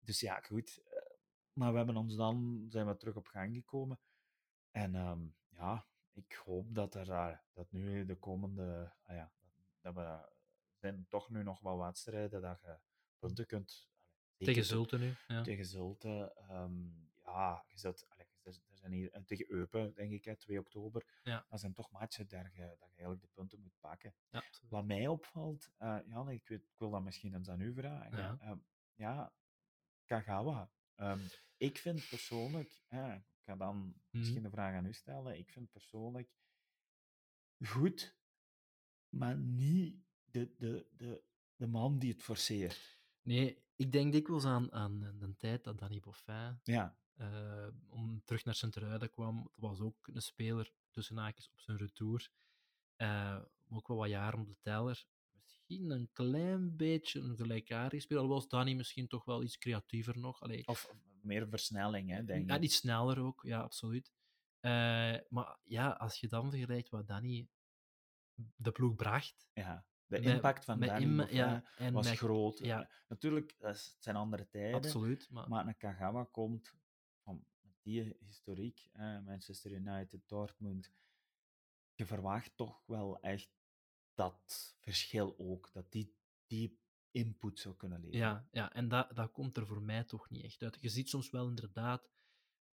Dus 0.00 0.20
ja, 0.20 0.40
goed. 0.40 0.82
Maar 1.58 1.70
we 1.70 1.76
hebben 1.76 1.96
ons 1.96 2.16
dan, 2.16 2.66
zijn 2.68 2.86
we 2.86 2.96
terug 2.96 3.16
op 3.16 3.26
gang 3.26 3.54
gekomen. 3.54 3.98
En 4.70 4.94
ehm, 4.94 5.20
ja, 5.48 5.86
ik 6.12 6.32
hoop 6.44 6.74
dat 6.74 6.94
er 6.94 7.40
dat 7.52 7.72
nu 7.72 8.04
de 8.04 8.16
komende, 8.16 8.92
ah 9.02 9.14
ja, 9.16 9.32
dat 9.80 9.94
we 9.94 10.28
zijn 10.76 11.06
toch 11.08 11.30
nu 11.30 11.42
nog 11.42 11.60
wel 11.60 11.78
wedstrijden 11.78 12.40
dat 12.40 12.60
je 12.60 12.78
punten 13.18 13.46
kunt. 13.46 13.88
allee, 14.38 14.54
Tegen 14.54 14.62
te- 14.62 14.68
Zulte 14.68 14.98
nu. 14.98 15.14
Ja. 15.28 15.42
tegen 15.42 15.64
Zulte. 15.64 16.32
ehm, 16.48 17.06
ja, 17.24 17.64
je 17.68 17.78
zet, 17.78 18.06
allee, 18.08 18.26
er, 18.42 18.60
zijn 18.72 18.92
hier, 18.92 19.12
en 19.12 19.24
tegen 19.24 19.50
Eupen, 19.52 19.94
denk 19.94 20.12
ik, 20.12 20.24
hè, 20.24 20.36
2 20.36 20.58
oktober. 20.58 21.20
Ja. 21.22 21.46
Dat 21.48 21.60
zijn 21.60 21.72
toch 21.74 21.90
matchen 21.90 22.28
daar 22.28 22.50
je, 22.52 22.60
dat 22.78 22.78
je 22.78 22.86
eigenlijk 22.96 23.20
de 23.20 23.28
punten 23.34 23.60
moet 23.60 23.78
pakken. 23.80 24.14
Ja. 24.30 24.42
Wat 24.68 24.84
mij 24.84 25.06
opvalt, 25.06 25.70
eh 25.76 25.98
Jan, 26.06 26.28
ik, 26.30 26.48
weet, 26.48 26.62
ik 26.62 26.78
wil 26.78 26.90
dat 26.90 27.02
misschien 27.02 27.34
eens 27.34 27.48
aan 27.48 27.60
u 27.60 27.72
vragen. 27.74 28.18
Ja. 28.18 28.36
Ehm, 28.40 28.58
ja, 28.94 29.32
Kagawa. 30.04 30.70
Ehm, 30.98 31.20
ik 31.56 31.78
vind 31.78 32.08
persoonlijk, 32.14 32.72
ik 32.72 33.44
ga 33.44 33.56
dan 33.56 33.94
misschien 34.10 34.42
de 34.42 34.50
vraag 34.50 34.74
aan 34.74 34.86
u 34.86 34.92
stellen, 34.92 35.38
ik 35.38 35.50
vind 35.50 35.70
persoonlijk 35.70 36.30
goed, 37.64 38.16
maar 39.08 39.36
niet 39.36 39.96
de, 40.24 40.54
de, 40.58 40.86
de, 40.96 41.22
de 41.56 41.66
man 41.66 41.98
die 41.98 42.12
het 42.12 42.22
forceert. 42.22 42.98
Nee, 43.22 43.62
ik 43.76 43.92
denk 43.92 44.12
dikwijls 44.12 44.44
aan, 44.44 44.72
aan 44.72 44.98
de 45.18 45.36
tijd 45.36 45.64
dat 45.64 45.78
Danny 45.78 46.00
Boffin 46.00 46.60
Ja, 46.62 46.98
eh, 47.14 47.68
om 47.88 48.22
terug 48.24 48.44
naar 48.44 48.54
Sint-Truiden 48.54 49.10
kwam. 49.10 49.42
Dat 49.42 49.52
was 49.54 49.80
ook 49.80 50.08
een 50.08 50.22
speler 50.22 50.72
tussen 50.90 51.16
haakjes 51.16 51.48
op 51.48 51.58
zijn 51.58 51.76
retour. 51.76 52.30
Eh, 52.96 53.42
ook 53.68 53.88
wel 53.88 53.96
wat 53.96 54.08
jaren 54.08 54.40
op 54.40 54.48
de 54.48 54.58
teller. 54.60 55.06
Misschien 55.68 55.90
een 55.90 56.10
klein 56.12 56.76
beetje 56.76 57.20
een 57.20 57.36
gelijkaardig 57.36 58.02
speler. 58.02 58.22
Al 58.22 58.28
was 58.28 58.48
Danny 58.48 58.74
misschien 58.74 59.06
toch 59.08 59.24
wel 59.24 59.42
iets 59.42 59.58
creatiever 59.58 60.18
nog. 60.18 60.40
Allee, 60.42 60.66
of 60.66 60.94
meer 61.22 61.48
versnelling, 61.48 62.10
hè, 62.10 62.24
denk 62.24 62.48
ja, 62.48 62.56
ik. 62.56 62.62
iets 62.62 62.76
sneller 62.76 63.18
ook, 63.18 63.42
ja, 63.42 63.60
absoluut. 63.60 64.12
Eh, 64.60 64.70
maar 65.28 65.58
ja, 65.64 65.90
als 65.90 66.20
je 66.20 66.28
dan 66.28 66.50
vergelijkt 66.50 66.88
wat 66.88 67.06
Danny 67.06 67.48
de 68.56 68.72
ploeg 68.72 68.94
bracht. 68.94 69.48
Ja, 69.52 69.86
de 70.06 70.20
impact 70.20 70.64
van 70.64 70.78
met 70.78 70.88
Danny 70.88 71.32
ja, 71.32 71.64
en 71.76 71.92
was 71.92 72.08
met- 72.08 72.18
groot. 72.18 72.58
ja. 72.58 72.82
Eh, 72.82 72.88
Natuurlijk, 73.08 73.54
het 73.58 73.96
zijn 73.98 74.16
andere 74.16 74.48
tijden. 74.48 74.74
Absoluut. 74.74 75.30
Maar, 75.30 75.48
Maar 75.48 75.66
een 75.66 75.76
Kagawa 75.76 76.24
komt 76.24 76.74
van 77.24 77.44
die 77.82 78.16
historiek, 78.20 78.88
eh, 78.92 79.18
Manchester 79.20 79.70
United, 79.72 80.20
Dortmund. 80.26 80.92
Je 81.94 82.06
verwacht 82.06 82.56
toch 82.56 82.82
wel 82.86 83.20
echt 83.20 83.57
dat 84.18 84.74
verschil 84.80 85.34
ook, 85.38 85.70
dat 85.72 85.92
die, 85.92 86.14
die 86.46 86.78
input 87.10 87.58
zou 87.58 87.74
kunnen 87.76 88.00
leveren. 88.00 88.26
Ja, 88.26 88.48
ja 88.52 88.72
en 88.72 88.88
dat, 88.88 89.16
dat 89.16 89.32
komt 89.32 89.56
er 89.56 89.66
voor 89.66 89.82
mij 89.82 90.04
toch 90.04 90.30
niet 90.30 90.44
echt 90.44 90.62
uit. 90.62 90.78
Je 90.80 90.88
ziet 90.88 91.08
soms 91.08 91.30
wel 91.30 91.48
inderdaad 91.48 92.10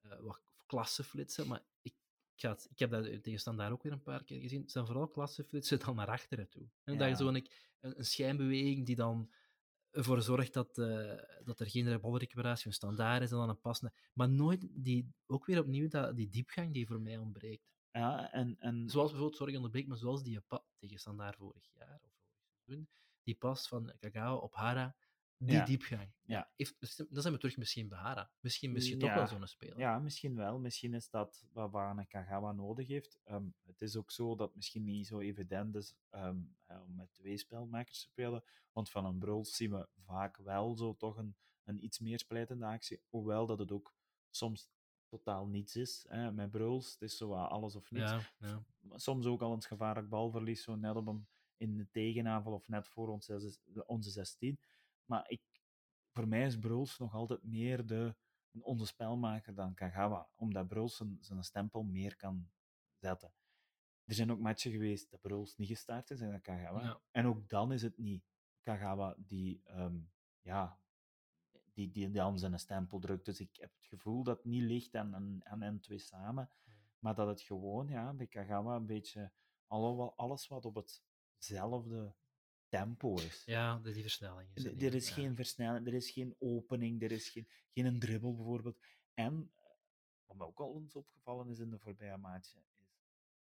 eh, 0.02 0.20
wat 0.20 0.42
klasseflitsen, 0.66 1.48
maar 1.48 1.64
ik, 1.82 1.96
ik, 2.36 2.66
ik 2.70 2.80
heb 2.80 2.92
dat 2.92 3.24
tegen 3.24 3.40
Standaard 3.40 3.72
ook 3.72 3.84
weer 3.84 3.92
een 3.92 4.02
paar 4.02 4.24
keer 4.24 4.42
gezien. 4.42 4.62
Het 4.62 4.72
zijn 4.72 4.86
vooral 4.86 5.08
klasseflitsen 5.08 5.80
dan 5.86 5.96
naar 5.96 6.08
achteren 6.08 6.50
toe. 6.50 6.68
En 6.84 6.98
Dat 6.98 7.10
je 7.10 7.16
zo 7.16 7.28
een, 7.28 7.36
een, 7.80 7.98
een 7.98 8.06
schijnbeweging 8.06 8.86
die 8.86 8.96
dan 8.96 9.32
ervoor 9.92 10.22
zorgt 10.22 10.54
dat, 10.54 10.78
eh, 10.78 11.14
dat 11.44 11.60
er 11.60 11.70
geen 11.70 12.02
balrecuperatie, 12.02 12.68
een 12.68 12.74
standaard 12.74 13.22
is 13.22 13.32
en 13.32 13.38
dan 13.38 13.50
een 13.50 13.60
passende. 13.60 13.94
Maar 14.14 14.30
nooit 14.30 14.68
die, 14.72 15.14
ook 15.26 15.46
weer 15.46 15.60
opnieuw 15.60 15.88
dat, 15.88 16.16
die 16.16 16.30
diepgang 16.30 16.74
die 16.74 16.88
voor 16.88 17.02
mij 17.02 17.18
ontbreekt. 17.18 17.74
Ja, 17.92 18.32
en, 18.32 18.56
en 18.60 18.90
Zoals 18.90 19.10
bijvoorbeeld, 19.10 19.36
sorry, 19.36 19.56
onderbreek, 19.56 19.88
maar 19.88 19.98
zoals 19.98 20.24
die 20.24 20.42
tegen 20.78 21.00
Standaard 21.00 21.36
vorig 21.38 21.70
jaar 21.74 22.00
of 22.04 22.12
vorig 22.12 22.40
seizoen, 22.66 22.90
die 23.24 23.36
pas 23.36 23.68
van 23.68 23.94
Kagawa 24.00 24.36
op 24.36 24.54
Hara, 24.54 24.96
die 25.38 25.56
Ja. 25.56 25.66
diepgang. 25.66 26.12
Ja. 26.22 26.52
Heeft, 26.56 26.98
dan 27.12 27.22
zijn 27.22 27.34
we 27.34 27.40
terug 27.40 27.58
misschien 27.58 27.88
bij 27.88 27.98
Hara. 27.98 28.32
Misschien, 28.40 28.72
misschien 28.72 29.00
toch 29.00 29.10
Ja. 29.10 29.16
wel 29.16 29.28
zo'n 29.28 29.48
speler. 29.48 29.78
Ja, 29.78 30.00
misschien 30.00 30.36
wel. 30.36 30.60
Misschien 30.60 30.94
is 30.94 31.10
dat 31.10 31.46
wat 31.52 31.74
een 31.74 32.08
Kagawa 32.08 32.52
nodig 32.52 32.88
heeft. 32.88 33.20
Ehm, 33.24 33.48
het 33.66 33.82
is 33.82 33.96
ook 33.96 34.12
zo 34.12 34.36
dat 34.36 34.48
het 34.48 34.56
misschien 34.56 34.84
niet 34.84 35.08
zo 35.08 35.20
evident 35.20 35.76
is 35.76 35.96
ehm, 36.10 36.40
eh, 36.66 36.82
om 36.82 36.96
met 36.96 37.14
twee 37.14 37.38
spelmakers 37.38 37.98
te 37.98 38.10
spelen. 38.10 38.44
Want 38.72 38.90
van 38.90 39.06
een 39.06 39.20
Bruls 39.20 39.56
zien 39.56 39.72
we 39.72 39.88
vaak 39.96 40.38
wel 40.38 40.76
zo 40.76 40.96
toch 40.96 41.18
een, 41.18 41.36
een 41.64 41.84
iets 41.84 42.00
meer 42.00 42.20
splijtende 42.20 42.66
actie. 42.66 43.02
Hoewel 43.10 43.46
dat 43.46 43.60
het 43.60 43.72
ook 43.72 43.94
soms 44.30 44.70
totaal 45.08 45.48
niets 45.48 45.76
is. 45.76 46.06
Hè. 46.10 46.32
Met 46.32 46.52
Bruls, 46.52 46.92
het 46.92 47.02
is 47.02 47.18
zo 47.18 47.34
alles 47.34 47.76
of 47.76 47.92
niets. 47.92 48.12
ja, 48.12 48.22
ja. 48.38 48.64
Soms 48.96 49.26
ook 49.26 49.42
al 49.42 49.54
een 49.54 49.62
gevaarlijk 49.62 50.10
balverlies, 50.10 50.64
zo 50.64 50.76
net 50.76 50.96
op 50.96 51.06
hem 51.06 51.28
in 51.58 51.78
de 51.78 51.90
tegenaanval 51.90 52.54
of 52.54 52.68
net 52.68 52.88
voor 52.88 53.08
onze, 53.08 53.58
onze 53.86 54.10
16. 54.10 54.60
Maar 55.06 55.30
ik, 55.30 55.42
voor 56.12 56.28
mij 56.28 56.46
is 56.46 56.60
Bruls 56.60 56.98
nog 56.98 57.14
altijd 57.14 57.44
meer 57.44 57.86
de, 57.86 58.16
onze 58.62 58.86
spelmaker 58.86 59.56
dan 59.56 59.74
Kagawa, 59.74 60.30
omdat 60.36 60.68
Bruls 60.68 60.96
zijn, 60.96 61.18
zijn 61.22 61.44
stempel 61.44 61.84
meer 61.84 62.16
kan 62.16 62.50
zetten. 63.00 63.34
Er 64.06 64.14
zijn 64.14 64.32
ook 64.32 64.40
matchen 64.40 64.72
geweest 64.72 65.12
dat 65.12 65.22
Bruls 65.22 65.56
niet 65.56 65.68
gestart 65.68 66.10
is 66.10 66.22
en 66.22 66.32
dat 66.32 66.42
Kagawa. 66.42 67.00
En 67.12 67.26
ook 67.26 67.50
dan 67.50 67.72
is 67.72 67.82
het 67.82 67.98
niet 67.98 68.24
Kagawa 68.64 69.16
die, 69.18 69.62
um, 69.68 70.12
ja, 70.42 70.80
die, 71.76 71.92
die 71.92 72.12
dan 72.12 72.40
zijn 72.40 72.60
stempel 72.60 73.00
drukt. 73.00 73.26
Dus 73.26 73.40
ik 73.40 73.56
heb 73.56 73.72
het 73.78 73.88
gevoel 73.88 74.24
dat 74.24 74.38
het 74.38 74.46
niet 74.46 74.64
ligt 74.64 74.96
aan, 74.96 75.16
aan, 75.16 75.40
aan 75.44 75.62
hen 75.62 75.80
twee 75.80 76.00
samen, 76.00 76.50
maar 77.00 77.16
dat 77.16 77.28
het 77.28 77.42
gewoon 77.42 77.88
ja, 77.88 78.14
bij 78.14 78.28
Kagawa 78.28 78.76
een 78.76 78.86
beetje 78.86 79.32
alles 79.68 80.48
wat 80.48 80.66
op 80.66 80.76
hetzelfde 80.76 82.16
tempo 82.68 83.16
is. 83.16 83.44
Ja, 83.46 83.80
die 83.80 84.02
versnelling 84.02 84.50
is 84.54 84.66
er. 84.66 84.84
Er 84.84 84.94
is 84.94 85.10
geen 85.10 85.36
versnelling, 85.36 85.88
er 85.88 85.94
is 85.94 86.12
geen 86.12 86.36
opening, 86.40 87.02
er 87.02 87.12
is 87.12 87.30
geen, 87.30 87.48
geen 87.74 87.86
een 87.86 88.00
dribbel 88.00 88.36
bijvoorbeeld. 88.36 88.80
En 89.14 89.52
eh, 89.56 89.64
wat 90.26 90.38
me 90.38 90.46
ook 90.46 90.60
al 90.60 90.76
eens 90.76 90.96
opgevallen 90.96 91.50
is 91.50 91.60
in 91.60 91.70
de 91.70 91.80
voorbije 91.80 92.18
maatje, 92.18 92.60
is 92.60 92.76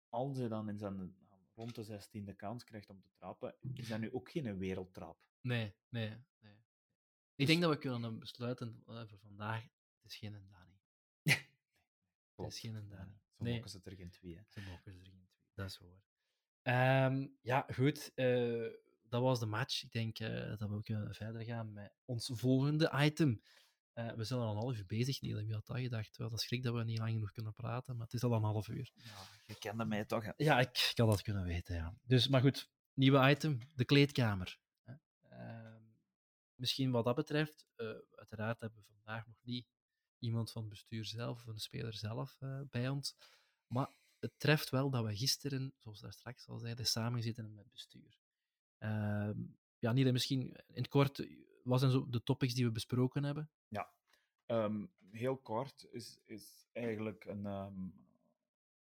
als 0.08 0.36
hij 0.36 0.48
dan 0.48 0.68
in 0.68 0.78
zijn 0.78 1.16
rond 1.54 1.74
de 1.74 2.00
16e 2.00 2.36
kans 2.36 2.64
krijgt 2.64 2.90
om 2.90 3.00
te 3.00 3.10
trappen, 3.12 3.54
is 3.74 3.88
dat 3.88 4.00
nu 4.00 4.12
ook 4.12 4.30
geen 4.30 4.58
wereldtrap. 4.58 5.18
Nee, 5.40 5.74
nee, 5.88 6.16
nee. 6.40 6.57
Ik 7.38 7.46
denk 7.46 7.60
dus 7.60 7.68
dat 7.68 7.70
we 7.70 7.88
kunnen 7.88 8.18
besluiten 8.18 8.82
uh, 8.88 9.02
voor 9.06 9.18
vandaag, 9.18 9.62
het 9.62 10.10
is 10.10 10.16
geen 10.16 10.32
Dani. 10.32 10.80
het 12.36 12.52
is 12.52 12.60
geen 12.60 12.88
Dani. 12.88 13.18
Zo 13.36 13.44
nee. 13.44 13.54
mogen 13.54 13.70
ze 13.70 13.80
er 13.84 13.96
geen 13.96 14.10
twee. 14.10 14.36
Hè? 14.36 14.42
Zo 14.48 14.60
mogen 14.60 14.82
ze 14.82 14.90
er 14.90 14.94
geen 14.94 15.26
twee, 15.30 15.54
dat 15.54 15.66
is 15.66 15.78
waar. 15.78 17.06
Um, 17.06 17.36
ja, 17.42 17.66
goed. 17.72 18.12
Uh, 18.14 18.72
dat 19.08 19.22
was 19.22 19.38
de 19.38 19.46
match. 19.46 19.82
Ik 19.82 19.92
denk 19.92 20.18
uh, 20.18 20.56
dat 20.56 20.68
we 20.70 20.82
kunnen 20.82 21.14
verder 21.14 21.44
gaan 21.44 21.72
met 21.72 21.92
ons 22.04 22.30
volgende 22.32 22.92
item. 22.94 23.42
Uh, 23.94 24.12
we 24.12 24.24
zijn 24.24 24.40
al 24.40 24.50
een 24.50 24.56
half 24.56 24.76
uur 24.76 24.86
bezig, 24.86 25.20
Niel. 25.20 25.36
Wie 25.36 25.54
had 25.54 25.66
dat 25.66 25.78
gedacht? 25.78 26.16
Wel, 26.16 26.30
dat 26.30 26.40
schrik 26.40 26.62
dat 26.62 26.74
we 26.74 26.84
niet 26.84 26.98
lang 26.98 27.10
genoeg 27.10 27.32
kunnen 27.32 27.54
praten, 27.54 27.96
maar 27.96 28.04
het 28.04 28.14
is 28.14 28.22
al 28.22 28.32
een 28.32 28.42
half 28.42 28.68
uur. 28.68 28.90
Ja, 28.94 29.26
je 29.46 29.58
kende 29.58 29.84
mij 29.84 30.04
toch? 30.04 30.24
Hè? 30.24 30.32
Ja, 30.36 30.60
ik, 30.60 30.68
ik 30.68 30.98
had 30.98 31.08
dat 31.08 31.22
kunnen 31.22 31.44
weten, 31.44 31.74
ja. 31.74 31.94
Dus, 32.02 32.28
maar 32.28 32.40
goed, 32.40 32.70
nieuwe 32.94 33.30
item, 33.30 33.58
de 33.74 33.84
kleedkamer. 33.84 34.58
Uh, 36.58 36.64
misschien 36.64 36.90
wat 36.90 37.04
dat 37.04 37.14
betreft, 37.14 37.66
uh, 37.76 37.86
uiteraard 38.14 38.60
hebben 38.60 38.78
we 38.78 38.92
vandaag 38.94 39.26
nog 39.26 39.36
niet 39.42 39.66
iemand 40.18 40.50
van 40.50 40.62
het 40.62 40.70
bestuur 40.70 41.04
zelf, 41.04 41.38
of 41.38 41.46
een 41.46 41.58
speler 41.58 41.94
zelf 41.94 42.38
bij 42.70 42.88
ons. 42.88 43.16
Maar 43.66 43.90
het 44.18 44.32
treft 44.38 44.70
wel 44.70 44.90
dat 44.90 45.04
we 45.04 45.16
gisteren, 45.16 45.74
zoals 45.76 46.00
daar 46.00 46.12
straks 46.12 46.48
al 46.48 46.58
zeiden, 46.58 46.86
samen 46.86 47.22
zitten 47.22 47.54
met 47.54 47.64
het 47.64 47.72
bestuur. 47.72 48.18
Ehm, 48.78 49.42
ja, 49.78 49.92
Niele, 49.92 50.12
misschien 50.12 50.40
in 50.52 50.82
het 50.82 50.88
kort, 50.88 51.28
wat 51.62 51.80
zijn 51.80 51.92
zo 51.92 52.08
de 52.08 52.22
topics 52.22 52.54
die 52.54 52.64
we 52.64 52.70
besproken 52.70 53.24
hebben? 53.24 53.50
Ja, 53.68 53.92
ehm, 54.46 54.86
heel 55.10 55.36
kort 55.36 55.86
is, 55.90 56.18
is 56.24 56.66
eigenlijk 56.72 57.24
een, 57.24 57.46
um, 57.46 58.06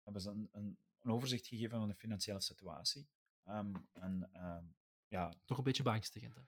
hebben 0.03 0.23
ze 0.23 0.31
een, 0.31 0.49
een, 0.53 0.79
een, 1.01 1.11
overzicht 1.11 1.46
gegeven 1.46 1.79
van 1.79 1.88
de 1.88 1.94
financiële 1.94 2.40
situatie. 2.40 3.09
en, 3.44 4.31
ja, 5.09 5.35
Toch 5.44 5.59
een 5.59 5.64
beetje 5.64 5.83
beangstigend, 5.83 6.35
hè? 6.35 6.42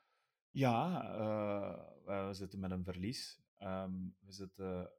Ja, 0.52 1.04
uh, 1.18 2.26
we 2.26 2.34
zitten 2.34 2.60
met 2.60 2.70
een 2.70 2.84
verlies. 2.84 3.40
we 4.18 4.32
zitten 4.32 4.90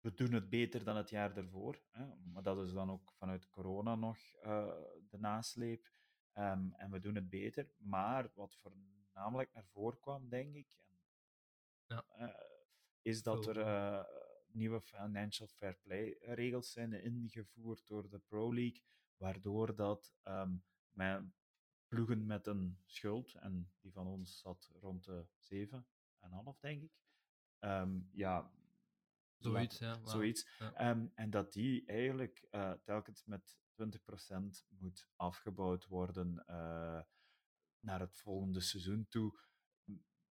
we 0.00 0.14
doen 0.14 0.32
het 0.32 0.48
beter 0.48 0.84
dan 0.84 0.96
het 0.96 1.10
jaar 1.10 1.36
ervoor. 1.36 1.82
Hè? 1.90 2.06
Maar 2.32 2.42
dat 2.42 2.58
is 2.58 2.72
dan 2.72 2.90
ook 2.90 3.12
vanuit 3.12 3.48
corona 3.48 3.94
nog 3.94 4.18
uh, 4.44 4.74
de 5.10 5.18
nasleep. 5.18 5.90
Um, 6.34 6.72
en 6.72 6.90
we 6.90 7.00
doen 7.00 7.14
het 7.14 7.28
beter. 7.28 7.74
Maar 7.78 8.30
wat 8.34 8.56
voornamelijk 8.56 9.52
naar 9.52 9.66
voren 9.66 10.00
kwam, 10.00 10.28
denk 10.28 10.54
ik, 10.54 10.68
ja. 11.86 12.04
uh, 12.18 12.28
is 13.02 13.22
dat 13.22 13.46
er 13.46 14.06
nieuwe 14.52 14.80
financial 14.80 15.48
fair 15.48 15.78
play 15.82 16.18
regels 16.20 16.72
zijn 16.72 16.92
ingevoerd 16.92 17.86
door 17.86 18.08
de 18.08 18.18
Pro 18.18 18.54
League, 18.54 18.82
waardoor 19.16 19.74
dat 19.74 20.14
um, 20.24 20.64
met 20.90 21.22
ploegen 21.90 22.26
met 22.26 22.46
een 22.46 22.78
schuld, 22.86 23.34
en 23.34 23.70
die 23.80 23.92
van 23.92 24.06
ons 24.06 24.38
zat 24.38 24.70
rond 24.80 25.04
de 25.04 25.26
7,5, 25.38 26.60
denk 26.60 26.82
ik, 26.82 26.92
um, 27.60 28.08
ja, 28.12 28.50
Zoiets, 29.40 29.78
ja. 29.78 29.98
Zoiets. 30.04 30.46
Um, 30.80 31.12
en 31.14 31.30
dat 31.30 31.52
die 31.52 31.86
eigenlijk 31.86 32.46
uh, 32.50 32.72
telkens 32.72 33.24
met 33.24 33.58
20% 33.82 33.86
moet 34.68 35.08
afgebouwd 35.16 35.86
worden 35.86 36.44
uh, 36.48 37.00
naar 37.80 38.00
het 38.00 38.16
volgende 38.16 38.60
seizoen 38.60 39.06
toe. 39.08 39.38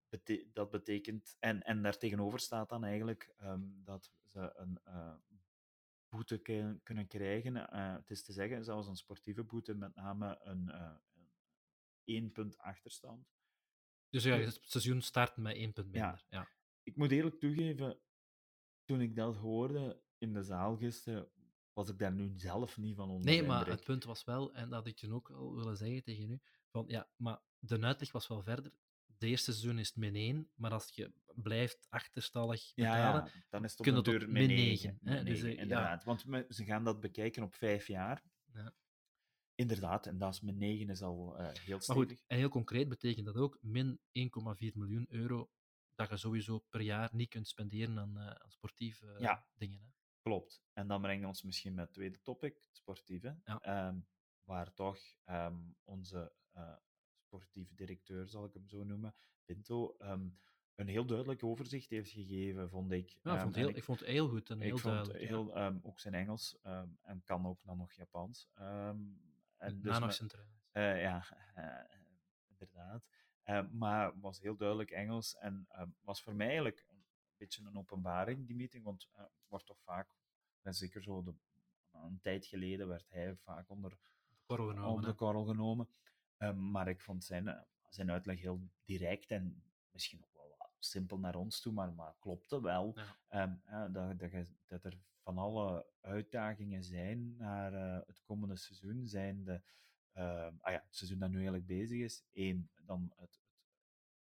Bete 0.10 0.50
dat 0.54 0.70
betekent, 0.70 1.36
en, 1.40 1.64
en 1.64 1.82
daartegenover 1.82 2.40
staat 2.40 2.70
dan 2.70 2.84
eigenlijk 2.84 3.34
um, 3.42 3.82
dat 3.84 4.12
ze 4.26 4.54
een 4.56 4.80
uh, 4.88 5.14
boete 6.10 6.38
kunnen 6.84 7.08
krijgen. 7.08 7.56
het 7.96 8.10
is 8.10 8.24
te 8.24 8.34
zeggen, 8.34 8.64
zelfs 8.64 8.88
een 8.88 8.96
sportieve 8.96 9.44
boete, 9.44 9.74
met 9.74 9.96
name 9.96 10.40
een 10.42 10.72
één 12.10 12.32
punt 12.32 12.58
achterstand. 12.58 13.28
Dus 14.10 14.24
ja, 14.24 14.38
het 14.38 14.60
seizoen 14.62 15.02
start 15.02 15.38
met 15.38 15.56
één 15.56 15.74
punt 15.74 15.92
minder. 15.92 16.26
Ja. 16.30 16.40
ja. 16.40 16.50
Ik 16.84 16.96
moet 16.96 17.12
eerlijk 17.12 17.40
toegeven, 17.40 18.00
toen 18.86 19.02
ik 19.02 19.16
dat 19.16 19.36
hoorde 19.36 20.02
in 20.18 20.34
de 20.34 20.44
zaal 20.44 20.78
gisteren, 20.78 21.30
was 21.74 21.90
ik 21.90 22.00
daar 22.00 22.14
nu 22.14 22.34
zelf 22.36 22.78
niet 22.78 22.96
van 22.96 23.10
onder. 23.10 23.26
Nee, 23.26 23.44
maar 23.44 23.68
het 23.68 23.84
punt 23.84 24.04
was 24.04 24.24
wel, 24.24 24.54
en 24.54 24.70
dat 24.70 24.74
had 24.74 24.88
ik 24.88 25.00
je 25.00 25.14
ook 25.14 25.32
al 25.32 25.56
willen 25.56 25.78
zeggen 25.78 26.04
tegen 26.04 26.30
u, 26.30 26.40
van 26.72 26.86
ja, 26.88 27.10
maar 27.16 27.42
de 27.60 27.82
uitleg 27.82 28.12
was 28.12 28.28
wel 28.28 28.44
verder. 28.44 28.72
De 29.06 29.28
eerste 29.28 29.52
seizoen 29.52 29.80
is 29.80 29.88
het 29.88 29.98
min 29.98 30.16
1, 30.16 30.50
maar 30.56 30.72
als 30.72 30.92
je 30.96 31.14
blijft 31.36 31.88
achterstallig 31.90 32.74
betalen, 32.76 33.26
ja, 33.26 33.32
dan 33.50 33.64
is 33.64 33.78
het 33.78 33.98
op 33.98 34.06
de 34.06 34.28
min 34.28 34.48
9. 34.48 34.98
9, 35.02 35.26
dus, 35.26 35.42
eh, 35.42 35.58
inderdaad, 35.58 36.04
want 36.04 36.26
ze 36.50 36.66
gaan 36.66 36.84
dat 36.84 37.00
bekijken 37.00 37.44
op 37.44 37.56
vijf 37.56 37.88
jaar. 37.88 38.24
Ja. 38.54 38.74
Inderdaad, 39.60 40.06
en 40.06 40.18
dat 40.18 40.34
is 40.34 40.42
min 40.42 40.58
9 40.58 40.90
is 40.90 41.02
al 41.02 41.40
uh, 41.40 41.46
heel 41.46 41.54
stevig. 41.54 41.88
Maar 41.88 41.96
goed, 41.96 42.24
en 42.28 42.38
heel 42.38 42.50
concreet 42.50 42.90
betekent 42.90 43.26
dat 43.26 43.36
ook 43.36 43.58
min 43.62 44.00
1,4 44.00 44.02
miljoen 44.74 45.06
euro 45.10 45.50
dat 45.96 46.10
je 46.10 46.18
sowieso 46.18 46.60
per 46.70 46.82
jaar 46.82 47.10
niet 47.12 47.30
kunt 47.30 47.48
spenderen 47.48 48.00
aan, 48.00 48.18
uh, 48.18 48.26
aan 48.26 48.52
sportieve 48.52 49.16
ja, 49.20 49.46
dingen. 49.54 49.80
Hè? 49.80 49.88
Klopt. 50.22 50.64
En 50.74 50.88
dan 50.88 51.02
brengen 51.02 51.22
we 51.22 51.28
ons 51.28 51.44
misschien 51.44 51.74
met 51.74 51.86
het 51.86 51.94
tweede 51.94 52.22
topic, 52.22 52.54
het 52.54 52.76
sportieve. 52.76 53.40
Ja. 53.44 53.88
Um, 53.88 54.08
waar 54.44 54.74
toch 54.74 55.00
um, 55.26 55.76
onze 55.84 56.32
uh, 56.56 56.76
sportieve 57.18 57.76
directeur, 57.76 58.28
zal 58.28 58.46
ik 58.46 58.54
hem 58.54 58.68
zo 58.68 58.84
noemen, 58.84 59.16
Pinto, 59.46 59.96
um, 60.00 60.40
een 60.76 60.88
heel 60.88 61.06
duidelijk 61.06 61.44
overzicht 61.44 61.90
heeft 61.90 62.12
gegeven, 62.12 62.70
vond 62.70 62.92
ik. 62.92 63.18
Ja, 63.24 63.40
vond 63.42 63.56
heel, 63.56 63.70
ik, 63.70 63.76
ik, 63.76 63.84
vond 63.84 64.00
het 64.00 64.10
heel 64.10 64.30
goed 64.30 64.50
en 64.50 64.60
heel 64.60 64.82
duidelijk. 64.82 65.20
Heel, 65.20 65.56
ook 65.84 66.00
zijn 66.00 66.14
Engels 66.14 66.58
en 67.02 67.22
kan 67.24 67.46
ook 67.46 67.64
dan 67.64 67.78
nog 67.78 67.94
Japans. 67.94 68.50
En 69.60 69.82
dus 69.82 70.00
nog 70.00 70.20
uh, 70.74 71.02
ja, 71.02 71.24
inderdaad. 72.48 73.04
Uh, 73.46 73.62
maar 73.72 74.20
was 74.20 74.40
heel 74.40 74.56
duidelijk 74.56 74.92
Engels 74.92 75.36
en 75.36 75.68
uh, 75.72 75.82
was 76.02 76.24
voor 76.24 76.36
mij 76.36 76.48
eigenlijk 76.48 76.86
een 76.90 77.04
beetje 77.38 77.66
een 77.66 77.78
openbaring, 77.78 78.48
die 78.48 78.56
meeting, 78.56 78.84
want 78.84 79.10
wordt 79.48 79.66
toch 79.66 79.82
vaak, 79.82 80.16
en 80.62 80.74
zeker 80.74 81.04
zo 81.04 81.24
de, 81.24 81.34
een 81.92 82.20
tijd 82.22 82.46
geleden, 82.46 82.88
werd 82.88 83.10
hij 83.10 83.36
vaak 83.36 83.70
onder 83.70 83.90
de 83.90 84.36
korrel 84.46 84.68
genomen. 84.68 85.04
De 85.04 85.14
korrel 85.14 85.46
genomen. 85.46 85.90
maar 86.72 86.88
ik 86.88 87.02
vond 87.02 87.24
zijn, 87.24 87.66
zijn 87.90 88.12
uitleg 88.12 88.40
heel 88.40 88.70
direct 88.86 89.32
en 89.32 89.64
misschien 89.92 90.24
ook 90.24 90.34
wel 90.34 90.70
simpel 90.80 91.20
naar 91.20 91.36
ons 91.36 91.62
toe, 91.62 91.74
maar, 91.74 91.94
maar 91.94 92.16
klopte 92.20 92.62
wel. 92.62 92.98
Ja. 93.30 93.44
Um, 93.44 93.62
dat, 93.94 94.20
dat, 94.20 94.48
dat, 94.66 94.84
er 94.84 95.00
van 95.34 95.38
alle 95.38 95.86
uitdagingen 96.02 96.84
zijn 96.84 97.36
naar 97.38 97.74
het 98.08 98.22
komende 98.22 98.56
seizoen, 98.56 99.08
zijn 99.08 99.44
de 99.44 99.62
uh, 100.14 100.48
ah 100.60 100.72
ja, 100.74 100.82
het 100.86 100.96
seizoen 100.96 101.20
dat 101.20 101.30
nu 101.30 101.36
eigenlijk 101.36 101.66
bezig 101.66 102.00
is. 102.00 102.24
Eén, 102.34 102.70
dan 102.86 103.12
het, 103.16 103.40
het, 103.42 103.58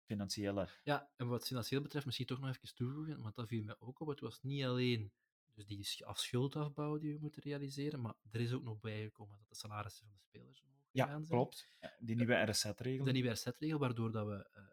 financiële. 0.05 0.69
Ja, 0.83 1.09
en 1.15 1.27
wat 1.27 1.47
financieel 1.47 1.81
betreft, 1.81 2.05
misschien 2.05 2.27
toch 2.27 2.39
nog 2.39 2.49
even 2.49 2.75
toevoegen, 2.75 3.21
want 3.21 3.35
dat 3.35 3.47
viel 3.47 3.63
mij 3.63 3.75
ook 3.79 3.99
op. 3.99 4.07
Het 4.07 4.19
was 4.19 4.41
niet 4.41 4.63
alleen 4.63 5.11
dus 5.53 5.65
die 5.65 6.05
afschuldafbouw 6.05 6.97
die 6.97 7.13
we 7.13 7.19
moeten 7.19 7.41
realiseren, 7.41 8.01
maar 8.01 8.13
er 8.31 8.39
is 8.39 8.53
ook 8.53 8.63
nog 8.63 8.79
bijgekomen 8.79 9.37
dat 9.37 9.49
de 9.49 9.55
salarissen 9.55 10.05
van 10.05 10.15
de 10.15 10.21
spelers 10.21 10.61
omhoog 10.61 10.89
ja, 10.91 11.05
gaan 11.05 11.25
zijn. 11.25 11.39
klopt. 11.39 11.67
Die 11.99 12.15
nieuwe 12.15 12.35
RZ-regel. 12.35 13.05
De 13.05 13.11
nieuwe 13.11 13.29
RZ-regel, 13.29 13.79
waardoor 13.79 14.11
dat 14.11 14.27
we 14.27 14.49
uh, 14.57 14.63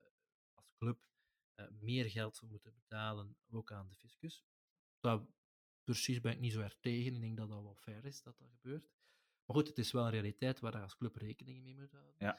als 0.55 0.73
club 0.79 1.07
uh, 1.57 1.67
meer 1.81 2.11
geld 2.11 2.43
moeten 2.49 2.75
betalen, 2.75 3.37
ook 3.51 3.73
aan 3.73 3.89
de 3.89 3.95
fiscus. 3.95 4.45
Dat 5.01 5.23
precies 5.85 6.21
ben 6.21 6.33
ik 6.33 6.41
niet 6.41 6.53
zo 6.53 6.61
erg 6.61 6.77
tegen. 6.81 7.15
Ik 7.15 7.21
denk 7.21 7.37
dat 7.37 7.49
dat 7.49 7.63
wel 7.63 7.75
fair 7.75 8.05
is 8.05 8.23
dat 8.23 8.39
dat 8.39 8.49
gebeurt. 8.51 8.89
Maar 9.45 9.57
goed, 9.57 9.69
het 9.69 9.79
is 9.79 9.93
wel 9.93 10.05
een 10.05 10.11
realiteit 10.11 10.61
waar 10.61 10.73
je 10.77 10.83
als 10.83 10.97
club 10.97 11.17
rekening 11.17 11.63
mee 11.63 11.75
moet 11.75 11.93
houden. 11.93 12.15
Ja. 12.19 12.39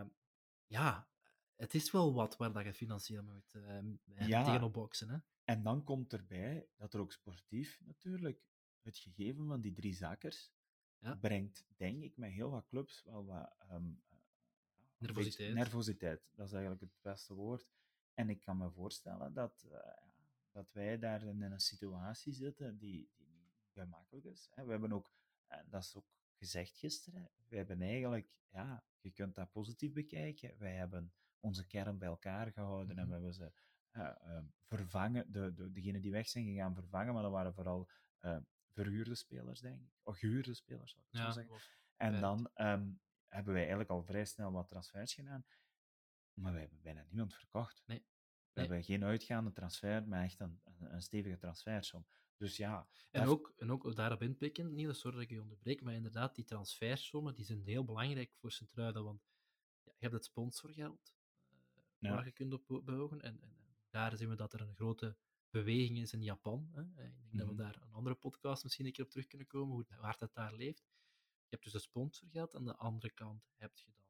Uh, 0.00 0.08
ja, 0.66 1.08
het 1.56 1.74
is 1.74 1.90
wel 1.90 2.14
wat 2.14 2.36
waar 2.36 2.52
dat 2.52 2.64
je 2.64 2.74
financieel 2.74 3.22
moet 3.22 3.54
uh, 3.54 4.28
ja. 4.28 4.44
tegenop 4.44 4.72
boksen. 4.72 5.08
Hè? 5.08 5.18
En 5.44 5.62
dan 5.62 5.84
komt 5.84 6.12
erbij 6.12 6.68
dat 6.76 6.94
er 6.94 7.00
ook 7.00 7.12
sportief 7.12 7.80
natuurlijk 7.84 8.42
het 8.82 8.98
gegeven 8.98 9.46
van 9.46 9.60
die 9.60 9.72
drie 9.72 9.94
zakkers 9.94 10.52
Ja. 10.98 11.14
brengt, 11.16 11.64
denk 11.76 12.02
ik, 12.02 12.16
met 12.16 12.30
heel 12.30 12.50
wat 12.50 12.66
clubs 12.66 13.02
wel 13.04 13.24
wat... 13.24 13.54
ehm, 13.58 13.92
beetje 14.98 15.14
Nervositeit. 15.14 15.54
nervositeit, 15.54 16.30
dat 16.34 16.46
is 16.46 16.52
eigenlijk 16.52 16.82
het 16.82 17.00
beste 17.00 17.34
woord. 17.34 17.66
En 18.14 18.30
ik 18.30 18.40
kan 18.40 18.56
me 18.58 18.70
voorstellen 18.70 19.32
dat, 19.32 19.66
eh, 19.70 20.03
dat 20.54 20.72
wij 20.72 20.98
daar 20.98 21.22
in 21.22 21.42
een 21.42 21.60
situatie 21.60 22.32
zitten 22.32 22.78
die, 22.78 23.10
die 23.16 23.28
niet 23.28 23.54
gemakkelijk 23.72 24.24
is. 24.26 24.48
Hè. 24.54 24.64
We 24.64 24.70
hebben 24.70 24.92
ook, 24.92 25.12
en 25.46 25.66
dat 25.68 25.82
is 25.82 25.96
ook 25.96 26.06
gezegd 26.36 26.76
gisteren, 26.76 27.30
we 27.48 27.56
hebben 27.56 27.82
eigenlijk, 27.82 28.28
ja, 28.50 28.84
je 29.00 29.10
kunt 29.10 29.34
dat 29.34 29.50
positief 29.52 29.92
bekijken. 29.92 30.58
Wij 30.58 30.74
hebben 30.74 31.12
onze 31.40 31.66
kern 31.66 31.98
bij 31.98 32.08
elkaar 32.08 32.52
gehouden 32.52 32.96
en 32.98 33.02
Mhm. 33.02 33.06
we 33.06 33.12
hebben 33.12 33.34
ze 33.34 33.52
eh, 33.90 34.06
eh, 34.36 34.44
vervangen, 34.66 35.32
de, 35.32 35.54
de, 35.54 35.72
degenen 35.72 36.00
die 36.00 36.10
weg 36.10 36.28
zijn 36.28 36.44
gegaan 36.44 36.74
vervangen, 36.74 37.14
maar 37.14 37.22
dat 37.22 37.32
waren 37.32 37.54
vooral 37.54 37.90
eh, 38.18 38.38
verhuurde 38.72 39.14
spelers, 39.14 39.60
denk 39.60 39.80
ik. 39.80 39.92
Of 40.02 40.18
gehuurde 40.18 40.54
spelers, 40.54 40.92
zal 40.92 41.00
ik 41.02 41.06
het 41.10 41.20
zo 41.20 41.26
Ja, 41.26 41.32
zeggen. 41.32 41.56
En 41.96 42.20
dan 42.20 42.50
ehm, 42.54 42.92
hebben 43.28 43.52
wij 43.52 43.60
eigenlijk 43.62 43.90
al 43.90 44.02
vrij 44.04 44.24
snel 44.24 44.52
wat 44.52 44.68
transfers 44.68 45.14
gedaan. 45.14 45.44
Maar 46.34 46.52
wij 46.52 46.60
hebben 46.60 46.80
bijna 46.82 47.04
niemand 47.08 47.34
verkocht. 47.34 47.82
Nee. 47.86 48.06
We 48.54 48.60
Nee. 48.60 48.68
hebben 48.68 48.84
geen 48.86 49.04
uitgaande 49.04 49.52
transfer, 49.52 50.08
maar 50.08 50.22
echt 50.24 50.40
een, 50.40 50.60
een, 50.64 50.94
een 50.94 51.02
stevige 51.02 51.36
transfersom. 51.38 52.06
Dus 52.36 52.56
ja, 52.56 52.88
En 53.10 53.20
daar- 53.20 53.28
ook, 53.30 53.52
en 53.56 53.70
ook 53.72 53.94
daarop 53.96 54.22
inpikken, 54.22 54.74
Niels, 54.74 54.98
sorry 54.98 55.16
dat 55.16 55.24
ik 55.24 55.30
je 55.30 55.42
onderbreek, 55.42 55.82
maar 55.82 55.94
inderdaad, 55.94 56.34
die 56.34 56.44
transfersommen 56.44 57.34
die 57.34 57.44
zijn 57.44 57.62
heel 57.62 57.84
belangrijk 57.84 58.32
voor 58.34 58.50
Sint-Truiden, 58.52 59.04
want 59.04 59.22
ja, 59.84 59.92
je 59.92 59.98
hebt 59.98 60.12
het 60.14 60.24
sponsorgeld 60.24 61.14
eh, 61.48 61.56
Ja. 61.98 62.10
waar 62.14 62.24
je 62.24 62.32
kunt 62.32 62.52
op 62.52 62.80
bouwen. 62.84 63.20
En, 63.20 63.40
en, 63.42 63.58
en 63.58 63.76
daar 63.90 64.16
zien 64.16 64.28
we 64.28 64.34
dat 64.34 64.52
er 64.52 64.60
een 64.60 64.74
grote 64.74 65.16
beweging 65.50 65.98
is 65.98 66.12
in 66.12 66.22
Japan. 66.22 66.68
Hè. 66.72 66.80
Ik 66.82 66.94
denk 66.96 67.14
dat 67.30 67.46
Mhm. 67.46 67.56
we 67.56 67.62
daar 67.62 67.76
een 67.82 67.92
andere 67.92 68.14
podcast 68.16 68.62
misschien 68.62 68.86
een 68.86 68.92
keer 68.92 69.04
op 69.04 69.10
terug 69.10 69.26
kunnen 69.26 69.46
komen, 69.46 69.74
hoe, 69.74 69.86
waar 70.00 70.16
dat 70.18 70.34
daar 70.34 70.54
leeft. 70.54 70.84
Je 71.42 71.50
hebt 71.50 71.64
dus 71.64 71.72
het 71.72 71.82
sponsorgeld, 71.82 72.54
aan 72.54 72.64
de 72.64 72.76
andere 72.76 73.10
kant 73.12 73.50
heb 73.56 73.76
je 73.76 73.90
dan 73.94 74.04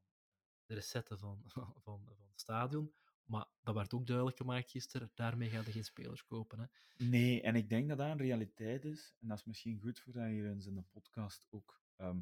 de 0.67 0.75
recetten 0.75 1.19
van, 1.19 1.43
van, 1.85 2.05
van 2.05 2.07
het 2.31 2.41
stadion. 2.41 2.95
Maar 3.25 3.47
dat 3.63 3.75
werd 3.75 3.95
ook 3.95 4.07
duidelijk 4.07 4.37
gemaakt 4.37 4.71
gisteren, 4.71 5.11
daarmee 5.15 5.49
ga 5.49 5.57
je 5.57 5.73
geen 5.73 5.85
spelers 5.85 6.25
kopen. 6.25 6.59
Hè. 6.59 6.67
Nee, 7.07 7.43
en 7.43 7.55
ik 7.55 7.69
denk 7.69 7.89
dat 7.89 7.99
dat 7.99 8.11
een 8.11 8.17
realiteit 8.17 8.85
is. 8.85 9.15
En 9.21 9.29
dat 9.29 9.39
is 9.39 9.45
misschien 9.45 9.81
goed 9.81 10.01
voor 10.01 10.13
dat 10.13 10.27
hier 10.27 10.47
eens 10.47 10.67
in 10.67 10.75
de 10.75 10.83
podcast 10.83 11.47
ook 11.51 11.83
ehm, 11.97 12.21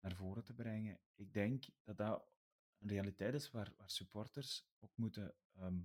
naar 0.00 0.14
voren 0.14 0.44
te 0.44 0.54
brengen. 0.54 0.98
Ik 1.14 1.32
denk 1.32 1.64
dat 1.82 1.96
dat 1.96 2.24
een 2.78 2.88
realiteit 2.88 3.34
is 3.34 3.50
waar, 3.50 3.72
waar 3.76 3.90
supporters 3.90 4.66
ook 4.80 4.96
moeten 4.96 5.34
ehm, 5.52 5.80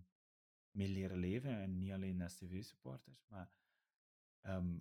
mee 0.71 0.87
leren 0.87 1.17
leven. 1.17 1.61
En 1.61 1.77
niet 1.77 1.91
alleen 1.91 2.29
STV-supporters, 2.29 3.25
maar 3.27 3.51
ehm, 4.41 4.77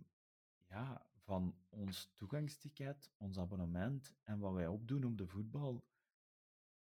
ja, 0.68 1.06
van 1.26 1.56
ons 1.68 2.12
toegangsticket, 2.14 3.10
ons 3.16 3.38
abonnement 3.38 4.14
en 4.22 4.38
wat 4.38 4.52
wij 4.52 4.66
opdoen 4.66 5.04
op 5.04 5.18
de 5.18 5.26
voetbal, 5.26 5.84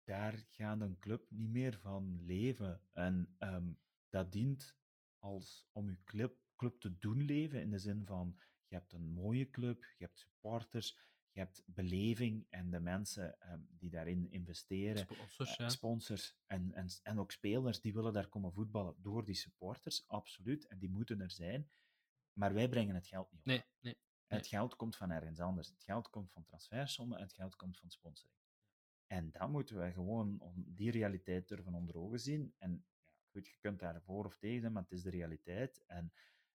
daar 0.06 0.46
gaat 0.50 0.82
een 0.82 1.00
club 1.00 1.32
niet 1.32 1.50
meer 1.50 1.80
van 1.80 2.26
leven. 2.26 2.82
En 2.94 3.36
ehm, 3.38 3.72
dat 4.10 4.32
dient 4.32 4.76
als 5.20 5.68
om 5.72 5.90
je 5.90 6.04
club, 6.04 6.38
club 6.56 6.80
te 6.80 6.98
doen 6.98 7.22
leven, 7.22 7.62
in 7.62 7.70
de 7.70 7.80
zin 7.80 8.06
van, 8.06 8.40
je 8.68 8.76
hebt 8.76 8.94
een 8.94 9.14
mooie 9.14 9.50
club, 9.50 9.84
je 9.98 10.06
hebt 10.06 10.20
supporters, 10.20 10.98
je 11.32 11.40
hebt 11.40 11.64
beleving 11.66 12.46
en 12.50 12.70
de 12.70 12.80
mensen 12.80 13.40
ehm, 13.40 13.60
die 13.70 13.90
daarin 13.90 14.32
investeren, 14.32 14.98
Sponsors, 14.98 15.50
eh, 15.50 15.58
ja. 15.58 15.70
sponsors 15.70 16.38
en, 16.46 16.74
en, 16.74 16.88
en 17.04 17.20
ook 17.20 17.32
spelers, 17.32 17.82
die 17.82 17.94
willen 17.94 18.14
daar 18.14 18.28
komen 18.28 18.54
voetballen 18.54 18.96
door 18.98 19.26
die 19.26 19.36
supporters, 19.36 20.08
absoluut, 20.08 20.68
en 20.68 20.80
die 20.80 20.90
moeten 20.90 21.22
er 21.22 21.32
zijn. 21.32 21.70
Maar 22.34 22.54
wij 22.54 22.70
brengen 22.70 22.96
het 22.96 23.08
geld 23.08 23.32
niet 23.32 23.40
op. 23.40 23.46
Nee, 23.46 23.64
nee. 23.80 23.98
Het 24.28 24.48
geld 24.48 24.76
komt 24.76 24.96
van 24.96 25.12
ergens 25.12 25.40
anders. 25.40 25.68
Het 25.68 25.84
geld 25.84 26.10
komt 26.10 26.32
van 26.32 26.44
transfersommen, 26.44 27.20
het 27.22 27.34
geld 27.34 27.56
komt 27.56 27.80
van 27.80 27.90
sponsoring. 27.90 28.45
En 29.08 29.32
dan 29.32 29.52
moeten 29.52 29.80
we 29.80 29.92
gewoon 29.92 30.40
on- 30.42 30.66
die 30.68 30.92
realiteit 30.92 31.48
durven 31.48 31.74
onder 31.74 31.98
ogen 31.98 32.20
zien. 32.20 32.54
En 32.58 32.86
ja, 33.04 33.12
goed, 33.32 33.48
je 33.48 33.58
kunt 33.60 33.80
daar 33.80 34.02
voor 34.02 34.26
of 34.26 34.38
tegen 34.38 34.60
zijn, 34.60 34.74
maar 34.74 34.82
het 34.82 34.92
is 34.92 35.02
de 35.02 35.10
realiteit. 35.10 35.84
En 35.88 36.14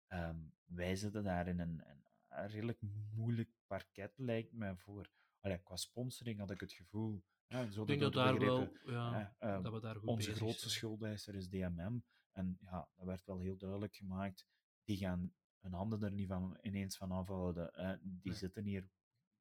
ehm, 0.07 0.39
wij 0.65 0.97
zitten 0.97 1.25
daar 1.25 1.49
in 1.49 1.59
een, 1.61 1.83
een, 1.91 2.05
een 2.29 2.49
redelijk 2.49 2.81
moeilijk 3.15 3.51
parket, 3.67 4.19
lijkt 4.19 4.53
me, 4.53 4.77
voor... 4.77 5.11
Allee, 5.41 5.59
qua 5.63 5.77
sponsoring 5.77 6.39
had 6.39 6.51
ik 6.51 6.61
het 6.61 6.73
gevoel... 6.73 7.23
Ja, 7.49 7.71
zo 7.71 7.81
Ik 7.81 7.87
denk 7.87 8.01
dat 8.01 8.13
daar 8.13 8.39
wel, 8.39 8.73
ja, 8.85 9.35
ehm, 9.39 9.63
dat 9.63 9.73
we 9.73 9.81
daar 9.81 9.97
goed 9.97 10.09
onze 10.09 10.35
grootste 10.35 10.71
schuldeiser 10.71 11.35
is 11.35 11.49
DMM. 11.49 12.03
En 12.33 12.59
ja, 12.61 12.89
dat 12.95 13.07
werd 13.07 13.25
wel 13.25 13.39
heel 13.39 13.57
duidelijk 13.57 13.95
gemaakt. 13.95 14.47
Die 14.85 14.97
gaan 14.97 15.35
hun 15.59 15.73
handen 15.73 16.03
er 16.03 16.13
niet 16.13 16.27
van 16.29 16.59
ineens 16.63 16.97
van 16.97 17.11
afhouden. 17.11 17.71
Die 18.03 18.31
Nee. 18.31 18.35
zitten 18.39 18.65
hier 18.65 18.91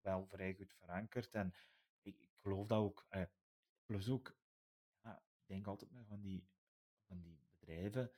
wel 0.01 0.26
vrij 0.26 0.53
goed 0.53 0.74
verankerd. 0.74 1.34
En 1.34 1.53
geloof 2.46 2.68
dat 2.68 2.80
ook. 2.80 3.06
eh, 3.10 3.24
plus 3.86 4.10
ook, 4.10 4.38
ja, 5.04 5.18
ik 5.18 5.48
denk 5.48 5.68
altijd 5.68 5.91
maar 5.91 6.06
van 6.06 6.22
die, 6.22 6.48
van 7.08 7.22
die 7.22 7.39
bedrijven, 7.60 8.12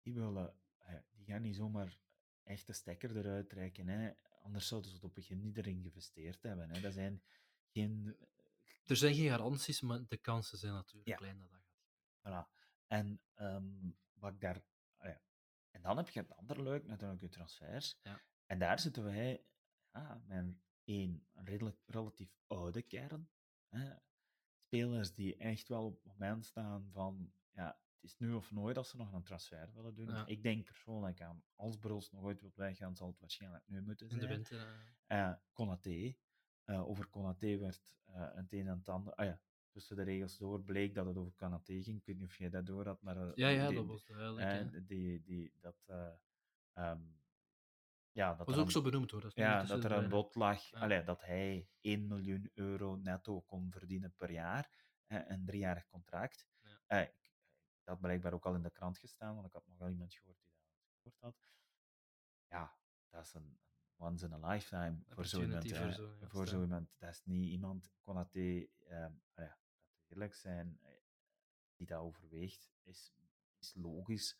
die 0.00 0.14
willen, 0.14 0.58
eh, 0.78 0.94
die 1.10 1.26
gaan 1.26 1.42
niet 1.42 1.56
zomaar 1.56 1.98
echt 2.42 2.66
de 2.66 2.72
stekker 2.72 3.16
eruit 3.16 3.48
trekken. 3.48 3.88
Hè. 3.88 4.12
Anders 4.42 4.68
zouden 4.68 4.90
ze 4.90 4.96
het 4.96 5.04
op 5.04 5.14
het 5.14 5.24
begin 5.24 5.40
niet 5.40 5.56
erin 5.56 5.80
geïnvesteerd 5.80 6.42
hebben. 6.42 6.70
Hè. 6.70 6.80
Dat 6.80 6.92
zijn 6.92 7.22
geen 7.72 8.16
Er 8.84 8.96
zijn 8.96 9.14
geen 9.14 9.28
garanties, 9.30 9.80
maar 9.80 10.06
de 10.06 10.16
kansen 10.16 10.58
zijn 10.58 10.72
natuurlijk 10.72 11.08
Ja. 11.08 11.16
klein 11.16 11.38
dat 11.38 11.50
dat 11.50 11.60
gaat. 11.60 12.46
Voilà. 12.46 12.56
En 12.86 13.20
ehm, 13.34 13.90
wat 14.12 14.32
ik 14.32 14.40
daar. 14.40 14.62
ah 14.96 15.08
ja. 15.08 15.22
En 15.70 15.82
dan 15.82 15.96
heb 15.96 16.08
je 16.08 16.20
het 16.20 16.36
andere 16.36 16.62
leuk, 16.62 16.86
natuurlijk, 16.86 17.20
je 17.20 17.28
transfers. 17.28 17.98
Ja. 18.02 18.20
En 18.46 18.58
daar 18.58 18.78
zitten 18.78 19.04
wij 19.04 19.44
ja, 19.92 20.22
een, 20.28 20.62
één, 20.88 21.26
een 21.34 21.44
redelijk, 21.44 21.76
relatief 21.86 22.36
oude 22.46 22.82
kern. 22.82 23.28
Hè. 23.68 23.92
Spelers 24.56 25.12
die 25.12 25.36
echt 25.36 25.68
wel 25.68 25.84
op 25.84 25.94
het 25.94 26.04
moment 26.04 26.44
staan 26.46 26.88
van. 26.92 27.32
Ja, 27.52 27.80
het 27.94 28.02
is 28.10 28.18
nu 28.18 28.32
of 28.32 28.50
nooit 28.52 28.76
als 28.76 28.88
ze 28.90 28.96
nog 28.96 29.12
een 29.12 29.22
transfer 29.22 29.70
willen 29.74 29.94
doen. 29.94 30.06
Ja. 30.08 30.26
Ik 30.26 30.42
denk 30.42 30.64
persoonlijk 30.64 31.20
aan, 31.22 31.42
als 31.56 31.76
Bruls 31.78 32.10
nog 32.10 32.22
ooit 32.22 32.40
wil 32.40 32.52
weggaan, 32.54 32.96
zal 32.96 33.08
het 33.08 33.20
waarschijnlijk 33.20 33.64
nu 33.68 33.82
moeten 33.82 34.08
In 34.08 34.16
zijn. 34.16 34.28
de 34.28 34.34
winter. 34.34 34.66
eh, 35.06 35.28
Eh, 35.28 35.34
Konaté. 35.52 36.14
Eh, 36.64 36.88
over 36.88 37.06
Konaté 37.06 37.58
werd 37.58 37.96
het 38.04 38.52
een 38.52 38.66
en 38.68 38.78
het 38.78 38.88
ander. 38.88 39.14
Ah 39.14 39.26
ja, 39.26 39.40
tussen 39.70 39.96
de 39.96 40.02
regels 40.02 40.38
door 40.38 40.62
bleek 40.62 40.94
dat 40.94 41.06
het 41.06 41.16
over 41.16 41.32
Konaté 41.32 41.82
ging. 41.82 41.98
Ik 41.98 42.06
weet 42.06 42.18
niet 42.18 42.28
of 42.28 42.36
jij 42.38 42.50
dat 42.50 42.66
door 42.66 42.86
had, 42.86 43.02
maar. 43.02 43.16
ja, 43.38 43.48
ja, 43.48 43.66
die, 43.68 43.76
dat 43.76 43.86
was 43.86 44.04
duidelijk. 44.06 44.88
die, 44.88 45.22
die, 45.22 45.52
dat. 45.60 45.76
eh, 45.86 46.12
ehm, 46.72 47.02
ja, 48.12 48.34
dat 48.34 48.46
was 48.46 48.56
ook 48.56 48.64
een- 48.64 48.70
zo 48.70 48.82
benoemd 48.82 49.10
hoor. 49.10 49.20
Dat 49.20 49.34
ja, 49.34 49.58
dat 49.64 49.78
er 49.78 49.84
een 49.84 49.90
lijnen. 49.90 50.08
bod 50.10 50.34
lag, 50.34 50.62
Ja. 50.70 50.78
allee, 50.78 51.02
dat 51.04 51.20
hij 51.20 51.68
1 51.80 52.06
miljoen 52.06 52.50
euro 52.54 52.96
netto 52.96 53.40
kon 53.40 53.70
verdienen 53.72 54.14
per 54.16 54.30
jaar, 54.30 54.70
eh, 55.06 55.20
een 55.28 55.44
driejarig 55.44 55.86
contract. 55.86 56.46
Ja. 56.62 56.80
Eh, 56.86 57.00
ik, 57.02 57.32
dat 57.84 57.94
had 57.94 58.00
blijkbaar 58.00 58.32
ook 58.32 58.46
al 58.46 58.54
in 58.54 58.62
de 58.62 58.70
krant 58.70 58.98
gestaan, 58.98 59.34
want 59.34 59.46
ik 59.46 59.52
had 59.52 59.66
nog 59.66 59.78
wel 59.78 59.88
iemand 59.88 60.14
gehoord 60.14 60.38
die 60.40 60.50
dat 60.52 60.70
gehoord 60.94 61.16
had. 61.20 61.42
Ja, 62.48 62.76
dat 63.08 63.24
is 63.24 63.34
een 63.34 63.58
once 63.96 64.26
in 64.26 64.32
a 64.32 64.48
lifetime 64.48 65.02
voor 65.08 65.26
zo 65.26 65.40
iemand. 65.40 65.68
Voor 65.68 65.76
gast, 65.76 66.00
voor 66.22 66.46
zo 66.48 66.60
iemand. 66.62 66.94
Dat 66.98 67.10
is 67.10 67.22
niet 67.24 67.48
iemand, 67.50 67.90
Konaté, 68.00 68.66
ehm 68.78 69.12
ja, 69.34 69.58
dat 69.98 70.08
eerlijk 70.08 70.34
zijn, 70.34 70.78
eh, 70.82 70.90
die 71.76 71.86
dat 71.86 72.00
overweegt, 72.00 72.72
is, 72.82 73.12
is 73.58 73.74
logisch. 73.74 74.36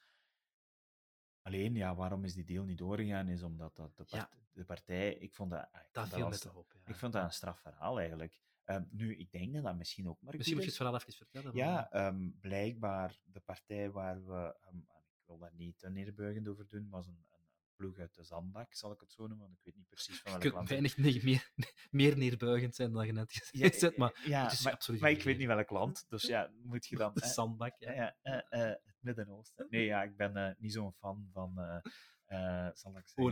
Alleen, 1.49 1.75
ja, 1.75 1.95
waarom 1.95 2.25
is 2.25 2.35
die 2.35 2.45
deal 2.45 2.65
niet 2.65 2.79
doorgegaan, 2.79 3.29
is 3.29 3.43
omdat 3.43 3.77
dat 3.77 3.97
de, 3.97 4.05
Ja. 4.07 4.19
part- 4.19 4.37
de 4.53 4.65
partij, 4.65 5.15
ik 5.15 5.35
vond 5.35 5.51
dat, 5.51 5.69
ah, 5.73 5.81
ik 5.81 5.89
Dat 5.93 6.09
viel 6.09 6.29
met 6.29 6.43
hoop. 6.45 6.73
Ja. 6.85 6.91
ik 6.93 6.97
vond 6.99 7.13
dat 7.13 7.25
een 7.25 7.33
straf 7.33 7.61
verhaal 7.61 7.99
eigenlijk. 7.99 8.39
Ehm, 8.65 8.85
nu, 8.91 9.17
ik 9.17 9.31
denk 9.31 9.55
dat 9.55 9.63
dat 9.63 9.77
misschien 9.77 10.09
ook 10.09 10.21
maar 10.21 10.35
Misschien 10.37 10.55
moet 10.57 10.65
je 10.65 10.71
het 10.71 10.79
verhaal 10.79 10.97
even 11.01 11.13
vertellen. 11.13 11.55
Ja, 11.55 11.91
ehm, 11.91 12.31
blijkbaar 12.41 13.19
de 13.25 13.41
partij 13.41 13.91
waar 13.91 14.25
we, 14.27 14.57
ehm, 14.61 14.77
en 14.77 15.05
ik 15.11 15.23
wil 15.27 15.39
daar 15.39 15.55
niet 15.55 15.79
te 15.79 15.91
neerbuigend 15.91 16.49
over 16.49 16.69
doen, 16.69 16.89
was 16.91 17.07
een, 17.07 17.27
een 17.31 17.47
ploeg 17.77 17.99
uit 17.99 18.15
de 18.15 18.23
zandbak, 18.25 18.75
zal 18.75 18.93
ik 18.93 19.01
het 19.01 19.13
zo 19.13 19.27
noemen, 19.27 19.47
want 19.47 19.59
ik 19.59 19.65
weet 19.65 19.77
niet 19.77 19.89
precies 19.89 20.21
van 20.21 20.33
Je 20.33 20.39
welk 20.39 20.55
kunt 20.55 20.69
weinig 20.69 20.97
ne- 20.97 21.21
meer, 21.23 21.53
meer 21.91 22.17
neerbuigend 22.17 22.75
zijn 22.75 22.93
dan 22.93 23.07
je 23.07 23.13
net 23.13 23.49
Ja, 23.53 23.69
gezegd, 23.73 23.97
maar 23.97 24.21
ja, 24.25 24.43
het 24.43 24.53
is 24.53 24.63
maar, 24.65 24.73
absoluut 24.73 25.01
maar 25.01 25.11
ik 25.11 25.23
weet 25.23 25.39
niet 25.39 25.47
welk 25.47 25.71
land, 25.71 26.05
dus 26.09 26.23
ja, 26.23 26.51
moet 26.63 26.87
je 26.87 26.97
dan... 27.05 27.15
de 27.15 27.21
eh, 27.21 27.29
zandbak. 27.29 27.75
Ja. 27.79 27.93
ja, 27.93 28.17
ja, 28.23 28.43
eh, 28.49 28.71
eh, 28.71 28.77
het 28.85 28.88
Midden-Oosten. 29.01 29.67
Nee, 29.71 29.85
ja, 29.85 30.03
ik 30.03 30.17
ben 30.17 30.37
eh, 30.37 30.55
niet 30.59 30.73
zo'n 30.73 30.93
fan 30.93 31.29
van, 31.33 31.59
eh, 31.59 31.81
eh, 32.25 32.75
zal 32.75 32.99
ik 32.99 33.09
zeggen... 33.09 33.25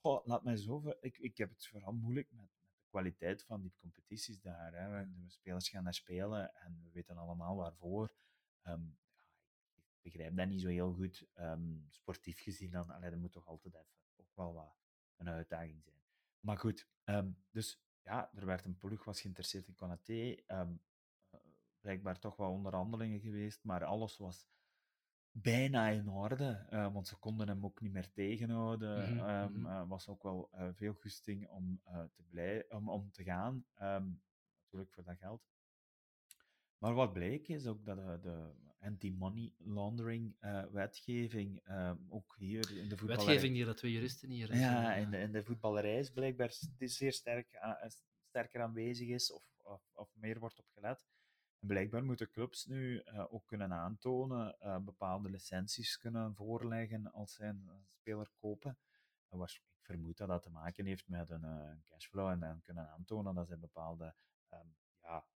Goh, 0.00 0.26
laat 0.26 0.44
mij 0.44 0.56
zo... 0.56 0.94
Ik, 1.00 1.18
ik 1.18 1.36
heb 1.36 1.50
het 1.50 1.66
vooral 1.66 1.92
moeilijk 1.92 2.28
met, 2.30 2.50
met 2.60 2.70
de 2.72 2.84
kwaliteit 2.88 3.44
van 3.44 3.60
die 3.60 3.74
competities 3.80 4.40
daar. 4.40 4.72
Hè. 4.72 5.10
De 5.10 5.30
spelers 5.30 5.68
gaan 5.68 5.84
daar 5.84 5.94
spelen 5.94 6.54
en 6.54 6.80
we 6.82 6.90
weten 6.92 7.16
allemaal 7.16 7.56
waarvoor. 7.56 8.14
Ehm, 8.62 8.86
ik 9.74 10.02
begrijp 10.02 10.36
dat 10.36 10.48
niet 10.48 10.60
zo 10.60 10.68
heel 10.68 10.92
goed. 10.92 11.26
Ehm, 11.34 11.76
sportief 11.88 12.40
gezien 12.40 12.70
dan, 12.70 12.90
allee, 12.90 13.10
dat 13.10 13.18
moet 13.18 13.32
toch 13.32 13.46
altijd 13.46 13.74
even 13.74 13.86
ook 14.16 14.34
wel 14.34 14.54
wat 14.54 14.76
een 15.16 15.28
uitdaging 15.28 15.82
zijn. 15.82 16.02
Maar 16.40 16.58
goed, 16.58 16.88
ehm, 17.04 17.30
dus 17.50 17.80
ja, 18.02 18.30
er 18.34 18.46
werd 18.46 18.64
een 18.64 18.78
ploeg 18.78 19.04
was 19.04 19.20
geïnteresseerd 19.20 19.68
in 19.68 19.74
Konaté. 19.74 20.36
Ehm, 21.84 21.92
eh, 21.92 22.02
blijkbaar 22.02 22.18
toch 22.18 22.36
wel 22.36 22.50
onderhandelingen 22.50 23.20
geweest, 23.20 23.64
maar 23.64 23.84
alles 23.84 24.16
was 24.16 24.48
bijna 25.30 25.88
in 25.88 26.08
orde, 26.08 26.66
uh, 26.70 26.92
want 26.92 27.08
ze 27.08 27.16
konden 27.16 27.48
hem 27.48 27.64
ook 27.64 27.80
niet 27.80 27.92
meer 27.92 28.12
tegenhouden. 28.12 29.18
Um, 29.30 29.66
uh, 29.66 29.88
was 29.88 30.08
ook 30.08 30.22
wel 30.22 30.50
uh, 30.54 30.68
veel 30.72 30.94
gusting 30.94 31.48
om, 31.48 31.80
te, 32.12 32.22
blij, 32.30 32.70
om, 32.70 32.88
om 32.88 33.10
te 33.10 33.24
gaan, 33.24 33.66
um, 33.82 34.22
natuurlijk 34.62 34.92
voor 34.92 35.04
dat 35.04 35.18
geld. 35.18 35.42
Maar 36.78 36.94
wat 36.94 37.12
bleek 37.12 37.48
is 37.48 37.66
ook 37.66 37.84
dat 37.84 37.96
de, 37.96 38.18
de 38.20 38.52
anti-money 38.80 39.52
laundering 39.58 40.36
wetgeving, 40.70 41.60
ehm, 41.64 41.96
ook 42.08 42.34
hier 42.38 42.76
in 42.76 42.88
de 42.88 42.96
voetballerij... 42.96 43.26
Wetgeving 43.26 43.54
die 43.54 43.64
dat 43.64 43.76
twee 43.76 43.92
juristen 43.92 44.30
hier... 44.30 44.56
Ja, 44.56 44.94
in 44.94 45.10
de, 45.10 45.18
in 45.18 45.32
de 45.32 45.44
voetballerij 45.44 45.98
is 45.98 46.10
blijkbaar 46.10 46.52
zeer 46.78 47.12
sterk, 47.12 47.58
sterker 48.28 48.62
aanwezig 48.62 49.08
is 49.08 49.32
of, 49.32 49.44
of, 49.62 49.82
of 49.92 50.14
meer 50.14 50.38
wordt 50.38 50.58
op 50.58 50.68
gelet 50.74 51.06
blijkbaar 51.66 52.04
moeten 52.04 52.30
clubs 52.30 52.64
nu 52.64 53.02
uh, 53.04 53.32
ook 53.32 53.46
kunnen 53.46 53.72
aantonen, 53.72 54.56
uh, 54.60 54.78
bepaalde 54.78 55.30
licenties 55.30 55.96
kunnen 55.96 56.34
voorleggen 56.34 57.12
als 57.12 57.34
zij 57.34 57.48
een 57.48 57.86
speler 57.88 58.30
kopen. 58.40 58.78
Uh, 59.30 59.40
ik 59.40 59.60
vermoed 59.80 60.16
dat 60.16 60.28
dat 60.28 60.42
te 60.42 60.50
maken 60.50 60.86
heeft 60.86 61.08
met 61.08 61.30
een 61.30 61.82
cashflow 61.86 62.28
en 62.28 62.40
dan 62.40 62.60
kunnen 62.60 62.90
aantonen 62.90 63.34
dat 63.34 63.46
zij 63.46 63.58
bepaalde 63.58 64.14
um, 64.52 64.76
ja, 65.02 65.26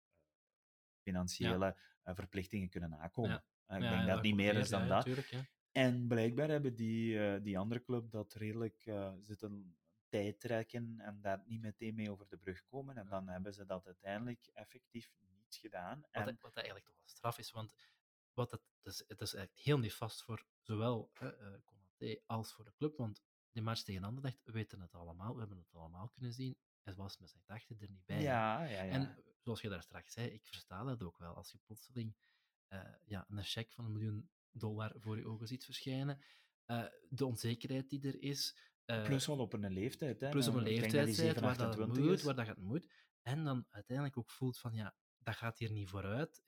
financiële 1.00 1.76
ja. 2.04 2.14
verplichtingen 2.14 2.68
kunnen 2.68 2.90
nakomen. 2.90 3.44
Ja. 3.66 3.76
ik 3.76 3.80
denk 3.80 4.06
dat 4.06 4.22
niet 4.22 4.34
meer 4.34 4.54
is 4.54 4.68
dan 4.68 4.88
dat. 4.88 5.04
Tuurlijk, 5.04 5.44
en 5.72 6.06
blijkbaar 6.06 6.48
hebben 6.48 6.74
die, 6.74 7.40
die 7.40 7.58
andere 7.58 7.82
club 7.82 8.10
dat 8.10 8.34
redelijk 8.34 8.90
zitten 9.20 9.76
tijd 10.08 10.40
trekken 10.40 11.00
en 11.00 11.20
daar 11.20 11.42
niet 11.46 11.60
meteen 11.60 11.94
mee 11.94 12.10
over 12.10 12.28
de 12.28 12.36
brug 12.36 12.64
komen. 12.64 12.96
En 12.96 13.08
dan 13.08 13.28
hebben 13.28 13.54
ze 13.54 13.66
dat 13.66 13.86
uiteindelijk 13.86 14.50
effectief 14.52 15.10
gedaan. 15.57 16.01
Wat, 16.01 16.26
en... 16.26 16.38
wat 16.40 16.55
eigenlijk 16.55 16.86
toch 16.86 16.99
wel 16.99 17.09
straf 17.09 17.38
is, 17.38 17.51
want 17.51 17.74
wat 18.32 18.51
het, 18.51 18.62
het, 18.82 18.92
is, 18.92 18.99
het 18.99 19.20
is 19.20 19.34
eigenlijk 19.34 19.64
heel 19.64 19.78
nefast 19.78 20.22
voor 20.22 20.46
zowel 20.61 21.11
uh, 21.22 21.30
Konaté 21.64 22.20
als 22.26 22.53
voor 22.53 22.64
de 22.64 22.74
club, 22.74 22.96
want 22.96 23.22
die 23.53 23.62
match 23.62 23.82
tegen 23.82 24.05
Anderlecht, 24.05 24.44
we 24.44 24.53
weten 24.53 24.80
het 24.80 24.94
allemaal, 24.94 25.32
we 25.32 25.38
hebben 25.38 25.59
het 25.59 25.74
allemaal 25.74 26.09
kunnen 26.09 26.32
zien, 26.32 26.59
het 26.82 26.96
was 26.96 27.18
met 27.18 27.30
zijn 27.30 27.42
dachten 27.46 27.80
er 27.80 27.88
niet 27.88 28.05
bij. 28.05 28.22
Ja, 28.22 28.64
ja, 28.64 28.82
ja. 28.82 28.92
En 28.92 29.24
zoals 29.40 29.61
je 29.61 29.68
daar 29.68 29.82
straks 29.82 30.12
zei, 30.12 30.28
ik 30.28 30.46
versta 30.46 30.84
dat 30.84 31.03
ook 31.03 31.18
wel, 31.18 31.34
als 31.34 31.51
je 31.53 31.59
plotseling 31.59 32.16
uh, 32.68 32.94
ja, 33.05 33.24
een 33.28 33.44
cheque 33.44 33.74
van 33.74 33.84
een 33.84 33.92
miljoen 33.92 34.30
dollar 34.51 34.92
voor 34.96 35.16
je 35.16 35.26
ogen 35.26 35.46
ziet 35.46 35.64
verschijnen, 35.64 36.24
uh, 36.66 36.86
de 37.09 37.26
onzekerheid 37.26 37.88
die 37.88 38.07
er 38.07 38.22
is, 38.22 38.59
uh, 38.86 39.05
plus 39.05 39.28
al 39.28 39.38
op 39.38 39.53
een 39.53 39.72
leeftijd. 39.72 40.20
Hè? 40.20 40.28
Plus 40.28 40.49
op 40.49 40.55
een 40.55 40.62
leeftijd, 40.62 41.40
waar, 41.40 41.57
dat 41.57 41.86
moet, 41.86 42.22
waar 42.22 42.34
dat 42.34 42.57
moet. 42.57 42.92
En 43.22 43.44
dan 43.44 43.66
uiteindelijk 43.70 44.18
ook 44.18 44.30
voelt 44.30 44.59
van, 44.59 44.74
ja, 44.74 44.96
dat 45.28 45.36
gaat 45.36 45.58
hier 45.58 45.70
niet 45.70 45.88
vooruit. 45.88 46.42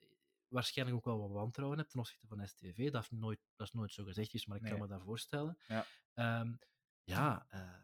Waarschijnlijk 0.47 0.97
ook 0.97 1.05
wel 1.05 1.19
wat 1.19 1.31
wantrouwen 1.31 1.77
hebt 1.77 1.89
ten 1.89 1.99
opzichte 1.99 2.27
van 2.27 2.47
STV. 2.47 2.91
Dat, 2.91 3.11
nooit, 3.11 3.39
dat 3.55 3.67
is 3.67 3.73
nooit 3.73 3.91
zo 3.91 4.03
gezegd, 4.03 4.33
is, 4.33 4.45
maar 4.45 4.57
ik 4.57 4.63
nee. 4.63 4.71
kan 4.71 4.81
me 4.81 4.87
dat 4.87 5.01
voorstellen. 5.01 5.57
Ja, 5.67 5.85
um, 6.41 6.59
ja 7.03 7.47
uh, 7.53 7.79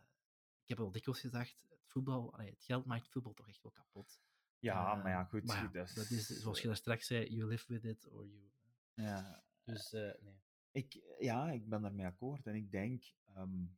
ik 0.62 0.68
heb 0.68 0.80
al 0.80 0.92
dikwijls 0.92 1.20
gezegd, 1.20 1.66
het, 1.70 1.86
voetbal, 1.86 2.34
het 2.38 2.64
geld 2.64 2.86
maakt 2.86 3.10
voetbal 3.10 3.34
toch 3.34 3.48
echt 3.48 3.62
wel 3.62 3.72
kapot. 3.72 4.22
Ja, 4.60 4.96
uh, 4.98 5.04
maar 5.04 5.12
ja, 5.12 5.24
goed. 5.24 5.44
Maar 5.44 5.64
ja, 5.64 5.68
dat, 5.68 5.88
is, 5.88 5.94
dat 5.94 6.10
is, 6.10 6.28
zoals 6.28 6.62
je 6.62 6.68
daar 6.68 6.76
straks 6.76 7.08
zei, 7.08 7.36
you 7.36 7.50
live 7.50 7.74
with 7.74 7.84
it, 7.84 8.08
or 8.08 8.26
you... 8.26 8.52
Ja. 8.94 9.44
Dus, 9.64 9.94
uh, 9.94 10.14
nee. 10.20 10.42
Ik, 10.72 11.16
ja, 11.20 11.52
ik 11.52 11.70
ben 11.70 11.82
daarmee 11.82 12.06
akkoord. 12.06 12.48
En 12.48 12.56
ik 12.56 12.72
denk 12.72 13.04
um, 13.38 13.78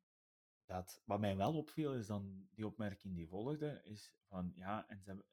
dat... 0.65 1.01
Wat 1.05 1.20
mij 1.20 1.36
wel 1.36 1.57
opviel, 1.57 1.93
is 1.93 2.07
dan 2.07 2.47
die 2.53 2.65
opmerking 2.65 3.15
die 3.15 3.28
volgde, 3.28 3.82
is 3.84 4.13
van, 4.28 4.51
ja, 4.55 4.88
en 4.88 5.01
ze 5.01 5.07
hebben 5.07 5.26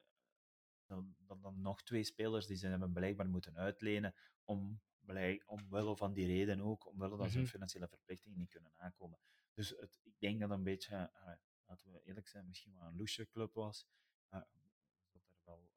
dan, 0.86 1.16
dan, 1.18 1.40
dan 1.40 1.60
nog 1.60 1.82
twee 1.82 2.04
spelers 2.04 2.46
die 2.46 2.56
ze 2.56 2.66
hebben 2.66 2.92
blijkbaar 2.92 3.28
moeten 3.28 3.56
uitlenen 3.56 4.14
om, 4.44 4.80
blij, 5.00 5.42
omwille 5.46 5.96
van 5.96 6.12
die 6.12 6.26
reden 6.26 6.60
ook, 6.60 6.86
omwille 6.86 7.08
dat 7.08 7.18
mm 7.18 7.24
-hmm. 7.24 7.32
ze 7.32 7.38
hun 7.38 7.48
financiële 7.48 7.88
verplichtingen 7.88 8.38
niet 8.38 8.50
kunnen 8.50 8.72
aankomen. 8.76 9.18
Dus 9.54 9.68
het, 9.68 10.00
ik 10.02 10.14
denk 10.18 10.40
dat 10.40 10.50
een 10.50 10.62
beetje, 10.62 10.94
uh, 10.94 11.32
laten 11.66 11.92
we 11.92 12.02
eerlijk 12.02 12.28
zijn, 12.28 12.46
misschien 12.46 12.74
wel 12.74 12.82
een 12.82 12.96
loesje 12.96 13.28
club 13.28 13.54
was. 13.54 13.86
Uh, 14.30 14.40
dat 15.12 15.22
er 15.28 15.38
wel 15.44 15.62
uh, 15.62 15.70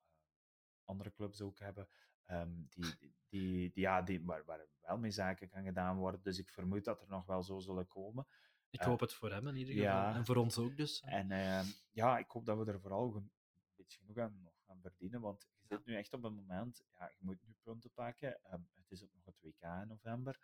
andere 0.83 1.11
clubs 1.11 1.41
ook 1.41 1.59
hebben, 1.59 1.87
um, 2.31 2.67
die, 2.69 2.97
die, 2.97 3.15
die, 3.27 3.71
die, 3.71 3.83
ja, 3.83 4.01
die, 4.01 4.25
waar, 4.25 4.45
waar 4.45 4.67
wel 4.81 4.97
mee 4.97 5.11
zaken 5.11 5.49
kan 5.49 5.63
gedaan 5.63 5.97
worden. 5.97 6.21
Dus 6.21 6.37
ik 6.37 6.49
vermoed 6.49 6.83
dat 6.83 7.01
er 7.01 7.07
nog 7.07 7.25
wel 7.25 7.43
zo 7.43 7.59
zullen 7.59 7.87
komen. 7.87 8.27
Ik 8.69 8.81
hoop 8.81 8.99
het 8.99 9.13
voor 9.13 9.31
hem 9.31 9.47
in 9.47 9.55
ieder 9.55 9.73
geval. 9.73 9.89
Ja, 9.89 10.15
en 10.15 10.25
voor 10.25 10.35
ons 10.35 10.57
ook 10.57 10.77
dus. 10.77 11.01
En 11.01 11.31
ehm, 11.31 11.65
ja, 11.91 12.17
ik 12.17 12.29
hoop 12.29 12.45
dat 12.45 12.57
we 12.57 12.71
er 12.71 12.79
vooral 12.79 13.15
een 13.15 13.31
beetje 13.75 13.99
genoeg 13.99 14.17
aan 14.17 14.48
verdienen. 14.81 15.21
Want 15.21 15.47
je 15.59 15.67
zit 15.67 15.85
nu 15.85 15.95
echt 15.95 16.13
op 16.13 16.23
een 16.23 16.35
moment, 16.35 16.83
ja, 16.97 17.11
je 17.17 17.25
moet 17.25 17.41
nu 17.41 17.55
punten 17.63 17.91
pakken. 17.91 18.39
Um, 18.53 18.69
het 18.75 18.91
is 18.91 19.03
ook 19.03 19.13
nog 19.13 19.25
het 19.25 19.39
WK 19.41 19.61
in 19.61 19.87
november. 19.87 20.39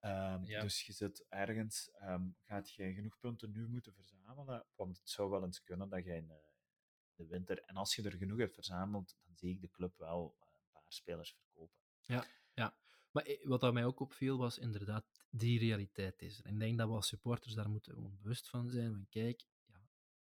Um, 0.00 0.44
ja. 0.44 0.60
Dus 0.60 0.86
je 0.86 0.92
zit 0.92 1.26
ergens, 1.28 1.90
um, 2.02 2.36
gaat 2.42 2.70
je 2.70 2.94
genoeg 2.94 3.18
punten 3.18 3.50
nu 3.50 3.68
moeten 3.68 3.94
verzamelen. 3.94 4.66
Want 4.76 4.98
het 4.98 5.08
zou 5.08 5.30
wel 5.30 5.44
eens 5.44 5.62
kunnen 5.62 5.88
dat 5.88 6.04
je 6.04 6.14
in 6.14 6.26
de, 6.26 6.40
de 7.14 7.26
winter, 7.26 7.62
en 7.62 7.76
als 7.76 7.94
je 7.94 8.02
er 8.02 8.16
genoeg 8.16 8.38
hebt 8.38 8.54
verzameld, 8.54 9.16
dan 9.24 9.36
zie 9.36 9.50
ik 9.50 9.60
de 9.60 9.70
club 9.70 9.96
wel 9.98 10.36
uh, 10.38 10.52
een 10.52 10.70
paar 10.72 10.92
spelers 10.92 11.32
verkopen. 11.32 11.78
Ja, 12.00 12.24
ja. 12.54 12.76
Maar 13.10 13.24
eh, 13.24 13.46
wat 13.46 13.72
mij 13.72 13.84
ook 13.84 14.00
opviel 14.00 14.38
was 14.38 14.58
inderdaad, 14.58 15.04
die 15.30 15.58
realiteit 15.58 16.22
is 16.22 16.38
er. 16.38 16.44
En 16.44 16.52
ik 16.52 16.58
denk 16.58 16.78
dat 16.78 16.88
we 16.88 16.94
als 16.94 17.08
supporters 17.08 17.54
daar 17.54 17.70
moeten 17.70 18.16
bewust 18.22 18.48
van 18.48 18.70
zijn. 18.70 18.92
Van 18.92 19.06
kijk, 19.08 19.46
ja, 19.66 19.88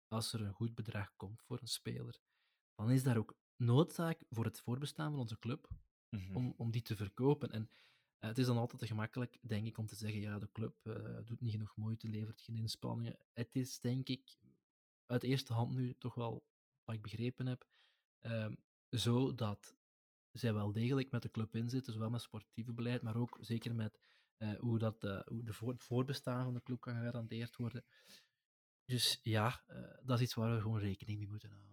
als 0.09 0.33
er 0.33 0.41
een 0.41 0.53
goed 0.53 0.75
bedrag 0.75 1.17
komt 1.17 1.43
voor 1.43 1.61
een 1.61 1.69
speler, 1.69 2.21
dan 2.81 2.91
is 2.91 3.03
daar 3.03 3.17
ook 3.17 3.37
noodzaak 3.57 4.25
voor 4.29 4.45
het 4.45 4.61
voorbestaan 4.61 5.11
van 5.11 5.21
onze 5.21 5.39
club 5.39 5.69
mm 6.09 6.19
-hmm. 6.19 6.37
om, 6.37 6.55
om 6.57 6.71
die 6.71 6.83
te 6.83 6.97
verkopen. 6.97 7.51
En 7.51 7.63
uh, 8.21 8.29
het 8.29 8.39
is 8.39 8.47
dan 8.47 8.57
altijd 8.57 8.81
te 8.81 8.87
gemakkelijk, 8.87 9.39
denk 9.43 9.67
ik, 9.67 9.79
om 9.79 9.87
te 9.87 9.95
zeggen, 9.95 10.21
ja, 10.21 10.39
de 10.39 10.53
club 10.53 10.77
uh, 10.83 11.19
doet 11.25 11.41
niet 11.41 11.51
genoeg 11.51 11.77
moeite, 11.77 12.09
levert 12.09 12.41
geen 12.41 12.57
inspanningen. 12.57 13.19
Het 13.33 13.57
is, 13.57 13.81
denk 13.81 14.09
ik, 14.09 14.37
uit 15.07 15.23
eerste 15.23 15.53
hand 15.53 15.73
nu 15.73 15.95
toch 15.99 16.15
wel, 16.15 16.45
wat 16.85 16.95
ik 16.95 17.03
begrepen 17.03 17.47
heb, 17.47 17.69
uh, 18.21 18.53
zo 18.91 19.35
dat 19.35 19.77
zij 20.33 20.55
wel 20.55 20.73
degelijk 20.73 21.11
met 21.11 21.23
de 21.23 21.31
club 21.31 21.57
inzitten, 21.57 21.93
zowel 21.93 22.11
met 22.11 22.23
sportieve 22.23 22.73
beleid, 22.73 23.03
maar 23.03 23.17
ook 23.17 23.39
zeker 23.41 23.75
met 23.75 24.01
uh, 24.39 24.59
hoe, 24.59 24.79
dat, 24.79 25.03
hoe 25.27 25.45
de 25.45 25.53
voor, 25.53 25.73
het 25.73 25.85
voorbestaan 25.85 26.45
van 26.45 26.55
de 26.55 26.63
club 26.63 26.81
kan 26.81 26.95
gegarandeerd 26.95 27.57
worden. 27.57 27.85
Dus 28.85 29.21
ja, 29.23 29.65
dat 30.03 30.19
is 30.19 30.25
iets 30.25 30.35
waar 30.35 30.55
we 30.55 30.61
gewoon 30.61 30.79
rekening 30.79 31.19
mee 31.19 31.29
moeten 31.29 31.51
houden. 31.51 31.70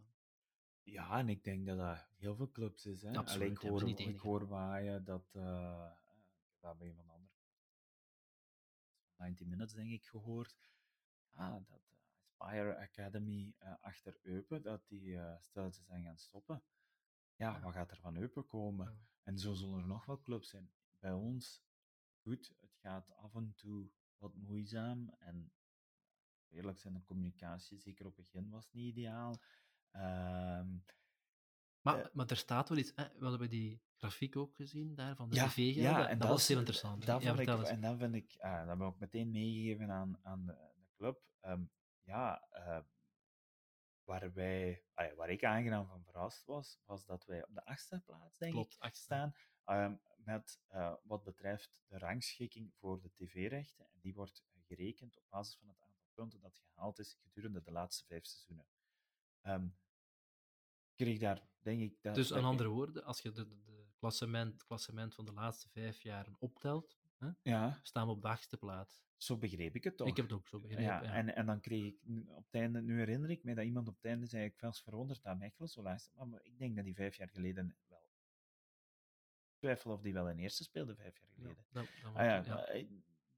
Ja, 0.92 1.18
en 1.18 1.30
ik 1.30 1.44
denk 1.44 1.66
dat 1.66 1.78
dat 1.78 2.08
heel 2.16 2.36
veel 2.36 2.52
clubs 2.52 2.86
is. 2.86 3.02
Hè? 3.02 3.18
Absoluut, 3.18 3.42
Allee, 3.42 3.52
ik, 3.52 3.58
hoor, 3.58 3.84
niet 3.84 4.00
ik 4.00 4.20
hoor 4.20 4.48
waaien 4.48 5.04
dat, 5.04 5.34
uh, 5.34 5.92
dat 6.60 6.78
bij 6.78 6.88
een 6.88 6.96
van 6.96 7.06
de 7.06 7.12
andere 7.12 7.36
90 9.16 9.48
Minutes 9.48 9.74
denk 9.74 9.92
ik 9.92 10.06
gehoord, 10.06 10.56
ah, 11.32 11.54
dat 11.68 11.90
uh, 11.92 11.98
Aspire 12.38 12.78
Academy 12.78 13.56
uh, 13.64 13.74
achter 13.82 14.20
Eupen, 14.22 14.62
dat 14.62 14.88
die 14.88 15.08
uh, 15.08 15.36
stel 15.40 15.72
ze 15.72 15.84
zijn 15.84 16.04
gaan 16.04 16.18
stoppen. 16.18 16.64
Ja, 17.36 17.52
ja, 17.52 17.62
wat 17.62 17.74
gaat 17.74 17.92
er 17.92 18.00
van 18.00 18.18
Eupen 18.18 18.48
komen? 18.48 18.86
Ja. 18.86 19.08
En 19.24 19.40
zo 19.40 19.54
zullen 19.54 19.80
er 19.80 19.88
nog 19.88 20.06
wel 20.06 20.22
clubs 20.22 20.50
zijn. 20.50 20.72
Bij 21.00 21.14
ons, 21.14 21.64
goed, 22.22 22.54
het 22.60 22.76
gaat 22.76 23.16
af 23.16 23.36
en 23.36 23.54
toe 23.56 23.90
wat 24.18 24.36
moeizaam 24.36 25.10
en 25.10 25.52
eerlijk 26.50 26.80
zijn, 26.80 26.94
de 26.94 27.04
communicatie, 27.04 27.80
zeker 27.80 28.06
op 28.06 28.16
het 28.16 28.26
begin, 28.26 28.50
was 28.50 28.72
niet 28.72 28.86
ideaal. 28.98 29.42
Um, 29.98 30.86
maar, 31.82 32.00
uh, 32.00 32.06
maar 32.14 32.28
er 32.28 32.38
staat 32.38 32.70
wel 32.70 32.78
iets, 32.78 32.92
hè? 32.96 33.04
we 33.20 33.30
hebben 33.30 33.50
die 33.50 33.82
grafiek 33.96 34.36
ook 34.36 34.56
gezien 34.56 34.96
daar 34.96 35.16
van 35.16 35.30
de 35.30 35.36
ja, 35.36 35.48
tv-gelden. 35.48 35.82
Ja, 35.82 36.08
en 36.08 36.18
dat, 36.18 36.28
dat 36.28 36.38
was 36.38 36.48
heel 36.48 36.58
interessant. 36.58 37.06
Dat 37.06 37.22
ja, 37.22 37.32
ik, 37.40 37.48
en 37.48 37.82
dat 37.82 37.98
vind 37.98 38.16
ik, 38.16 38.36
uh, 38.36 38.60
dat 38.60 38.68
heb 38.68 38.78
ik 38.78 38.84
ook 38.84 39.00
meteen 39.00 39.32
meegegeven 39.32 39.92
aan, 39.92 40.20
aan 40.24 40.46
de, 40.46 40.54
de 40.76 40.88
club. 40.96 41.22
Um, 41.42 41.72
ja, 42.02 42.48
uh, 42.54 42.80
waar, 44.04 44.34
wij, 44.34 44.84
waar 45.16 45.30
ik 45.30 45.44
aangenaam 45.44 45.88
van 45.88 46.04
verrast 46.04 46.46
was, 46.46 46.80
was 46.86 47.06
dat 47.06 47.26
wij 47.26 47.44
op 47.44 47.54
de 47.54 47.66
achtste 47.66 48.02
plaats, 48.06 48.38
denk 48.38 48.54
Klopt, 48.54 48.74
ik, 48.74 48.82
achtste. 48.82 49.04
staan. 49.04 49.34
Um, 49.66 50.02
met 50.18 50.60
wat 51.04 51.24
betreft 51.24 51.80
de 51.88 51.98
rangschikking 51.98 52.74
voor 52.74 53.02
de 53.02 53.12
tv-rechten. 53.14 53.86
En 53.86 54.00
die 54.00 54.14
wordt 54.14 54.44
gerekend 54.68 55.18
op 55.18 55.24
basis 55.30 55.58
van 55.58 55.68
het 55.68 55.82
aantal 55.82 56.08
punten 56.14 56.42
dat 56.42 56.58
gehaald 56.58 57.00
is 57.00 57.14
gedurende 57.14 57.62
de 57.62 57.72
laatste 57.72 58.06
vijf 58.06 58.26
seizoenen. 58.26 58.68
Um, 59.42 59.78
kreeg 60.98 61.20
daar, 61.20 61.48
denk 61.62 61.82
ik... 61.82 61.98
Dat, 62.02 62.16
dus 62.16 62.34
aan 62.34 62.44
andere 62.44 62.70
woorden, 62.70 63.04
als 63.04 63.22
je 63.22 63.32
de, 63.32 63.48
de, 63.48 63.62
de 63.64 63.86
klassement, 63.96 64.64
klassement 64.64 65.16
van 65.16 65.26
de 65.26 65.34
laatste 65.34 65.70
vijf 65.70 66.02
jaren 66.02 66.36
optelt, 66.40 66.98
hè, 67.18 67.30
ja. 67.42 67.80
staan 67.82 68.08
we 68.08 68.14
op 68.14 68.22
de 68.22 68.28
achtste 68.28 68.58
plaats. 68.58 69.06
Zo 69.18 69.38
begreep 69.38 69.76
ik 69.76 69.84
het 69.84 69.98
toch? 69.98 70.08
Ik 70.08 70.16
heb 70.16 70.26
het 70.26 70.34
ook 70.34 70.48
zo 70.48 70.60
begrepen, 70.60 70.84
ja, 70.84 71.04
ja. 71.04 71.14
En, 71.14 71.36
en 71.36 71.46
dan 71.46 71.60
kreeg 71.60 71.86
ik 71.86 72.00
op 72.28 72.46
het 72.46 72.62
einde, 72.62 72.82
nu 72.82 72.98
herinner 72.98 73.30
ik 73.30 73.44
me 73.44 73.56
dat 73.56 73.66
iemand 73.66 73.88
op 73.88 73.96
het 73.96 74.06
einde 74.06 74.26
zei, 74.26 74.46
ik 74.46 74.60
was 74.60 74.82
verwonderd 74.82 75.24
dat 75.24 75.38
Mechelen 75.38 75.70
zo 75.70 75.82
laag 75.82 76.00
staat, 76.00 76.28
maar 76.28 76.44
ik 76.44 76.58
denk 76.58 76.76
dat 76.76 76.86
die 76.86 76.96
vijf 76.96 77.16
jaar 77.16 77.30
geleden 77.30 77.76
wel... 77.88 78.06
Ik 79.50 79.58
twijfel 79.60 79.92
of 79.92 80.02
die 80.02 80.14
wel 80.14 80.30
in 80.30 80.40
eerste 80.40 80.64
speelde 80.64 80.96
vijf 80.96 81.20
jaar 81.20 81.30
geleden. 81.36 81.66
Ja, 81.72 81.86
ah, 82.04 82.26
ja, 82.26 82.44
ja. 82.46 82.70
Ik 82.70 82.90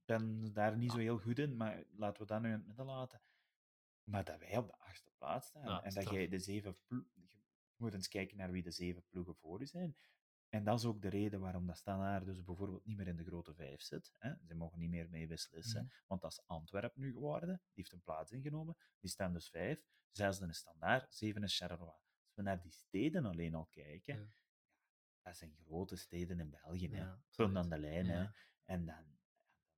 ben 0.05 0.53
daar 0.53 0.77
niet 0.77 0.91
zo 0.91 0.97
heel 0.97 1.19
goed 1.19 1.39
in, 1.39 1.57
maar 1.57 1.83
laten 1.95 2.21
we 2.21 2.27
dat 2.27 2.41
nu 2.41 2.47
in 2.47 2.53
het 2.53 2.67
midden 2.67 2.85
laten. 2.85 3.21
Maar 4.03 4.23
dat 4.23 4.39
wij 4.39 4.57
op 4.57 4.67
de 4.67 4.77
achtste 4.77 5.11
plaats 5.17 5.47
staan 5.47 5.83
en 5.83 5.93
dat 5.93 6.09
jij 6.09 6.27
de 6.27 6.39
zeven 6.39 6.77
je 7.79 7.85
moet 7.85 7.93
eens 7.93 8.07
kijken 8.07 8.37
naar 8.37 8.51
wie 8.51 8.63
de 8.63 8.71
zeven 8.71 9.03
ploegen 9.09 9.35
voor 9.35 9.61
u 9.61 9.65
zijn. 9.65 9.95
En 10.49 10.63
dat 10.63 10.79
is 10.79 10.85
ook 10.85 11.01
de 11.01 11.07
reden 11.09 11.39
waarom 11.39 11.65
dat 11.67 11.77
Standaard 11.77 12.25
dus 12.25 12.43
bijvoorbeeld 12.43 12.85
niet 12.85 12.97
meer 12.97 13.07
in 13.07 13.15
de 13.15 13.23
grote 13.23 13.53
vijf 13.53 13.81
zit. 13.81 14.13
Hè. 14.17 14.33
Ze 14.47 14.55
mogen 14.55 14.79
niet 14.79 14.89
meer 14.89 15.09
mee 15.09 15.27
beslissen, 15.27 15.83
Mhm. 15.83 15.93
want 16.07 16.21
dat 16.21 16.31
is 16.31 16.41
Antwerpen 16.45 17.01
nu 17.01 17.11
geworden. 17.11 17.47
Die 17.47 17.59
heeft 17.73 17.91
een 17.91 18.01
plaats 18.01 18.31
ingenomen. 18.31 18.77
Die 18.99 19.09
staan 19.09 19.33
dus 19.33 19.49
vijf. 19.49 19.83
Zesde 20.11 20.47
is 20.47 20.57
Standaard, 20.57 21.13
zeven 21.13 21.43
is 21.43 21.57
Charleroi. 21.57 21.89
Als 22.25 22.35
we 22.35 22.41
naar 22.41 22.61
die 22.61 22.71
steden 22.71 23.25
alleen 23.25 23.55
al 23.55 23.65
kijken, 23.65 24.19
Ja. 24.19 24.31
dat 25.21 25.37
zijn 25.37 25.55
grote 25.65 25.95
steden 25.95 26.39
in 26.39 26.49
België. 26.49 26.89
Ja, 26.89 27.21
Punt 27.35 27.57
aan 27.57 27.69
de 27.69 27.77
lijn. 27.79 28.05
Ja. 28.05 28.11
Hè. 28.13 28.29
En 28.73 28.85
dan, 28.85 29.17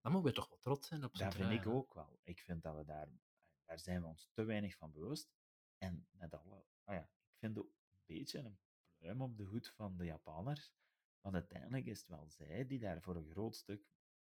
Dan 0.01 0.11
mogen 0.11 0.27
we 0.27 0.33
toch 0.35 0.49
wel 0.49 0.57
trots 0.59 0.87
zijn 0.87 1.03
op 1.03 1.13
daar 1.17 1.31
zijn 1.31 1.47
vind 1.49 1.61
ik 1.65 1.67
ook 1.71 1.93
wel. 1.93 2.19
Ik 2.23 2.39
vind 2.39 2.63
dat 2.63 2.75
we 2.75 2.85
daar, 2.85 3.09
daar 3.65 3.79
zijn 3.79 4.01
we 4.01 4.07
ons 4.07 4.29
te 4.33 4.43
weinig 4.43 4.77
van 4.77 4.91
bewust. 4.91 5.31
En 5.77 6.07
met 6.11 6.33
alle, 6.33 6.65
ah 6.83 6.95
ja, 6.95 7.01
ik 7.03 7.37
vind 7.37 7.57
ook 7.57 7.71
beetje 8.05 8.39
een 8.39 8.57
pluim 8.97 9.21
op 9.21 9.37
de 9.37 9.43
hoed 9.43 9.69
van 9.69 9.97
de 9.97 10.05
Japanners. 10.05 10.73
Want 11.21 11.35
uiteindelijk 11.35 11.85
is 11.85 11.99
het 11.99 12.07
wel 12.07 12.29
zij 12.29 12.67
die 12.67 12.79
daar 12.79 13.01
voor 13.01 13.15
een 13.15 13.29
groot 13.29 13.55
stuk 13.55 13.89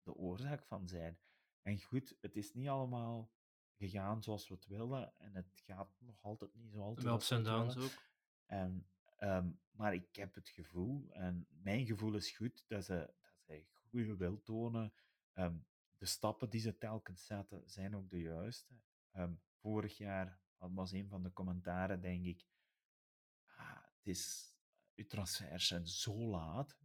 de 0.02 0.14
oorzaak 0.14 0.64
van 0.66 0.88
zijn. 0.88 1.18
En 1.62 1.80
goed, 1.80 2.16
het 2.20 2.36
is 2.36 2.52
niet 2.52 2.68
allemaal 2.68 3.32
gegaan 3.76 4.22
zoals 4.22 4.48
we 4.48 4.54
het 4.54 4.66
willen. 4.66 5.18
En 5.18 5.34
het 5.34 5.62
gaat 5.66 5.90
nog 5.98 6.22
altijd 6.22 6.54
niet 6.54 6.70
zo 6.70 6.80
altijd 6.80 7.06
Met 7.06 7.14
ups 7.14 7.30
en 7.30 7.44
zoals 7.44 7.74
we 7.74 7.80
het 7.80 7.80
downs 7.80 7.94
ook. 7.94 8.02
En, 8.46 8.88
ehm, 9.16 9.50
maar 9.70 9.94
ik 9.94 10.16
heb 10.16 10.34
het 10.34 10.48
gevoel, 10.48 11.12
en 11.12 11.46
mijn 11.50 11.86
gevoel 11.86 12.14
is 12.14 12.30
goed, 12.30 12.64
dat 12.68 12.84
ze, 12.84 13.14
dat 13.20 13.40
zij 13.40 13.66
goede 13.90 14.16
wil 14.16 14.42
tonen. 14.42 14.92
Ehm, 15.32 15.56
de 15.96 16.06
stappen 16.06 16.50
die 16.50 16.60
ze 16.60 16.78
telkens 16.78 17.26
zetten, 17.26 17.62
zijn 17.70 17.96
ook 17.96 18.10
de 18.10 18.20
juiste. 18.20 18.74
Ehm, 19.10 19.34
vorig 19.60 19.96
jaar 19.96 20.42
dat 20.58 20.72
was 20.72 20.92
een 20.92 21.08
van 21.08 21.22
de 21.22 21.32
commentaren, 21.32 22.00
denk 22.00 22.24
ik, 22.24 22.44
het 24.04 24.16
is, 24.16 24.54
uw 24.94 25.06
transfers 25.06 25.66
zijn 25.66 25.86
zo 25.86 26.14
laat. 26.28 26.78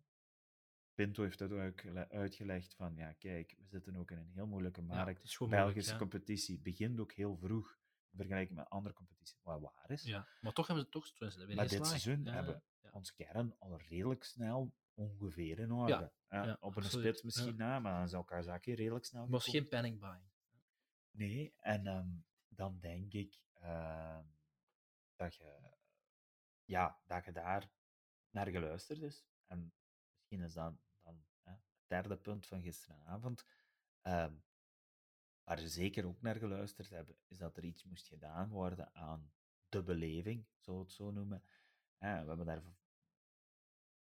Pinto 0.94 1.24
heeft 1.24 1.40
dat 1.40 1.52
ook 1.52 1.60
uitgele- 1.60 2.10
uitgelegd 2.10 2.76
van, 2.76 2.96
ja 2.96 3.14
kijk, 3.14 3.56
we 3.58 3.68
zitten 3.68 3.96
ook 3.96 4.12
in 4.12 4.18
een 4.18 4.32
heel 4.34 4.48
moeilijke 4.48 4.82
Ja, 4.82 4.88
markt. 4.88 5.40
moeilijk, 5.40 5.64
Belgische 5.66 5.92
ja. 5.92 5.98
competitie 5.98 6.60
begint 6.62 7.00
ook 7.00 7.12
heel 7.12 7.38
vroeg, 7.38 7.78
in 8.12 8.18
vergelijking 8.18 8.58
met 8.58 8.70
andere 8.70 8.96
competities, 8.96 9.40
wat 9.44 9.62
waar 9.62 9.90
is. 9.92 10.04
Ja, 10.04 10.28
maar 10.42 10.54
toch 10.54 10.68
hebben 10.68 10.86
ze 10.86 10.92
toch 10.92 11.20
er 11.20 11.48
weer 11.48 11.56
Maar 11.56 11.68
dit 11.68 11.88
seizoen 11.88 12.24
Ja, 12.24 12.32
hebben 12.34 12.64
ja. 12.82 12.90
ons 12.92 13.14
kern 13.14 13.56
al 13.60 13.80
redelijk 13.80 14.24
snel 14.24 14.74
ongeveer 14.94 15.60
in 15.60 15.72
orde. 15.72 16.12
Ja, 16.30 16.46
ja, 16.46 16.58
op 16.60 16.76
een 16.76 16.84
spits 16.84 17.22
misschien 17.22 17.56
na, 17.56 17.80
maar 17.80 17.98
dan 18.00 18.10
zou 18.10 18.26
Kazaki 18.26 18.74
redelijk 18.74 19.06
snel 19.06 19.22
Het 19.22 19.32
was 19.32 19.44
gekomen. 19.44 19.70
geen 19.70 19.82
panic 19.82 20.00
buying. 20.00 20.30
Nee, 21.12 21.54
en 21.58 21.88
ehm, 21.88 22.10
dan 22.48 22.80
denk 22.80 23.14
ik 23.14 23.40
ehm, 23.54 24.24
dat, 25.16 25.36
je, 25.36 25.60
ja, 26.70 27.00
dat 27.06 27.26
je 27.26 27.32
daar 27.32 27.72
naar 28.30 28.48
geluisterd 28.48 29.02
is. 29.02 29.26
En 29.48 29.74
misschien 30.16 30.42
is 30.42 30.54
dat 30.54 30.74
dan 31.04 31.26
hè, 31.42 31.52
het 31.52 31.62
derde 31.88 32.18
punt 32.18 32.48
van 32.48 32.62
gisteravond. 32.62 33.46
ehm, 34.02 34.34
waar 35.44 35.60
ze 35.60 35.68
zeker 35.70 36.06
ook 36.06 36.22
naar 36.22 36.36
geluisterd 36.36 36.90
hebben, 36.90 37.16
is 37.28 37.38
dat 37.38 37.58
er 37.58 37.64
iets 37.64 37.84
moest 37.84 38.08
gedaan 38.08 38.50
worden 38.50 38.96
aan 38.96 39.32
de 39.70 39.84
beleving, 39.84 40.46
zo 40.58 40.80
het 40.80 40.92
zo 40.92 41.12
noemen. 41.12 41.44
We 41.98 42.06
hebben 42.08 42.46
daar 42.46 42.64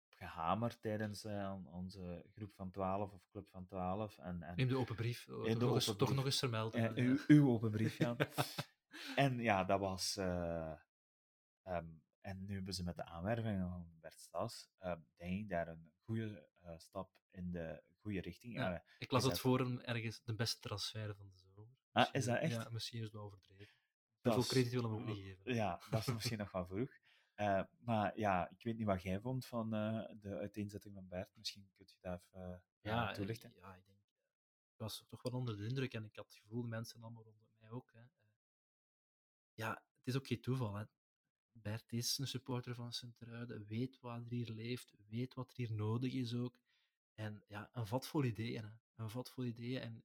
gehamerd 0.10 0.82
tijdens 0.82 1.24
eh, 1.24 1.56
onze 1.66 2.26
groep 2.34 2.54
van 2.54 2.72
12 2.72 3.12
of 3.14 3.28
club 3.30 3.48
van 3.50 3.66
12. 3.66 4.18
En, 4.18 4.44
en 4.44 4.56
Neem 4.56 4.68
de 4.68 4.78
open 4.78 4.96
brief. 4.96 5.28
eh, 5.28 5.34
In 5.36 5.44
toch, 5.44 5.54
de 5.60 5.66
nog 5.66 5.74
eens, 5.74 5.84
open 5.88 5.98
toch 5.98 6.08
brief. 6.08 6.16
nog 6.16 6.26
eens 6.26 6.40
vermelden. 6.40 6.90
Eh, 6.90 6.96
ja. 6.96 7.04
uw, 7.04 7.18
uw 7.28 7.50
open 7.50 7.72
brief, 7.72 7.98
ja. 7.98 8.16
en 9.16 9.40
ja, 9.40 9.64
dat 9.64 9.80
was. 9.80 10.18
eh, 10.18 10.74
ehm, 11.64 11.88
en 12.22 12.46
nu 12.46 12.54
hebben 12.56 12.74
ze 12.74 12.84
met 12.84 12.96
de 12.96 13.04
aanwerving 13.04 13.60
van 13.60 13.98
Bert 14.00 14.20
Stas, 14.20 14.70
eh, 14.78 14.96
denk 15.16 15.40
ik, 15.40 15.50
daar 15.50 15.68
een 15.68 15.92
goede 16.04 16.48
eh, 16.60 16.78
stap 16.78 17.22
in 17.32 17.52
de 17.52 17.84
goede 18.02 18.22
richting. 18.22 18.54
Ja, 18.56 18.74
Eh, 18.74 18.82
Ik 19.00 19.12
las 19.12 19.22
het 19.24 19.32
dat- 19.32 19.40
voor 19.42 19.60
een 19.60 19.84
ergens 19.84 20.22
de 20.24 20.36
beste 20.36 20.60
transfer 20.60 21.16
van 21.16 21.30
de 21.30 21.38
zomer. 21.38 21.78
Ah, 21.92 22.10
is 22.12 22.26
dat 22.26 22.38
echt? 22.38 22.54
Ja, 22.64 22.70
misschien 22.70 22.98
is 23.00 23.04
het 23.06 23.14
wel 23.14 23.24
overdreven. 23.24 23.76
dat 24.22 24.34
Veel 24.34 24.44
credit 24.44 24.72
willen 24.72 24.90
we 24.90 24.96
ook 24.96 25.06
niet 25.06 25.18
geven. 25.18 25.54
Ja, 25.54 25.82
dat 25.90 26.00
is 26.08 26.14
misschien 26.14 26.38
nog 26.38 26.52
wel 26.52 26.66
vroeg. 26.66 26.92
Maar 27.80 28.18
ja, 28.18 28.50
ik 28.50 28.64
weet 28.64 28.78
niet 28.78 28.86
wat 28.86 29.02
jij 29.02 29.20
vond 29.20 29.46
van 29.46 29.70
de 30.20 30.38
uiteenzetting 30.40 30.94
van 30.94 31.08
Bert. 31.08 31.36
Misschien 31.36 31.70
kun 31.76 31.86
je 31.90 31.96
dat 32.02 32.22
even 32.32 32.64
Ja, 32.82 33.14
toelichten. 33.14 33.54
ja, 33.56 33.76
ik 33.76 33.86
denk, 33.86 33.98
ik 34.74 34.78
was 34.78 35.06
toch 35.08 35.22
wel 35.22 35.32
onder 35.34 35.58
de 35.58 35.66
indruk 35.68 35.94
en 35.94 36.06
ik 36.06 36.16
had 36.16 36.26
het 36.26 36.36
gevoel, 36.36 36.64
mensen 36.64 37.02
allemaal 37.02 37.24
rondom 37.24 37.48
mij 37.60 37.70
ook. 37.70 37.92
Hè. 37.94 38.02
Ja, 39.54 39.70
het 39.98 40.08
is 40.08 40.16
ook 40.16 40.28
geen 40.28 40.42
toeval. 40.42 40.76
Hè. 40.76 40.84
Bert 41.62 41.94
is 41.94 42.18
een 42.18 42.28
supporter 42.28 42.76
van 42.76 42.94
Sint-Truiden, 42.94 43.66
weet 43.68 44.00
wat 44.00 44.18
er 44.26 44.30
hier 44.30 44.52
leeft, 44.52 44.94
weet 45.08 45.34
wat 45.34 45.50
er 45.50 45.56
hier 45.56 45.74
nodig 45.74 46.14
is 46.14 46.34
ook. 46.34 46.60
En 47.14 47.44
ja, 47.48 47.70
een 47.74 47.88
vat 47.88 48.08
vol 48.08 48.24
ideeën. 48.24 48.64
Hè. 48.64 48.72
Een 48.96 49.10
vat 49.10 49.30
vol 49.30 49.44
ideeën. 49.44 49.82
En 49.82 50.04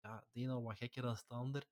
ja, 0.00 0.16
het 0.16 0.28
een 0.32 0.50
al 0.50 0.62
wat 0.62 0.76
gekker 0.76 1.02
dan 1.02 1.14
het 1.14 1.28
ander. 1.28 1.66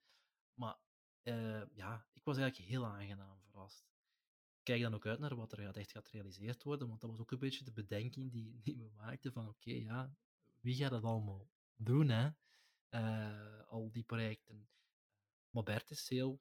Maar 0.55 0.79
eh, 1.23 1.63
ja, 1.75 2.07
ik 2.13 2.25
was 2.25 2.37
eigenlijk 2.37 2.71
heel 2.71 2.87
aangenaam 2.87 3.41
verrast. 3.41 3.89
Ik 4.59 4.65
kijk 4.67 4.83
dan 4.83 4.95
ook 4.95 5.07
uit 5.07 5.19
naar 5.19 5.37
wat 5.37 5.53
er 5.53 5.59
gaat- 5.63 5.77
echt 5.77 5.91
gaat 5.91 6.09
gerealiseerd 6.09 6.63
worden, 6.63 6.89
want 6.89 7.01
dat 7.01 7.11
was 7.11 7.21
ook 7.21 7.31
een 7.31 7.39
beetje 7.39 7.65
de 7.65 7.73
bedenking 7.73 8.33
die, 8.33 8.61
die 8.63 8.77
we 8.77 8.91
maakten 8.97 9.33
van 9.33 9.49
oké, 9.49 9.71
ja, 9.71 10.17
wie 10.61 10.75
gaat 10.75 10.91
dat 10.91 11.05
allemaal 11.05 11.49
doen, 11.77 12.09
hè? 12.09 12.31
Eh, 12.89 13.67
al 13.67 13.91
die 13.91 14.03
projecten. 14.03 14.69
Maar 15.51 15.63
Bert 15.63 15.91
is 15.91 16.09
heel, 16.09 16.41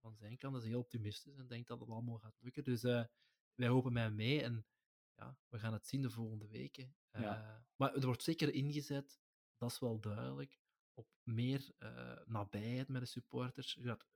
van 0.00 0.16
zijn 0.16 0.36
kant 0.36 0.56
is 0.56 0.64
heel 0.64 0.78
optimistisch 0.78 1.36
en 1.36 1.46
denkt 1.46 1.68
dat 1.68 1.80
het 1.80 1.88
allemaal 1.88 2.18
gaat 2.18 2.36
lukken. 2.40 2.64
Dus 2.64 2.82
eh, 2.84 3.04
wij 3.54 3.68
hopen 3.68 3.92
mij 3.92 4.10
mee 4.10 4.42
en 4.42 4.66
ja, 5.14 5.38
we 5.48 5.58
gaan 5.58 5.72
het 5.72 5.86
zien 5.86 6.02
de 6.02 6.10
volgende 6.10 6.48
weken. 6.48 6.94
Eh, 7.10 7.22
Ja. 7.22 7.66
Maar 7.76 7.94
er 7.94 8.06
wordt 8.06 8.22
zeker 8.22 8.54
ingezet, 8.54 9.20
dat 9.56 9.70
is 9.70 9.78
wel 9.78 10.00
duidelijk, 10.00 10.58
op 10.92 11.08
meer 11.22 11.70
eh, 11.78 12.16
nabijheid 12.26 12.88
met 12.88 13.00
de 13.00 13.06
supporters. 13.06 13.72
Je 13.74 13.82
gaat 13.82 14.06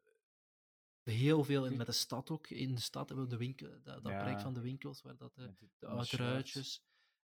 heel 1.02 1.44
veel 1.44 1.66
in, 1.66 1.76
met 1.76 1.86
de 1.86 1.92
stad 1.92 2.30
ook. 2.30 2.48
In 2.50 2.74
de 2.74 2.80
stad 2.80 3.08
hebben 3.08 3.24
we 3.24 3.30
de 3.30 3.36
winkel, 3.36 3.68
dat, 3.82 4.02
dat 4.02 4.12
Ja. 4.12 4.20
project 4.22 4.42
van 4.42 4.54
de 4.54 4.60
winkels, 4.60 5.02
waar 5.02 5.16
dat, 5.16 5.34
de 5.34 5.54
shirts. 5.58 5.78
uitruitjes. 5.80 6.82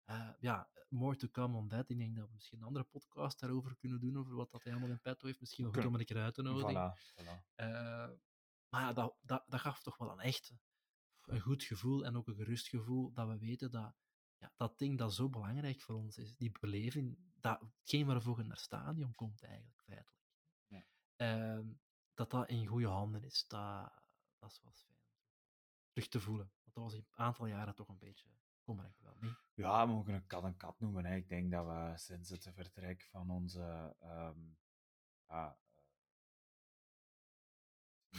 Eh, 0.05 0.31
ja, 0.41 0.71
more 0.89 1.17
to 1.17 1.29
come 1.29 1.57
on 1.57 1.69
that. 1.69 1.89
Ik 1.91 1.99
denk 1.99 2.17
dat 2.17 2.27
we 2.27 2.33
misschien 2.35 2.59
een 2.59 2.65
andere 2.67 2.85
podcast 2.85 3.41
daarover 3.41 3.77
kunnen 3.77 4.01
doen, 4.01 4.19
over 4.19 4.35
wat 4.35 4.51
dat 4.51 4.63
hij 4.63 4.73
allemaal 4.73 4.91
in 4.91 5.01
petto 5.01 5.27
heeft. 5.27 5.41
Misschien 5.41 5.65
wel 5.65 5.73
goed 5.73 5.85
om 5.85 5.95
een 5.95 6.05
keer 6.05 6.17
uit 6.23 6.35
te 6.35 6.43
nodigen. 6.43 6.75
Voilà, 6.75 7.23
voilà. 7.23 8.31
Maar 8.73 8.81
ja, 8.81 8.93
dat, 8.93 9.15
dat, 9.23 9.45
dat 9.49 9.61
gaf 9.61 9.83
toch 9.83 9.97
wel 9.97 10.11
een 10.11 10.21
echt 10.21 10.53
een 11.23 11.41
goed 11.41 11.63
gevoel 11.63 12.05
en 12.05 12.17
ook 12.17 12.27
een 12.27 12.35
gerust 12.35 12.69
gevoel 12.69 13.13
dat 13.13 13.29
we 13.29 13.39
weten 13.39 13.71
dat 13.71 13.95
ja, 14.39 14.53
dat 14.57 14.79
ding 14.79 14.99
dat 14.99 15.15
zo 15.15 15.29
belangrijk 15.29 15.81
voor 15.81 15.95
ons 15.95 16.19
is, 16.19 16.37
die 16.37 16.53
beleving, 16.61 17.19
dat, 17.41 17.61
hetgeen 17.81 18.07
waarvoor 18.07 18.37
je 18.37 18.43
naar 18.43 18.57
het 18.57 18.65
stadion 18.65 19.15
komt 19.15 19.43
eigenlijk, 19.43 19.81
feitelijk. 19.83 20.25
Ja. 20.67 20.85
Ehm, 21.17 21.67
dat 22.15 22.31
dat 22.31 22.49
in 22.49 22.67
goede 22.67 22.87
handen 22.87 23.25
is, 23.25 23.47
dat, 23.47 23.93
dat 24.39 24.51
is 24.51 24.61
wel 24.63 24.73
fijn 24.73 24.97
terug 25.89 26.09
te 26.09 26.21
voelen. 26.21 26.51
Want 26.63 26.75
dat 26.75 26.85
was 26.85 26.95
een 26.95 27.07
aantal 27.11 27.47
jaren 27.47 27.75
toch 27.75 27.89
een 27.89 27.99
beetje, 27.99 28.29
kom 28.63 28.77
maar 28.77 28.87
ik 28.87 28.99
wel 28.99 29.17
mee. 29.21 29.35
Ja, 29.55 29.87
we 29.87 29.93
mogen 29.93 30.15
een 30.15 30.27
kat 30.27 30.45
een 30.45 30.57
kat 30.57 30.81
noemen. 30.81 31.05
Hè. 31.05 31.17
Ik 31.17 31.29
denk 31.29 31.51
dat 31.51 31.67
we 31.67 31.93
sinds 31.97 32.31
het 32.31 32.51
vertrek 32.55 33.03
van 33.03 33.31
onze 33.31 33.97
ja, 34.01 34.35
eh, 35.27 35.53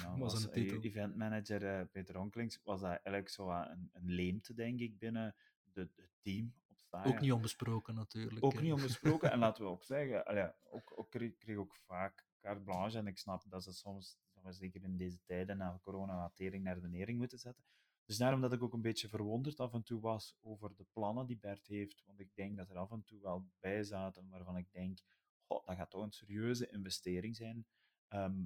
nou, 0.02 0.20
Was 0.20 0.34
was 0.34 0.44
een 0.44 0.52
titel. 0.52 0.82
eventmanager 0.82 1.66
eh, 1.66 1.86
Peter 1.92 2.20
Onklings, 2.20 2.60
was 2.64 2.80
dat 2.82 2.90
eigenlijk 2.90 3.30
zo 3.30 3.50
een, 3.50 3.90
een 3.94 4.10
leemte, 4.10 4.54
denk 4.54 4.80
ik, 4.80 4.98
binnen 4.98 5.36
de, 5.64 5.90
het 5.96 6.12
team 6.22 6.54
op 6.70 6.78
stage. 6.80 7.08
Ook 7.08 7.20
niet 7.20 7.32
onbesproken 7.32 7.96
natuurlijk. 7.96 8.46
Ook 8.46 8.62
niet 8.62 8.74
onbesproken. 8.74 9.32
en 9.32 9.40
laten 9.40 9.64
we 9.64 9.70
ook 9.70 9.84
zeggen, 9.94 10.26
allee, 10.26 10.52
ook, 10.64 10.94
ook, 10.96 11.10
kreeg, 11.10 11.38
kreeg 11.38 11.58
ook 11.58 11.76
vaak 11.76 12.26
carte 12.40 12.62
blanche. 12.62 12.98
En 12.98 13.08
ik 13.08 13.18
snap 13.18 13.44
dat 13.50 13.64
ze 13.64 13.74
soms, 13.74 14.18
zeker 14.50 14.84
in 14.84 14.98
deze 14.98 15.20
tijden, 15.24 15.58
na 15.58 15.80
corona, 15.82 16.22
wat 16.22 16.36
tering 16.36 16.64
naar 16.64 16.82
de 16.82 16.88
nering 16.88 17.18
moeten 17.18 17.40
zetten. 17.40 17.64
Dus 18.06 18.18
daarom 18.18 18.42
dat 18.42 18.54
ik 18.54 18.64
ook 18.64 18.74
een 18.74 18.82
beetje 18.82 19.10
verwonderd 19.10 19.60
af 19.60 19.74
en 19.74 19.84
toe 19.84 20.00
was 20.02 20.36
over 20.42 20.76
de 20.76 20.86
plannen 20.92 21.26
die 21.26 21.38
Bert 21.38 21.68
heeft. 21.68 22.04
Want 22.06 22.20
ik 22.20 22.36
denk 22.36 22.58
dat 22.58 22.70
er 22.70 22.78
af 22.78 22.92
en 22.92 23.04
toe 23.04 23.22
wel 23.22 23.48
bij 23.60 23.84
zaten 23.84 24.30
waarvan 24.30 24.58
ik 24.58 24.72
denk, 24.72 25.00
goh, 25.48 25.66
dat 25.66 25.76
gaat 25.76 25.90
toch 25.90 26.04
een 26.04 26.12
serieuze 26.12 26.70
investering 26.72 27.36
zijn. 27.36 27.66
Ehm, 28.14 28.44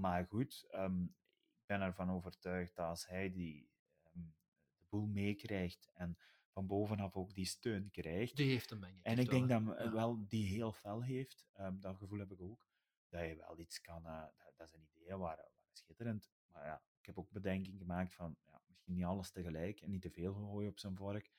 maar 0.00 0.26
goed, 0.26 0.66
ehm, 0.70 1.02
ik 1.02 1.66
ben 1.66 1.80
ervan 1.80 2.10
overtuigd 2.10 2.76
dat 2.76 2.86
als 2.88 3.06
hij 3.06 3.32
die, 3.32 3.70
ehm, 4.02 4.24
de 4.78 4.84
boel 4.88 5.06
meekrijgt 5.06 5.90
en 5.94 6.18
van 6.50 6.66
bovenaf 6.66 7.16
ook 7.16 7.34
die 7.34 7.44
steun 7.46 7.90
krijgt, 7.90 8.36
Die 8.36 8.50
heeft 8.50 8.70
hem, 8.70 8.80
denk 8.80 8.96
ik. 8.98 9.04
en 9.04 9.18
ik 9.18 9.30
denk 9.30 9.48
wel, 9.48 9.58
dat 9.58 9.76
hè. 9.76 9.82
hem 9.82 9.84
Ja. 9.84 9.92
wel 9.92 10.26
die 10.28 10.46
heel 10.46 10.72
fel 10.72 11.02
heeft, 11.02 11.46
dat 11.80 11.96
gevoel 11.96 12.18
heb 12.18 12.30
ik 12.32 12.40
ook, 12.40 12.66
dat 13.08 13.28
je 13.28 13.36
wel 13.36 13.58
iets 13.58 13.80
kan, 13.80 14.06
eh, 14.06 14.22
dat, 14.36 14.52
dat 14.56 14.68
zijn 14.70 14.82
ideeën 14.82 15.18
waren, 15.18 15.44
waren 15.54 15.76
schitterend. 15.76 16.30
Maar 16.46 16.64
ja, 16.66 16.82
ik 17.00 17.06
heb 17.06 17.18
ook 17.18 17.30
bedenking 17.30 17.78
gemaakt 17.78 18.14
van, 18.14 18.36
ja, 18.46 18.62
misschien 18.66 18.94
niet 18.94 19.04
alles 19.04 19.30
tegelijk 19.30 19.80
en 19.80 19.90
niet 19.90 20.02
te 20.02 20.10
veel 20.10 20.34
gooien 20.34 20.70
op 20.70 20.78
zijn 20.78 20.96
vork, 20.96 21.30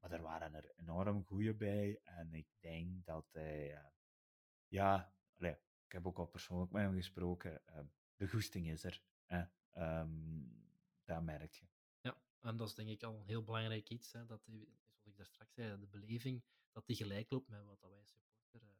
maar 0.00 0.10
er 0.12 0.22
waren 0.22 0.54
er 0.54 0.72
enorm 0.76 1.24
goede 1.24 1.54
bij 1.54 2.00
en 2.02 2.34
ik 2.34 2.48
denk 2.60 3.04
dat 3.04 3.32
hij, 3.32 3.74
eh, 3.74 3.84
ja, 4.68 5.14
allee, 5.38 5.56
heb 5.94 6.06
ook 6.06 6.18
al 6.18 6.26
persoonlijk 6.26 6.72
met 6.72 6.82
hem 6.82 6.94
gesproken, 6.94 7.66
eh, 7.66 7.84
de 8.16 8.28
goesting 8.28 8.68
is 8.68 8.84
er. 8.84 9.02
Hè. 9.24 9.44
Ehm, 9.70 10.42
dat 11.04 11.22
merk 11.22 11.52
je. 11.52 11.66
Ja, 12.00 12.16
en 12.40 12.56
dat 12.56 12.68
is 12.68 12.74
denk 12.74 12.88
ik 12.88 13.02
al 13.02 13.18
een 13.18 13.26
heel 13.26 13.42
belangrijk 13.42 13.90
iets. 13.90 14.12
Hè, 14.12 14.26
dat, 14.26 14.42
zoals 14.44 15.06
ik 15.06 15.16
daar 15.16 15.26
straks 15.26 15.54
zei, 15.54 15.80
de 15.80 15.86
beleving, 15.86 16.44
dat 16.72 16.86
die 16.86 16.96
gelijk 16.96 17.30
loopt 17.30 17.48
met 17.48 17.64
wat 17.64 17.80
wij 17.80 18.04
supporter 18.04 18.62
uh, 18.62 18.74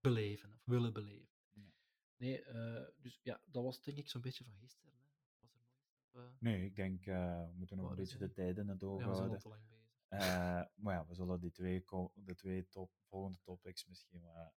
beleven 0.00 0.52
of 0.52 0.64
willen 0.64 0.92
beleven. 0.92 1.36
Ja. 1.52 1.72
Nee, 2.16 2.44
uh, 2.44 2.86
dus 2.96 3.20
ja, 3.22 3.40
dat 3.44 3.62
was 3.62 3.82
denk 3.82 3.98
ik 3.98 4.08
zo'n 4.08 4.20
beetje 4.20 4.44
van 4.44 4.56
gisteren. 4.56 4.94
Hè. 4.94 5.06
Was 5.38 5.42
er 5.42 5.48
nog 5.52 6.36
nee, 6.38 6.64
ik 6.64 6.76
denk, 6.76 7.04
we 7.04 7.52
moeten 7.54 7.76
nog 7.76 7.90
een 7.90 7.96
beetje 7.96 8.18
de 8.18 8.32
tijden 8.32 8.64
in 8.64 8.70
het 8.70 8.82
oog 8.82 9.00
ja, 9.00 9.08
we 9.08 9.14
houden. 9.14 9.38
te 9.38 9.48
lang 9.48 9.68
bezig. 9.68 10.68
maar 10.74 10.94
ja, 10.94 11.06
we 11.06 11.14
zullen 11.14 11.40
die 11.40 11.50
twee, 11.50 11.84
de 12.14 12.34
twee 12.34 12.68
top, 12.68 12.92
volgende 13.02 13.38
topics 13.40 13.86
misschien 13.86 14.22
wel 14.22 14.52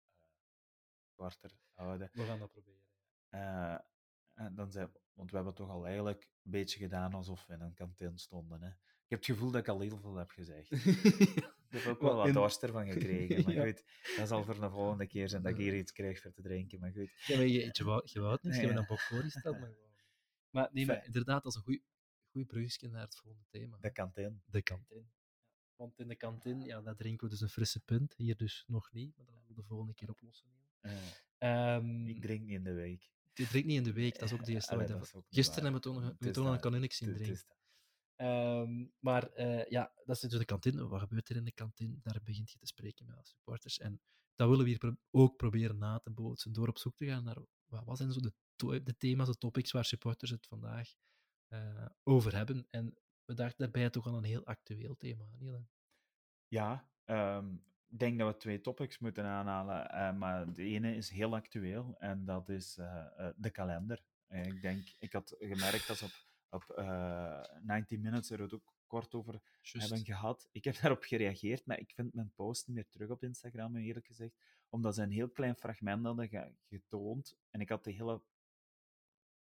houden. 1.73 2.09
We 2.13 2.23
gaan 2.23 2.39
dat 2.39 2.51
proberen. 2.51 3.85
en 4.33 4.55
dan 4.55 4.71
zijn, 4.71 4.91
want 5.13 5.29
we 5.29 5.35
hebben 5.35 5.53
toch 5.53 5.69
al 5.69 5.85
eigenlijk 5.85 6.29
een 6.43 6.51
beetje 6.51 6.79
gedaan 6.79 7.13
alsof 7.13 7.45
we 7.45 7.53
in 7.53 7.61
een 7.61 7.73
kantine 7.73 8.17
stonden. 8.17 8.61
Hè. 8.61 8.69
Ik 9.11 9.17
heb 9.17 9.19
het 9.19 9.37
gevoel 9.37 9.51
dat 9.51 9.61
ik 9.61 9.67
al 9.67 9.79
heel 9.79 9.99
veel 9.99 10.15
heb 10.15 10.31
gezegd. 10.31 10.71
Ik 11.71 11.81
heb 11.81 11.85
ook 11.85 12.01
wel 12.01 12.15
wat 12.15 12.33
dorst 12.33 12.63
ervan 12.63 12.87
gekregen. 12.87 13.43
Maar 13.45 13.53
ja. 13.53 13.65
goed, 13.65 13.83
dat 14.17 14.27
zal 14.27 14.43
voor 14.43 14.59
de 14.59 14.69
volgende 14.69 15.07
keer 15.07 15.29
zijn 15.29 15.41
dat 15.41 15.51
ik 15.51 15.57
hier 15.57 15.75
iets 15.77 15.91
krijg 15.91 16.21
voor 16.21 16.31
te 16.31 16.41
drinken. 16.41 16.79
Maar 16.79 16.91
goed. 16.91 17.11
Ja, 17.25 17.37
maar 17.37 17.45
je, 17.45 17.69
je, 17.71 17.83
wou, 17.83 18.01
je 18.05 18.19
wou 18.19 18.33
het 18.33 18.43
niet, 18.43 18.55
je 18.55 18.61
hebt 18.61 18.77
een 18.77 18.85
bok 18.85 18.99
gesteld. 18.99 19.59
Maar, 19.59 19.73
maar, 20.49 20.69
nee, 20.71 20.85
maar 20.85 21.05
inderdaad, 21.05 21.43
dat 21.43 21.55
is 21.55 21.61
een 21.65 21.81
goed 22.31 22.47
brugje 22.47 22.89
naar 22.89 23.01
het 23.01 23.15
volgende 23.15 23.45
thema. 23.49 23.77
De 23.79 23.91
kantine. 23.91 24.39
De 24.45 24.61
kantine. 24.61 25.05
Want 25.75 25.99
in 25.99 26.07
de 26.07 26.15
kantine, 26.15 26.65
ja, 26.65 26.81
daar 26.81 26.95
drinken 26.95 27.23
we 27.23 27.31
dus 27.31 27.41
een 27.41 27.49
frisse 27.49 27.79
punt. 27.79 28.13
Hier 28.15 28.37
dus 28.37 28.63
nog 28.67 28.91
niet, 28.91 29.15
maar 29.15 29.25
dat 29.25 29.35
zullen 29.35 29.55
we 29.55 29.61
de 29.61 29.67
volgende 29.67 29.93
keer 29.93 30.09
oplossen. 30.09 30.49
Um, 31.37 32.07
ik 32.07 32.21
drink 32.21 32.41
niet 32.41 32.55
in 32.55 32.63
de 32.63 32.73
week. 32.73 33.11
Je 33.33 33.47
drinkt 33.47 33.67
niet 33.67 33.77
in 33.77 33.83
de 33.83 33.93
week, 33.93 34.19
dat 34.19 34.31
is 34.31 34.33
ook 34.33 34.45
de 34.45 34.51
eerste. 34.51 34.73
Allee, 34.73 34.87
Gisteren 35.29 35.63
hebben 35.63 35.81
we 35.81 36.17
toen, 36.19 36.31
toen 36.33 36.45
al 36.45 36.53
een 36.53 36.59
kaniniks 36.59 36.97
zien 36.97 37.13
drinken. 37.13 37.45
Um, 38.17 38.93
maar 38.99 39.39
uh, 39.39 39.65
ja, 39.65 39.93
dat 40.05 40.15
is 40.15 40.21
dus 40.21 40.39
de 40.39 40.45
kantine. 40.45 40.87
Wat 40.87 40.99
gebeurt 40.99 41.29
er 41.29 41.35
in 41.35 41.43
de 41.43 41.51
kantine? 41.51 41.99
Daar 42.01 42.19
begint 42.23 42.51
je 42.51 42.57
te 42.57 42.65
spreken 42.65 43.05
met 43.05 43.27
supporters. 43.27 43.79
En 43.79 44.01
dat 44.35 44.49
willen 44.49 44.63
we 44.63 44.69
hier 44.69 44.79
pro 44.79 44.95
ook 45.11 45.37
proberen 45.37 45.77
na 45.77 45.99
te 45.99 46.11
bootsen, 46.11 46.53
door 46.53 46.67
op 46.67 46.77
zoek 46.77 46.97
te 46.97 47.05
gaan 47.05 47.23
naar 47.23 47.37
wat, 47.65 47.85
wat 47.85 47.97
zijn 47.97 48.11
zo 48.11 48.19
de, 48.19 48.83
de 48.83 48.97
thema's, 48.97 49.27
de 49.27 49.37
topics 49.37 49.71
waar 49.71 49.85
supporters 49.85 50.31
het 50.31 50.47
vandaag 50.47 50.93
uh, 51.53 51.85
over 52.03 52.35
hebben. 52.35 52.67
En 52.69 52.97
we 53.25 53.33
dachten 53.33 53.57
daarbij 53.57 53.89
toch 53.89 54.07
aan 54.07 54.15
een 54.15 54.23
heel 54.23 54.45
actueel 54.45 54.95
thema. 54.97 55.29
Niel. 55.37 55.67
Ja, 56.47 56.89
um, 57.05 57.63
ik 57.65 57.70
denk 57.99 58.19
dat 58.19 58.33
we 58.33 58.39
twee 58.39 58.61
topics 58.61 58.99
moeten 58.99 59.25
aanhalen, 59.25 59.95
uh, 59.95 60.19
maar 60.19 60.53
de 60.53 60.63
ene 60.63 60.95
is 60.95 61.09
heel 61.09 61.35
actueel 61.35 61.95
en 61.99 62.25
dat 62.25 62.49
is 62.49 62.77
uh, 62.77 63.05
uh, 63.19 63.27
de 63.35 63.49
kalender. 63.49 64.03
ik 64.27 64.61
denk, 64.61 64.83
ik 64.99 65.13
had 65.13 65.35
gemerkt 65.39 65.87
dat 65.87 65.97
ze 65.97 66.05
op, 66.49 66.65
op 66.65 66.83
19 67.61 68.01
Minutes 68.01 68.29
er 68.29 68.41
het 68.41 68.53
ook 68.53 68.73
kort 68.87 69.13
over 69.13 69.41
Just. 69.61 69.89
hebben 69.89 70.05
gehad. 70.05 70.47
Ik 70.51 70.63
heb 70.63 70.79
daarop 70.81 71.03
gereageerd, 71.03 71.65
maar 71.65 71.79
ik 71.79 71.91
vind 71.91 72.13
mijn 72.13 72.31
post 72.35 72.67
niet 72.67 72.75
meer 72.75 72.89
terug 72.89 73.09
op 73.09 73.23
Instagram, 73.23 73.75
eerlijk 73.75 74.07
gezegd, 74.07 74.35
omdat 74.69 74.95
ze 74.95 75.01
een 75.01 75.11
heel 75.11 75.29
klein 75.29 75.55
fragment 75.55 76.05
hadden 76.05 76.55
getoond 76.67 77.37
en 77.49 77.61
ik 77.61 77.69
had 77.69 77.83
de 77.83 77.91
hele 77.91 78.21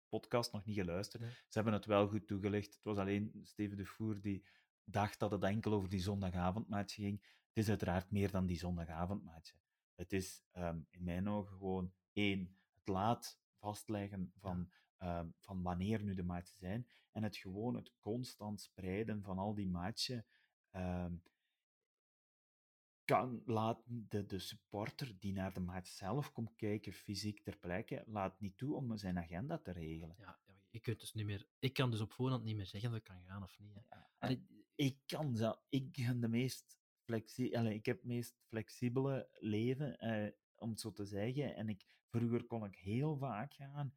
podcast 0.10 0.52
nog 0.52 0.66
niet 0.66 0.76
geluisterd. 0.76 1.24
Ze 1.24 1.50
hebben 1.50 1.74
het 1.74 1.86
wel 1.86 2.08
goed 2.08 2.28
toegelicht. 2.28 2.74
Het 2.74 2.84
was 2.84 2.98
alleen 2.98 3.40
Steven 3.44 3.78
de 3.78 3.86
Voer 3.86 4.22
die 4.22 4.44
dacht 4.84 5.20
dat 5.20 5.32
het 5.32 5.44
enkel 5.44 5.74
over 5.74 5.90
die 5.90 6.00
zondagavondmatch 6.00 6.94
ging. 6.94 7.22
Het 7.58 7.66
is 7.66 7.72
uiteraard 7.72 8.12
meer 8.12 8.32
dan 8.32 8.46
die 8.46 8.58
zondagavondmatch. 8.58 9.54
Het 9.96 10.14
is 10.14 10.44
um, 10.54 10.88
in 10.90 11.04
mijn 11.04 11.30
ogen 11.30 11.58
gewoon 11.58 11.94
één, 12.14 12.58
het 12.74 12.88
laat 12.88 13.40
vastleggen 13.60 14.32
van, 14.36 14.72
um, 15.00 15.34
van 15.40 15.62
wanneer 15.62 16.04
nu 16.04 16.16
de 16.16 16.24
matchen 16.24 16.58
zijn 16.58 16.88
en 17.12 17.24
het 17.24 17.38
gewoon 17.38 17.76
het 17.76 17.94
constant 18.00 18.62
spreiden 18.62 19.24
van 19.24 19.38
al 19.38 19.54
die 19.54 19.70
matchen 19.70 20.26
um, 20.72 21.24
kan, 23.06 23.42
laat 23.46 23.82
de, 23.86 24.26
de 24.26 24.40
supporter 24.40 25.20
die 25.20 25.34
naar 25.34 25.54
de 25.54 25.60
match 25.60 25.90
zelf 25.90 26.32
komt 26.32 26.56
kijken, 26.56 26.94
fysiek 26.94 27.44
ter 27.44 27.58
plekke, 27.58 28.04
laat 28.08 28.40
niet 28.40 28.58
toe 28.58 28.76
om 28.76 28.98
zijn 28.98 29.18
agenda 29.18 29.58
te 29.58 29.72
regelen. 29.72 30.16
Ja, 30.18 30.40
je 30.70 30.80
kunt 30.80 31.00
dus 31.00 31.14
niet 31.14 31.26
meer, 31.26 31.48
ik 31.60 31.74
kan 31.74 31.92
dus 31.92 32.02
op 32.02 32.12
voorhand 32.12 32.44
niet 32.44 32.56
meer 32.56 32.66
zeggen 32.66 32.90
of 32.90 32.96
ik 32.96 33.04
kan 33.04 33.24
gaan 33.24 33.44
of 33.44 33.60
niet. 33.60 33.74
Ja, 33.90 34.28
ik, 34.28 34.42
ik 34.76 34.98
kan 35.06 35.36
zo, 35.36 35.56
ik 35.70 35.92
ben 35.92 36.20
de 36.20 36.28
meest 36.28 36.77
flexi 37.08 37.50
ik 37.50 37.86
heb 37.86 37.98
het 37.98 38.06
meest 38.06 38.36
flexibele 38.48 39.30
leven, 39.34 39.98
eh, 40.00 40.32
om 40.56 40.70
het 40.70 40.80
zo 40.80 40.92
te 40.92 41.06
zeggen. 41.06 41.56
En 41.56 41.70
ik, 41.70 41.86
vroeger 42.10 42.46
kon 42.46 42.66
ik 42.66 42.76
heel 42.76 43.18
vaak 43.18 43.54
gaan. 43.54 43.96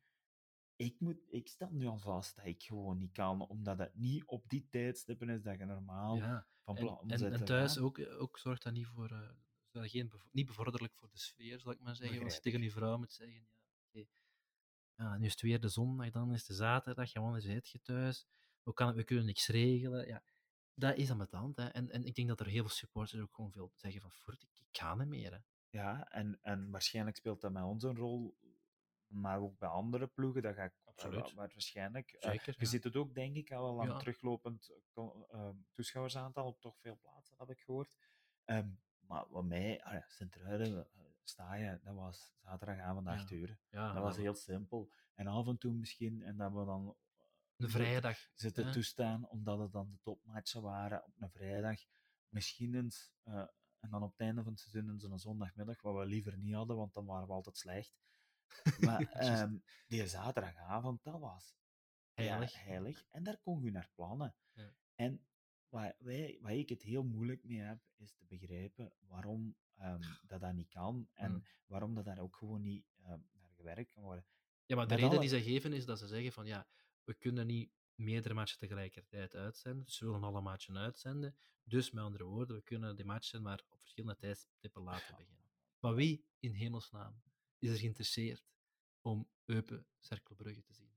Ik, 0.76 1.00
moet, 1.00 1.18
ik 1.28 1.48
stel 1.48 1.70
nu 1.70 1.86
al 1.86 1.98
vast 1.98 2.36
dat 2.36 2.46
ik 2.46 2.62
gewoon 2.62 2.98
niet 2.98 3.12
kan, 3.12 3.46
omdat 3.48 3.78
het 3.78 3.94
niet 3.94 4.24
op 4.24 4.48
die 4.48 4.68
tijdstippen 4.70 5.28
is 5.28 5.42
dat 5.42 5.58
je 5.58 5.64
normaal 5.64 6.16
ja. 6.16 6.46
van 6.64 6.74
plan 6.74 7.10
en, 7.10 7.24
en, 7.24 7.32
en 7.32 7.44
thuis 7.44 7.78
ook, 7.78 7.98
ook 8.18 8.38
zorgt 8.38 8.62
dat 8.62 8.72
niet 8.72 8.86
voor, 8.86 9.10
uh, 9.72 9.82
geen 9.88 10.08
bev 10.08 10.22
niet 10.32 10.46
bevorderlijk 10.46 10.94
voor 10.94 11.10
de 11.10 11.18
sfeer, 11.18 11.60
zal 11.60 11.72
ik 11.72 11.80
maar 11.80 11.96
zeggen. 11.96 12.22
Als 12.22 12.34
je 12.34 12.40
tegen 12.40 12.62
je 12.62 12.70
vrouw 12.70 12.98
moet 12.98 13.12
zeggen, 13.12 13.36
ja, 13.36 13.48
okay. 13.88 14.08
ja, 14.94 15.18
nu 15.18 15.24
is 15.24 15.30
het 15.30 15.40
weer 15.40 15.60
de 15.60 15.68
zondag, 15.68 16.10
dan 16.10 16.32
is 16.32 16.38
het 16.38 16.48
de 16.48 16.54
zaterdag, 16.54 17.10
gewoon 17.10 17.36
is 17.36 17.70
je 17.70 17.80
thuis. 17.82 18.26
We, 18.62 18.72
kan, 18.72 18.94
we 18.94 19.04
kunnen 19.04 19.24
niks 19.24 19.48
regelen. 19.48 20.06
Ja, 20.06 20.22
dat 20.80 20.96
is 20.96 21.10
aan 21.10 21.16
met 21.16 21.30
de 21.30 21.36
hand. 21.36 21.56
Hè. 21.56 21.66
En, 21.68 21.90
en 21.90 22.04
ik 22.04 22.14
denk 22.14 22.28
dat 22.28 22.40
er 22.40 22.46
heel 22.46 22.62
veel 22.62 22.74
supporters 22.74 23.20
ook 23.20 23.34
gewoon 23.34 23.52
veel 23.52 23.72
zeggen 23.76 24.00
van, 24.00 24.10
voert, 24.10 24.42
ik, 24.42 24.50
ik 24.54 24.78
ga 24.78 24.94
niet 24.94 25.08
meer. 25.08 25.32
Hè. 25.32 25.38
Ja, 25.68 26.08
en, 26.10 26.38
en 26.42 26.70
waarschijnlijk 26.70 27.16
speelt 27.16 27.40
dat 27.40 27.52
bij 27.52 27.62
ons 27.62 27.82
een 27.82 27.96
rol, 27.96 28.38
maar 29.06 29.40
ook 29.40 29.58
bij 29.58 29.68
andere 29.68 30.06
ploegen, 30.06 30.42
dat 30.42 30.54
ga 30.54 30.64
ik 30.64 30.72
Absoluut. 30.84 31.34
Maar 31.34 31.48
waarschijnlijk. 31.52 32.16
Zeker, 32.18 32.48
uh, 32.48 32.54
je 32.54 32.64
ja. 32.64 32.70
ziet 32.70 32.84
het 32.84 32.96
ook, 32.96 33.14
denk 33.14 33.36
ik, 33.36 33.52
al 33.52 33.62
wel 33.62 33.80
aan 33.80 33.88
Ja. 33.88 33.98
teruglopend 33.98 34.70
uh, 34.94 35.48
toeschouwersaantal 35.72 36.46
op 36.46 36.60
toch 36.60 36.78
veel 36.78 36.98
plaatsen, 37.00 37.36
heb 37.38 37.50
ik 37.50 37.60
gehoord. 37.60 37.96
Um, 38.44 38.80
maar 39.00 39.24
wat 39.28 39.44
mij, 39.44 39.82
ah 39.82 39.92
ja, 39.92 40.04
Sint-Truiden, 40.08 40.86
sta 41.22 41.54
je, 41.54 41.80
dat 41.82 41.94
was 41.94 42.32
zaterdagavond 42.42 43.06
8 43.06 43.28
Ja. 43.28 43.36
uur. 43.36 43.58
Dat 43.70 43.94
was 43.94 44.16
heel 44.16 44.34
simpel. 44.34 44.90
En 45.14 45.26
af 45.26 45.46
en 45.46 45.58
toe 45.58 45.72
misschien, 45.72 46.22
en 46.22 46.36
dat 46.36 46.52
we 46.52 46.64
dan 46.64 46.96
Een 47.60 47.70
vrijdag. 47.70 48.18
zitten 48.34 48.66
hè. 48.66 48.72
toestaan, 48.72 49.28
omdat 49.28 49.58
het 49.58 49.72
dan 49.72 49.90
de 49.90 49.98
topmatchen 50.02 50.62
waren 50.62 51.04
op 51.04 51.12
een 51.18 51.30
vrijdag. 51.30 51.80
Misschien 52.28 52.74
eens, 52.74 53.12
eh, 53.22 53.46
en 53.78 53.90
dan 53.90 54.02
op 54.02 54.10
het 54.10 54.20
einde 54.20 54.42
van 54.42 54.52
het 54.52 54.60
seizoen 54.60 54.88
een 55.10 55.18
zondagmiddag, 55.18 55.80
wat 55.82 55.96
we 55.96 56.06
liever 56.06 56.38
niet 56.38 56.54
hadden, 56.54 56.76
want 56.76 56.92
dan 56.92 57.06
waren 57.06 57.26
we 57.26 57.32
altijd 57.32 57.56
slecht. 57.56 57.98
Maar 58.86 59.02
ehm, 59.12 59.58
die 59.86 60.06
zaterdagavond, 60.06 61.02
dat 61.02 61.20
was 61.20 61.58
Heilig. 62.14 62.52
Ja, 62.52 62.58
heilig. 62.58 63.04
En 63.08 63.22
daar 63.22 63.38
kon 63.38 63.62
je 63.62 63.70
naar 63.70 63.90
plannen. 63.94 64.34
Ja. 64.52 64.74
En 64.94 65.26
waar, 65.68 65.94
wij, 65.98 66.38
waar 66.40 66.54
ik 66.54 66.68
het 66.68 66.82
heel 66.82 67.04
moeilijk 67.04 67.44
mee 67.44 67.58
heb, 67.60 67.80
is 67.96 68.14
te 68.14 68.24
begrijpen 68.24 68.92
waarom 68.98 69.56
ehm, 69.76 70.00
dat 70.26 70.40
dat 70.40 70.52
niet 70.52 70.68
kan 70.68 71.08
en 71.12 71.32
Mm. 71.32 71.44
waarom 71.66 71.94
dat 71.94 72.04
daar 72.04 72.18
ook 72.18 72.36
gewoon 72.36 72.60
niet 72.62 72.84
ehm, 73.02 73.20
naar 73.32 73.50
gewerkt 73.56 73.92
kan 73.92 74.02
worden. 74.02 74.26
Ja, 74.66 74.76
maar 74.76 74.84
de 74.84 74.90
Met 74.90 75.00
reden 75.02 75.18
alle- 75.18 75.28
die 75.28 75.38
zij 75.38 75.42
geven 75.52 75.72
is 75.72 75.84
dat 75.84 75.98
ze 75.98 76.06
zeggen 76.06 76.32
van 76.32 76.46
ja, 76.46 76.66
we 77.04 77.14
kunnen 77.14 77.46
niet 77.46 77.70
meerdere 77.94 78.34
matchen 78.34 78.58
tegelijkertijd 78.58 79.34
uitzenden, 79.34 79.84
dus 79.84 79.98
we 79.98 80.06
willen 80.06 80.22
alle 80.24 80.40
matchen 80.40 80.76
uitzenden. 80.78 81.36
Dus 81.64 81.90
met 81.90 82.04
andere 82.04 82.24
woorden, 82.24 82.56
we 82.56 82.62
kunnen 82.62 82.96
die 82.96 83.04
matchen 83.04 83.42
maar 83.42 83.62
op 83.68 83.80
verschillende 83.80 84.16
tijdstippen 84.20 84.82
laten 84.82 85.16
beginnen. 85.16 85.44
Maar 85.78 85.94
wie 85.94 86.24
in 86.38 86.52
hemelsnaam 86.54 87.22
is 87.58 87.70
er 87.70 87.76
geïnteresseerd 87.78 88.44
om 89.00 89.28
Eupen 89.44 89.86
Cerkelbrugge 89.98 90.62
te 90.62 90.72
zien? 90.74 90.88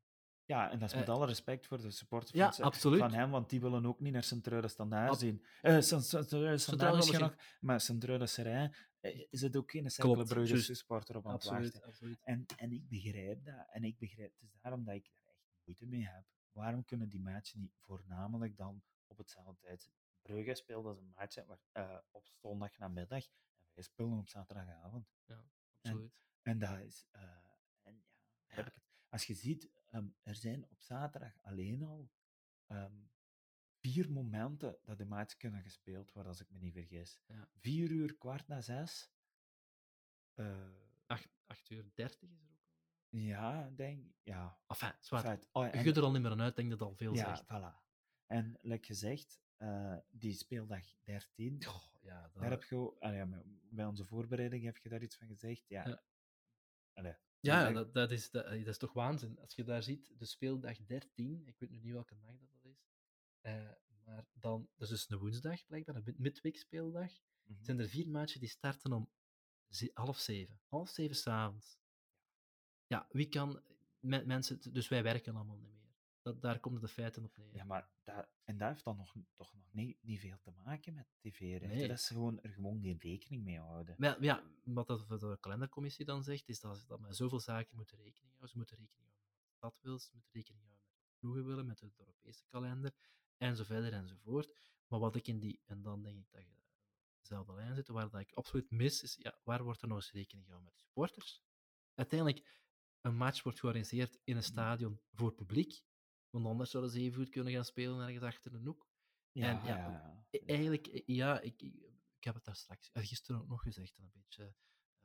Ja, 0.45 0.71
en 0.71 0.79
dat 0.79 0.89
is 0.89 0.95
met 0.95 1.07
Eh, 1.07 1.13
alle 1.13 1.25
respect 1.25 1.67
voor 1.67 1.81
de 1.81 1.91
supporters 1.91 2.31
ja, 2.31 2.43
van, 2.45 2.53
Sa- 2.53 2.63
absoluut. 2.63 2.99
van 2.99 3.13
hem, 3.13 3.31
want 3.31 3.49
die 3.49 3.61
willen 3.61 3.85
ook 3.85 3.99
niet 3.99 4.13
naar 4.13 4.23
Sint-Truiden 4.23 4.69
Standaard 4.69 5.11
Ab- 5.11 5.17
zien. 5.17 5.45
Eh 5.61 5.79
Sint-Truiden 5.81 6.59
Standaard 6.59 6.95
misschien 6.95 7.19
nog, 7.19 7.35
maar 7.59 7.81
Sint-Truiden 7.81 8.29
Serijn 8.29 8.75
eh, 8.99 9.25
is 9.29 9.41
het 9.41 9.55
ook 9.55 9.71
geen 9.71 9.89
Cerkelenbrugge 9.91 10.53
juist. 10.53 10.75
supporter 10.75 11.15
op 11.17 11.27
aan 11.27 11.33
het 11.33 11.43
wachten. 11.43 12.19
En, 12.21 12.45
en 12.57 12.71
ik 12.71 12.87
begrijp 12.89 13.45
dat. 13.45 13.67
En 13.71 13.83
ik 13.83 13.97
begrijp, 13.97 14.33
het 14.39 14.53
is 14.53 14.59
daarom 14.61 14.83
dat 14.83 14.95
ik 14.95 15.11
moeite 15.65 15.85
mee 15.85 16.07
heb. 16.07 16.25
Waarom 16.51 16.85
kunnen 16.85 17.09
die 17.09 17.19
matchen 17.19 17.59
niet 17.59 17.75
voornamelijk 17.77 18.57
dan 18.57 18.83
op 19.07 19.17
hetzelfde 19.17 19.57
tijd? 19.59 19.91
Brugge 20.21 20.55
speelt 20.55 20.85
als 20.85 20.97
een 20.97 21.13
match 21.15 21.45
maar, 21.45 21.59
eh, 21.71 21.97
op 22.11 22.27
zondag 22.27 22.77
namiddag 22.77 23.23
en 23.57 23.67
wij 23.73 23.83
spelen 23.83 24.17
op 24.17 24.27
zaterdagavond. 24.29 25.09
absoluut. 25.81 26.21
En 26.41 26.59
dat 26.59 26.79
is. 26.79 27.05
eh, 27.11 27.21
en 27.81 28.05
ja, 28.47 28.55
heb 28.55 28.67
ik 28.67 28.73
het. 28.73 28.83
Als 29.09 29.25
je 29.25 29.33
ziet, 29.33 29.69
ehm, 29.89 30.07
er 30.21 30.35
zijn 30.35 30.69
op 30.69 30.81
zaterdag 30.81 31.41
alleen 31.41 31.83
al 31.83 32.11
ehm, 32.67 32.95
vier 33.79 34.11
momenten 34.11 34.77
dat 34.83 34.97
de 34.97 35.05
match 35.05 35.37
kunnen 35.37 35.61
gespeeld 35.61 36.11
worden, 36.11 36.31
als 36.31 36.41
ik 36.41 36.49
me 36.49 36.59
niet 36.59 36.73
vergis. 36.73 37.19
Ja. 37.25 37.49
Vier 37.53 37.91
uur, 37.91 38.17
kwart 38.17 38.47
na 38.47 38.61
zes. 38.61 39.11
Eh, 40.33 40.67
8 41.45 41.69
uur 41.69 41.91
30 41.93 42.29
is 42.29 42.41
er. 42.49 42.52
Ja, 43.21 43.69
denk 43.75 44.11
Ja. 44.23 44.57
Enfin, 44.67 44.91
zwart. 44.99 45.49
Oh, 45.51 45.63
Je 45.65 45.69
en- 45.69 45.83
kunt 45.83 45.97
er 45.97 46.03
al 46.03 46.11
niet 46.11 46.21
meer 46.21 46.31
aan 46.31 46.41
uit, 46.41 46.55
denk 46.55 46.69
dat 46.69 46.81
al 46.81 46.95
veel 46.95 47.13
ja, 47.15 47.35
zegt. 47.35 47.43
voilà. 47.43 47.81
En, 48.25 48.57
like 48.61 48.85
gezegd, 48.85 49.41
eh, 49.57 49.97
die 50.09 50.33
speeldag 50.33 50.85
13, 51.03 51.63
Goh, 51.63 51.83
ja, 52.01 52.21
dat... 52.21 52.41
daar 52.41 52.49
heb 52.49 52.63
je... 52.63 52.95
allee, 52.99 53.25
bij 53.69 53.85
onze 53.85 54.05
voorbereiding 54.05 54.63
heb 54.63 54.77
je 54.77 54.89
daar 54.89 55.01
iets 55.01 55.15
van 55.15 55.27
gezegd. 55.27 55.67
Ja. 55.67 55.87
Ja. 55.87 56.03
Allee, 56.93 57.15
Ja, 57.39 57.67
ik- 57.67 57.73
dat, 57.73 57.93
dat, 57.93 58.11
is, 58.11 58.31
dat, 58.31 58.45
dat 58.45 58.67
is 58.67 58.77
toch 58.77 58.93
waanzin. 58.93 59.39
Als 59.39 59.55
je 59.55 59.63
daar 59.63 59.83
ziet, 59.83 60.13
de 60.19 60.25
speeldag 60.25 60.77
13, 60.85 61.47
ik 61.47 61.59
weet 61.59 61.69
nu 61.69 61.79
niet 61.79 61.93
welke 61.93 62.19
dag 62.19 62.37
dat, 62.39 62.49
dat 62.61 62.71
is, 62.71 62.85
eh, 63.41 63.69
maar 64.03 64.25
dan, 64.33 64.69
dat 64.75 64.81
is 64.81 64.89
dus 64.89 65.09
een 65.09 65.17
woensdag 65.17 65.65
blijkbaar, 65.65 65.95
een 65.95 66.15
midweek 66.17 66.57
speeldag, 66.57 67.11
Mhm. 67.43 67.63
zijn 67.63 67.79
er 67.79 67.87
vier 67.87 68.07
matchen 68.09 68.39
die 68.39 68.49
starten 68.49 68.91
om 68.93 69.09
half 69.93 70.17
zeven. 70.19 70.59
Half 70.65 70.89
zeven 70.89 71.15
s'avonds. 71.15 71.77
Ja, 72.93 73.07
wie 73.11 73.29
kan... 73.29 73.61
me- 73.99 74.25
mensen, 74.25 74.73
dus 74.73 74.87
wij 74.87 75.03
werken 75.03 75.35
allemaal 75.35 75.57
niet 75.57 75.71
meer. 75.71 75.81
Dat, 76.21 76.41
daar 76.41 76.59
komen 76.59 76.81
de 76.81 76.87
feiten 76.87 77.23
op 77.23 77.37
neer. 77.37 77.55
Ja, 77.55 77.63
maar 77.63 77.89
dat, 78.03 78.27
en 78.43 78.57
dat 78.57 78.69
heeft 78.69 78.83
dan 78.83 78.97
nog, 78.97 79.15
toch 79.35 79.53
nog 79.53 79.73
niet, 79.73 79.97
niet 80.01 80.19
veel 80.19 80.37
te 80.39 80.51
maken 80.51 80.93
met 80.93 81.07
tv-rechten. 81.19 81.77
Nee. 81.77 81.87
Dat 81.87 81.97
is 81.97 82.07
gewoon, 82.07 82.41
er 82.41 82.49
gewoon 82.49 82.81
geen 82.81 82.97
rekening 82.99 83.43
mee 83.43 83.59
houden. 83.59 83.95
Maar 83.97 84.23
ja, 84.23 84.43
wat 84.63 84.87
dat 84.87 85.05
voor 85.05 85.19
de 85.19 85.37
kalendercommissie 85.39 86.05
dan 86.05 86.23
zegt, 86.23 86.49
is 86.49 86.59
dat 86.59 86.77
ze 86.77 86.87
dat 86.87 86.99
met 86.99 87.15
zoveel 87.15 87.39
zaken 87.39 87.75
moeten 87.75 87.97
rekening 87.97 88.29
houden. 88.29 88.49
Ze 88.49 88.57
moeten 88.57 88.77
rekening 88.77 89.09
houden 89.09 89.29
met 89.29 89.39
wat 89.39 89.53
stad 89.55 89.79
wil, 89.81 89.99
ze 89.99 90.09
moeten 90.13 90.31
rekening 90.33 90.63
houden 90.63 90.81
met 90.85 90.95
wat 90.99 91.19
ploegen 91.19 91.45
willen, 91.45 91.65
met 91.65 91.77
de 91.79 91.91
Europese 91.97 92.45
kalender, 92.47 92.93
en 93.37 93.55
zo 93.55 93.63
verder 93.63 93.93
enzovoort. 93.93 94.49
Maar 94.87 94.99
wat 94.99 95.15
ik 95.15 95.27
in 95.27 95.39
die, 95.39 95.61
en 95.65 95.81
dan 95.81 96.03
denk 96.03 96.17
ik 96.17 96.31
dat 96.31 96.41
je 96.41 96.55
dezelfde 97.19 97.53
lijn 97.53 97.75
zit, 97.75 97.87
waar 97.87 98.09
dat 98.09 98.21
ik 98.21 98.31
absoluut 98.33 98.71
mis, 98.71 99.03
is, 99.03 99.15
ja, 99.15 99.39
waar 99.43 99.63
wordt 99.63 99.81
er 99.81 99.87
nou 99.87 99.99
eens 99.99 100.11
rekening 100.11 100.45
gehouden 100.45 100.71
met 100.71 100.79
de 100.79 100.85
supporters? 100.85 101.43
Uiteindelijk, 101.93 102.62
een 103.03 103.15
match 103.15 103.43
wordt 103.43 103.59
georganiseerd 103.59 104.19
in 104.23 104.35
een 104.35 104.43
stadion 104.43 104.99
voor 105.11 105.33
publiek, 105.33 105.83
want 106.29 106.45
anders 106.45 106.71
zouden 106.71 106.91
ze 106.91 106.99
even 106.99 107.17
goed 107.17 107.29
kunnen 107.29 107.53
gaan 107.53 107.65
spelen 107.65 107.99
ergens 107.99 108.23
achter 108.23 108.53
een 108.53 108.65
hoek. 108.65 108.87
Ja, 109.31 109.61
En 109.61 109.65
ja. 109.67 110.25
E- 110.29 110.45
Eigenlijk, 110.45 110.87
eh, 110.87 111.01
ja, 111.05 111.39
ik, 111.39 111.61
ik, 111.61 112.23
heb 112.23 112.35
het 112.35 112.43
daar 112.43 112.55
straks, 112.55 112.91
eh, 112.91 113.05
gisteren 113.05 113.41
ook 113.41 113.47
nog 113.47 113.61
gezegd, 113.61 113.97
een 113.97 114.11
beetje 114.13 114.55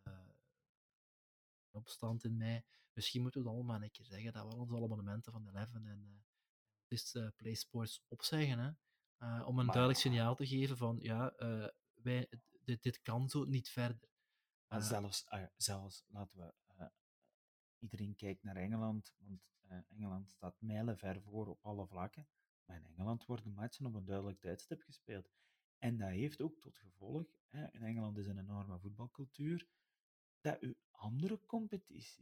eh, 0.03 0.29
opstand 1.71 2.25
in 2.25 2.37
mij. 2.37 2.65
Misschien 2.93 3.23
moeten 3.23 3.43
we 3.43 3.49
het 3.49 3.57
allemaal 3.57 3.83
een 3.83 3.91
keer 3.91 4.07
zeggen 4.07 4.33
dat 4.33 4.47
we 4.53 4.59
onze 4.59 4.77
abonnementen 4.77 5.33
van 5.33 5.49
Eleven 5.49 5.87
en 5.87 6.25
dus, 6.87 7.15
eh, 7.15 7.29
Play 7.37 7.55
Sports 7.55 8.05
opzeggen. 8.09 8.59
Hè? 8.59 8.71
Om 9.43 9.59
een 9.59 9.65
Maar 9.65 9.75
duidelijk 9.75 9.99
signaal 9.99 10.35
te 10.35 10.47
geven 10.47 10.77
van, 10.77 10.99
ja, 11.01 11.35
wij, 11.95 12.29
dit, 12.61 12.83
dit 12.83 13.03
kan 13.03 13.29
zo 13.29 13.45
niet 13.45 13.69
verder. 13.71 14.09
Maar 14.69 14.83
zelfs, 14.83 15.25
zelfs, 15.57 16.05
laten 16.09 16.39
we... 16.39 16.55
iedereen 17.79 18.15
kijkt 18.15 18.43
naar 18.43 18.57
Engeland, 18.57 19.15
want 19.19 19.49
eh, 19.63 19.79
Engeland 19.89 20.31
staat 20.31 20.61
mijlenver 20.61 21.23
voor 21.23 21.47
op 21.47 21.65
alle 21.65 21.87
vlakken. 21.87 22.29
Maar 22.65 22.77
in 22.77 22.85
Engeland 22.85 23.27
worden 23.27 23.53
matchen 23.53 23.87
op 23.87 23.95
een 23.95 24.05
duidelijk 24.05 24.41
tijdstip 24.41 24.83
gespeeld. 24.83 25.31
En 25.79 25.97
dat 25.97 26.09
heeft 26.09 26.41
ook 26.43 26.61
tot 26.61 26.79
gevolg, 26.79 27.27
hè, 27.49 27.67
in 27.73 27.83
Engeland 27.83 28.19
is 28.19 28.27
een 28.27 28.39
enorme 28.39 28.79
voetbalcultuur, 28.79 29.69
dat 30.41 30.61
uw 30.61 30.75
andere 30.91 31.41
competities 31.47 32.21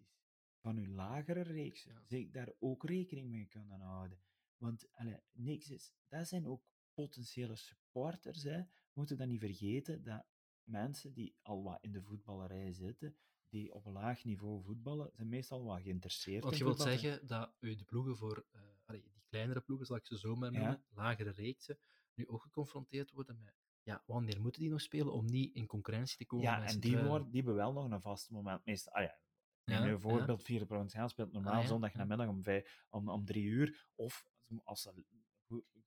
van 0.59 0.76
uw 0.76 0.86
lagere 0.86 1.42
reeks 1.42 1.84
Ja. 1.84 2.02
zich 2.04 2.30
daar 2.30 2.52
ook 2.59 2.84
rekening 2.84 3.30
mee 3.30 3.46
kunnen 3.46 3.80
houden. 3.80 4.18
Want 4.57 4.92
allee, 4.92 5.20
niks 5.32 5.70
is, 5.70 5.92
dat 6.09 6.28
zijn 6.28 6.46
ook 6.46 6.64
potentiële 6.92 7.57
supporters. 7.57 8.42
Hè. 8.42 8.62
We 8.62 8.92
moeten 8.92 9.16
dat 9.16 9.28
niet 9.28 9.40
vergeten, 9.40 10.02
dat 10.02 10.26
mensen 10.62 11.12
die 11.12 11.36
al 11.42 11.62
wat 11.62 11.82
in 11.82 11.92
de 11.92 12.02
voetballerij 12.02 12.72
zitten, 12.72 13.16
die 13.57 13.74
op 13.74 13.86
een 13.86 13.92
laag 13.92 14.24
niveau 14.24 14.62
voetballen, 14.62 15.11
zijn 15.12 15.28
meestal 15.28 15.64
wel 15.64 15.80
geïnteresseerd 15.80 16.42
Want 16.42 16.52
in 16.52 16.59
je 16.59 16.64
wilt 16.64 16.80
zeggen 16.80 17.26
dat 17.26 17.54
u 17.61 17.74
de 17.74 17.84
ploegen 17.84 18.16
voor, 18.16 18.46
eh, 18.52 18.61
allee, 18.84 19.02
die 19.02 19.22
kleinere 19.28 19.61
ploegen, 19.61 19.86
zal 19.86 19.96
ik 19.96 20.07
ze 20.07 20.18
zo 20.18 20.34
maar 20.34 20.52
Ja. 20.52 20.59
noemen, 20.59 20.84
lagere 20.88 21.30
reeksen, 21.30 21.78
nu 22.14 22.28
ook 22.28 22.42
geconfronteerd 22.42 23.11
worden 23.11 23.40
met, 23.42 23.54
ja, 23.82 24.02
wanneer 24.07 24.40
moeten 24.40 24.61
die 24.61 24.70
nog 24.70 24.80
spelen 24.80 25.12
om 25.12 25.24
niet 25.24 25.54
in 25.54 25.66
concurrentie 25.66 26.16
te 26.16 26.26
komen 26.26 26.46
Ja, 26.46 26.59
met 26.59 26.72
en 26.72 26.80
die, 26.80 26.98
worden, 26.98 27.30
die 27.30 27.36
hebben 27.42 27.54
wel 27.54 27.72
nog 27.72 27.90
een 27.90 28.00
vast 28.00 28.30
moment. 28.30 28.64
Meestal, 28.64 28.92
ah 28.92 29.02
ja, 29.02 29.20
Ja, 29.64 29.84
een 29.86 30.00
voorbeeld, 30.00 30.42
vierde 30.42 30.66
provinciaal 30.66 31.09
speelt 31.09 31.32
normaal 31.32 31.62
Ah, 31.62 31.68
zondag 31.68 31.94
namiddag 31.94 32.28
om, 32.28 32.42
vijf, 32.42 32.86
om, 32.90 33.09
om 33.09 33.24
drie 33.24 33.44
uur. 33.44 33.88
Of 33.94 34.24
als 34.64 34.82
ze 34.82 35.04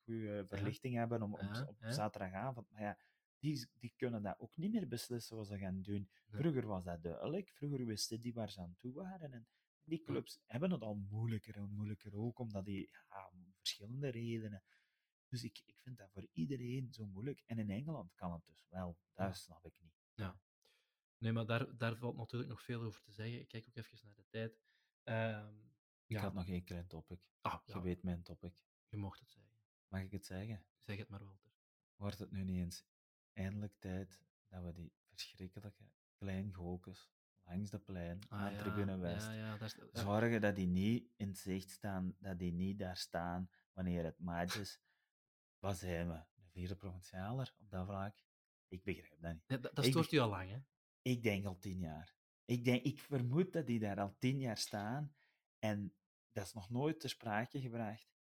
goede 0.04 0.44
verlichting 0.46 0.96
hebben 0.96 1.22
om, 1.22 1.34
om, 1.34 1.52
op 1.68 1.78
zaterdagavond. 1.80 2.70
Maar 2.70 2.82
ja, 2.82 2.98
die, 3.40 3.70
die 3.80 3.94
kunnen 3.96 4.22
dat 4.24 4.40
ook 4.40 4.58
niet 4.58 4.72
meer 4.72 4.88
beslissen 4.88 5.36
wat 5.38 5.48
ze 5.48 5.58
gaan 5.58 5.82
doen. 5.82 6.10
Vroeger 6.28 6.66
was 6.68 6.84
dat 6.84 7.04
duidelijk. 7.04 7.50
Vroeger 7.50 7.86
wisten 7.86 8.22
die 8.22 8.34
waar 8.34 8.50
ze 8.52 8.62
aan 8.62 8.76
toe 8.78 8.94
waren. 8.94 9.34
En 9.34 9.48
die 9.84 10.02
clubs 10.02 10.40
hebben 10.46 10.72
het 10.72 10.82
al 10.82 10.96
moeilijker 10.96 11.56
en 11.56 11.70
moeilijker 11.70 12.16
ook, 12.16 12.40
omdat 12.40 12.66
die, 12.66 12.90
ja, 13.10 13.28
om 13.32 13.54
verschillende 13.58 14.10
redenen. 14.10 14.64
Dus 15.28 15.44
ik, 15.44 15.62
ik 15.66 15.80
vind 15.80 15.98
dat 15.98 16.12
voor 16.12 16.28
iedereen 16.32 16.94
zo 16.94 17.06
moeilijk. 17.06 17.44
En 17.46 17.60
in 17.60 17.70
Engeland 17.70 18.14
kan 18.16 18.32
het 18.34 18.46
dus 18.46 18.66
wel. 18.70 18.98
Ja. 19.16 19.34
snap 19.34 19.66
ik 19.66 19.74
niet. 19.80 19.94
Nee, 21.18 21.32
maar 21.32 21.46
daar, 21.46 21.78
daar 21.78 21.96
valt 21.98 22.18
natuurlijk 22.18 22.50
nog 22.50 22.62
veel 22.64 22.82
over 22.82 23.02
te 23.02 23.12
zeggen. 23.12 23.40
Ik 23.40 23.48
kijk 23.48 23.68
ook 23.68 23.76
even 23.76 24.00
naar 24.04 24.16
de 24.16 24.26
tijd. 24.30 24.60
Ehm, 25.04 25.56
Ik 26.06 26.16
ja. 26.16 26.22
had 26.22 26.34
nog 26.34 26.48
één 26.48 26.64
klein 26.64 26.88
topic. 26.88 27.30
Ah, 27.42 27.62
Je 27.66 27.74
ja, 27.74 27.82
weet 27.82 28.04
mijn 28.04 28.24
topic. 28.24 28.64
je 28.88 28.98
mocht 28.98 29.20
het 29.20 29.30
zeggen. 29.32 29.54
Mag 29.88 30.02
ik 30.02 30.12
het 30.12 30.26
zeggen? 30.26 30.66
Zeg 30.80 30.98
het 30.98 31.10
maar, 31.10 31.24
Walter. 31.26 31.52
Wordt 31.96 32.20
het 32.20 32.32
nu 32.32 32.44
niet 32.44 32.58
eens 32.58 32.86
eindelijk 33.34 33.74
tijd 33.80 34.20
dat 34.48 34.64
we 34.64 34.72
die 34.74 34.94
verschrikkelijke 35.04 35.84
kleingolkes 36.16 37.12
langs 37.44 37.70
de 37.70 37.80
plein 37.80 38.20
Ah, 38.30 38.40
aan 38.42 38.54
ja, 38.54 38.58
Tribune 38.58 38.98
West 38.98 39.26
Ja, 39.26 39.34
ja, 39.34 39.58
daar 39.58 39.68
is, 39.68 39.76
ja. 39.92 40.02
zorgen 40.02 40.42
dat 40.42 40.56
die 40.56 40.68
niet 40.68 41.10
in 41.16 41.28
het 41.28 41.38
zicht 41.38 41.70
staan, 41.70 42.16
dat 42.20 42.40
die 42.40 42.52
niet 42.52 42.80
daar 42.80 42.98
staan 42.98 43.50
wanneer 43.74 44.04
het 44.04 44.20
match 44.20 44.60
is? 44.60 44.82
Wat 45.60 45.78
zijn 45.78 46.08
we? 46.08 46.14
Een 46.14 46.50
vierde 46.50 46.76
provincialer 46.76 47.56
op 47.60 47.70
dat 47.70 47.86
vlak? 47.86 48.16
Ik 48.68 48.84
begrijp 48.84 49.22
dat 49.22 49.34
niet. 49.34 49.74
Dat, 49.74 49.86
stoort 49.86 50.12
u 50.12 50.18
al 50.18 50.30
lang, 50.30 50.50
hè? 50.50 50.58
Ik 51.02 51.24
denk 51.24 51.46
al 51.46 51.58
tien 51.58 51.80
jaar. 51.80 52.16
Ik, 52.46 52.64
denk, 52.64 52.84
ik 52.84 53.00
vermoed 53.00 53.54
dat 53.54 53.68
die 53.68 53.80
daar 53.80 54.00
al 54.00 54.16
tien 54.18 54.40
jaar 54.40 54.58
staan 54.58 55.16
en 55.60 55.94
dat 56.32 56.46
is 56.46 56.54
nog 56.54 56.70
nooit 56.70 57.00
ter 57.00 57.10
sprake 57.10 57.62
gebracht. 57.62 58.19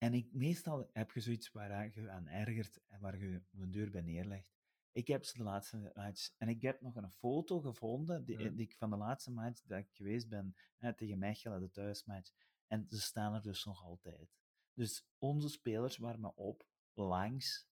En 0.00 0.14
ik, 0.14 0.32
meestal 0.32 0.90
heb 0.92 1.10
je 1.10 1.20
zoiets 1.20 1.52
waar 1.52 1.90
je 1.94 2.10
aan 2.10 2.26
ergert 2.28 2.80
en 2.86 3.00
waar 3.00 3.18
je 3.18 3.42
een 3.52 3.70
deur 3.70 3.90
bij 3.90 4.00
neerlegt. 4.00 4.52
Ik 4.92 5.06
heb 5.06 5.24
ze 5.24 5.36
de 5.36 5.42
laatste 5.42 5.92
match, 5.94 6.30
en 6.38 6.48
ik 6.48 6.62
heb 6.62 6.80
nog 6.80 6.94
een 6.96 7.10
foto 7.10 7.60
gevonden 7.60 8.24
die, 8.24 8.38
Ja. 8.38 8.48
die 8.50 8.66
ik 8.66 8.76
van 8.76 8.90
de 8.90 8.96
laatste 8.96 9.30
match 9.30 9.62
dat 9.62 9.78
ik 9.78 9.88
geweest 9.92 10.28
ben 10.28 10.56
hè, 10.76 10.94
tegen 10.94 11.18
Mechelen, 11.18 11.60
de 11.60 11.70
thuismatch. 11.70 12.30
En 12.66 12.86
ze 12.88 13.00
staan 13.00 13.34
er 13.34 13.42
dus 13.42 13.64
nog 13.64 13.84
altijd. 13.84 14.34
Dus 14.74 15.06
onze 15.18 15.48
spelers 15.48 15.96
warmen 15.96 16.36
op 16.36 16.66
langs 16.92 17.68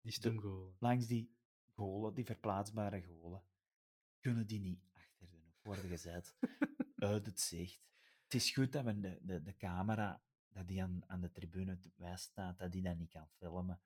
Die 0.00 0.12
stoemgolen. 0.12 0.76
langs 0.78 1.06
die 1.06 1.34
golen, 1.74 2.14
die 2.14 2.24
verplaatsbare 2.24 3.02
golen, 3.02 3.42
kunnen 4.20 4.46
die 4.46 4.60
niet 4.60 4.84
achter 4.92 5.28
de 5.30 5.36
hoek 5.36 5.62
worden 5.62 5.88
gezet, 5.88 6.36
uit 6.96 7.26
het 7.26 7.40
zicht. 7.40 7.84
Het 8.22 8.34
is 8.34 8.50
goed 8.50 8.72
dat 8.72 8.84
we 8.84 9.00
de, 9.00 9.18
de, 9.22 9.42
de 9.42 9.56
camera, 9.56 10.22
dat 10.56 10.68
die 10.68 10.82
aan, 10.82 11.02
aan 11.06 11.20
de 11.20 11.32
tribune 11.32 11.78
te 11.78 11.90
wijs 11.96 12.22
staat, 12.22 12.58
dat 12.58 12.72
die 12.72 12.82
dat 12.82 12.96
niet 12.96 13.10
kan 13.10 13.28
filmen. 13.28 13.80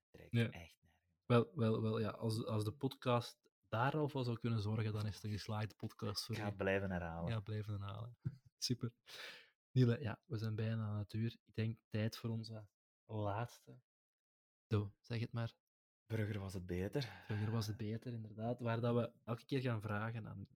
Het 0.00 0.10
trekt 0.10 0.32
Ja. 0.32 0.50
echt 0.50 0.52
nergens. 0.80 1.24
Wel, 1.26 1.50
wel, 1.54 1.82
wel 1.82 1.98
ja, 1.98 2.10
als, 2.10 2.44
als 2.44 2.64
de 2.64 2.72
podcast 2.72 3.38
daar 3.68 3.96
al 3.96 4.08
voor 4.08 4.24
zou 4.24 4.38
kunnen 4.38 4.60
zorgen, 4.60 4.92
dan 4.92 5.06
is 5.06 5.14
het 5.14 5.24
een 5.24 5.30
geslaagde 5.30 5.74
podcast 5.74 6.24
voor 6.24 6.34
Ik 6.34 6.40
ga 6.40 6.46
het 6.46 6.56
blijven 6.56 6.90
herhalen. 6.90 7.30
Ja, 7.30 7.40
blijven 7.40 7.80
halen. 7.80 8.16
Super. 8.58 8.92
Niele, 9.70 10.00
ja, 10.00 10.20
we 10.24 10.36
zijn 10.36 10.54
bijna 10.54 10.86
aan 10.86 10.98
het 10.98 11.12
uur. 11.12 11.32
Ik 11.44 11.54
denk 11.54 11.78
tijd 11.88 12.16
voor 12.16 12.30
onze 12.30 12.66
laatste. 13.04 13.80
Zo, 14.68 14.92
zeg 15.00 15.20
het 15.20 15.32
maar. 15.32 15.54
Brugger 16.06 16.38
was 16.38 16.54
het 16.54 16.66
beter. 16.66 17.02
Vroeger 17.26 17.50
was 17.50 17.66
het 17.66 17.76
beter, 17.76 18.12
inderdaad. 18.12 18.60
Waar 18.60 18.80
dat 18.80 18.94
we 18.94 19.12
elke 19.24 19.44
keer 19.44 19.60
gaan 19.60 19.80
vragen 19.80 20.28
aan 20.28 20.48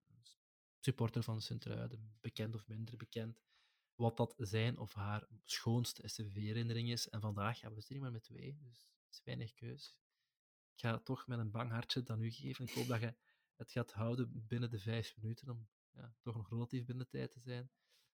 supporter 0.80 1.22
van 1.22 1.40
Sint-Truiden, 1.40 2.16
bekend 2.20 2.54
of 2.54 2.66
minder 2.66 2.96
bekend, 2.96 3.40
wat 4.00 4.16
dat 4.16 4.34
zijn 4.38 4.78
of 4.78 4.94
haar 4.94 5.28
schoonste 5.44 6.08
SCV-herinnering 6.08 6.90
is. 6.90 7.08
En 7.08 7.20
vandaag 7.20 7.60
hebben 7.60 7.78
we 7.78 7.84
het 7.86 7.94
er 7.94 8.00
maar 8.00 8.12
met 8.12 8.22
twee, 8.22 8.56
dus 8.56 8.88
het 9.04 9.14
is 9.14 9.20
weinig 9.24 9.54
keus. 9.54 9.98
Ik 10.74 10.80
ga 10.80 10.92
het 10.92 11.04
toch 11.04 11.26
met 11.26 11.38
een 11.38 11.50
bang 11.50 11.70
hartje 11.70 12.02
aan 12.06 12.22
u 12.22 12.30
geven. 12.30 12.64
Ik 12.64 12.74
hoop 12.74 12.86
dat 12.86 13.00
je 13.00 13.14
het 13.56 13.70
gaat 13.70 13.92
houden 13.92 14.46
binnen 14.46 14.70
de 14.70 14.78
vijf 14.78 15.16
minuten, 15.16 15.48
om 15.48 15.68
ja, 15.90 16.14
toch 16.20 16.36
nog 16.36 16.50
relatief 16.50 16.84
binnen 16.84 17.04
de 17.04 17.10
tijd 17.10 17.30
te 17.30 17.40
zijn. 17.40 17.70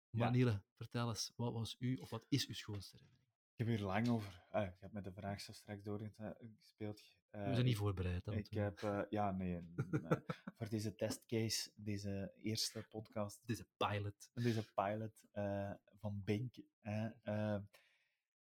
Maar 0.10 0.28
Ja. 0.28 0.30
Niele, 0.30 0.64
vertel 0.74 1.10
eens, 1.10 1.34
wat 1.36 1.54
was 1.54 1.76
u, 1.80 1.96
of 1.96 2.10
wat 2.10 2.26
is 2.30 2.48
uw 2.48 2.54
schoonste 2.54 2.96
herinnering? 2.96 3.21
Heb 3.62 3.70
hier 3.70 3.80
lang 3.86 4.08
over... 4.10 4.46
Ah, 4.50 4.68
ik 4.68 4.80
heb 4.80 4.92
met 4.92 5.04
de 5.04 5.12
vraag 5.12 5.42
zo 5.42 5.52
straks 5.52 5.84
doorgespeeld. 5.84 7.02
We 7.30 7.38
Eh, 7.38 7.44
zijn 7.52 7.64
niet 7.64 7.74
ik- 7.74 7.78
voorbereid. 7.78 8.24
dan 8.26 8.34
Ik 8.34 8.50
heb... 8.50 8.82
eh, 8.84 9.02
ja, 9.10 9.32
nee. 9.32 9.56
eh, 9.58 9.64
voor 10.58 10.70
deze 10.70 10.96
testcase, 10.96 11.72
deze 11.76 12.34
eerste 12.42 12.86
podcast, 12.90 13.48
Deze 13.48 13.68
pilot. 13.78 14.30
deze 14.34 14.72
pilot 14.74 15.22
eh, 15.32 15.72
van 16.00 16.22
Bink, 16.24 16.56
eh, 16.82 17.58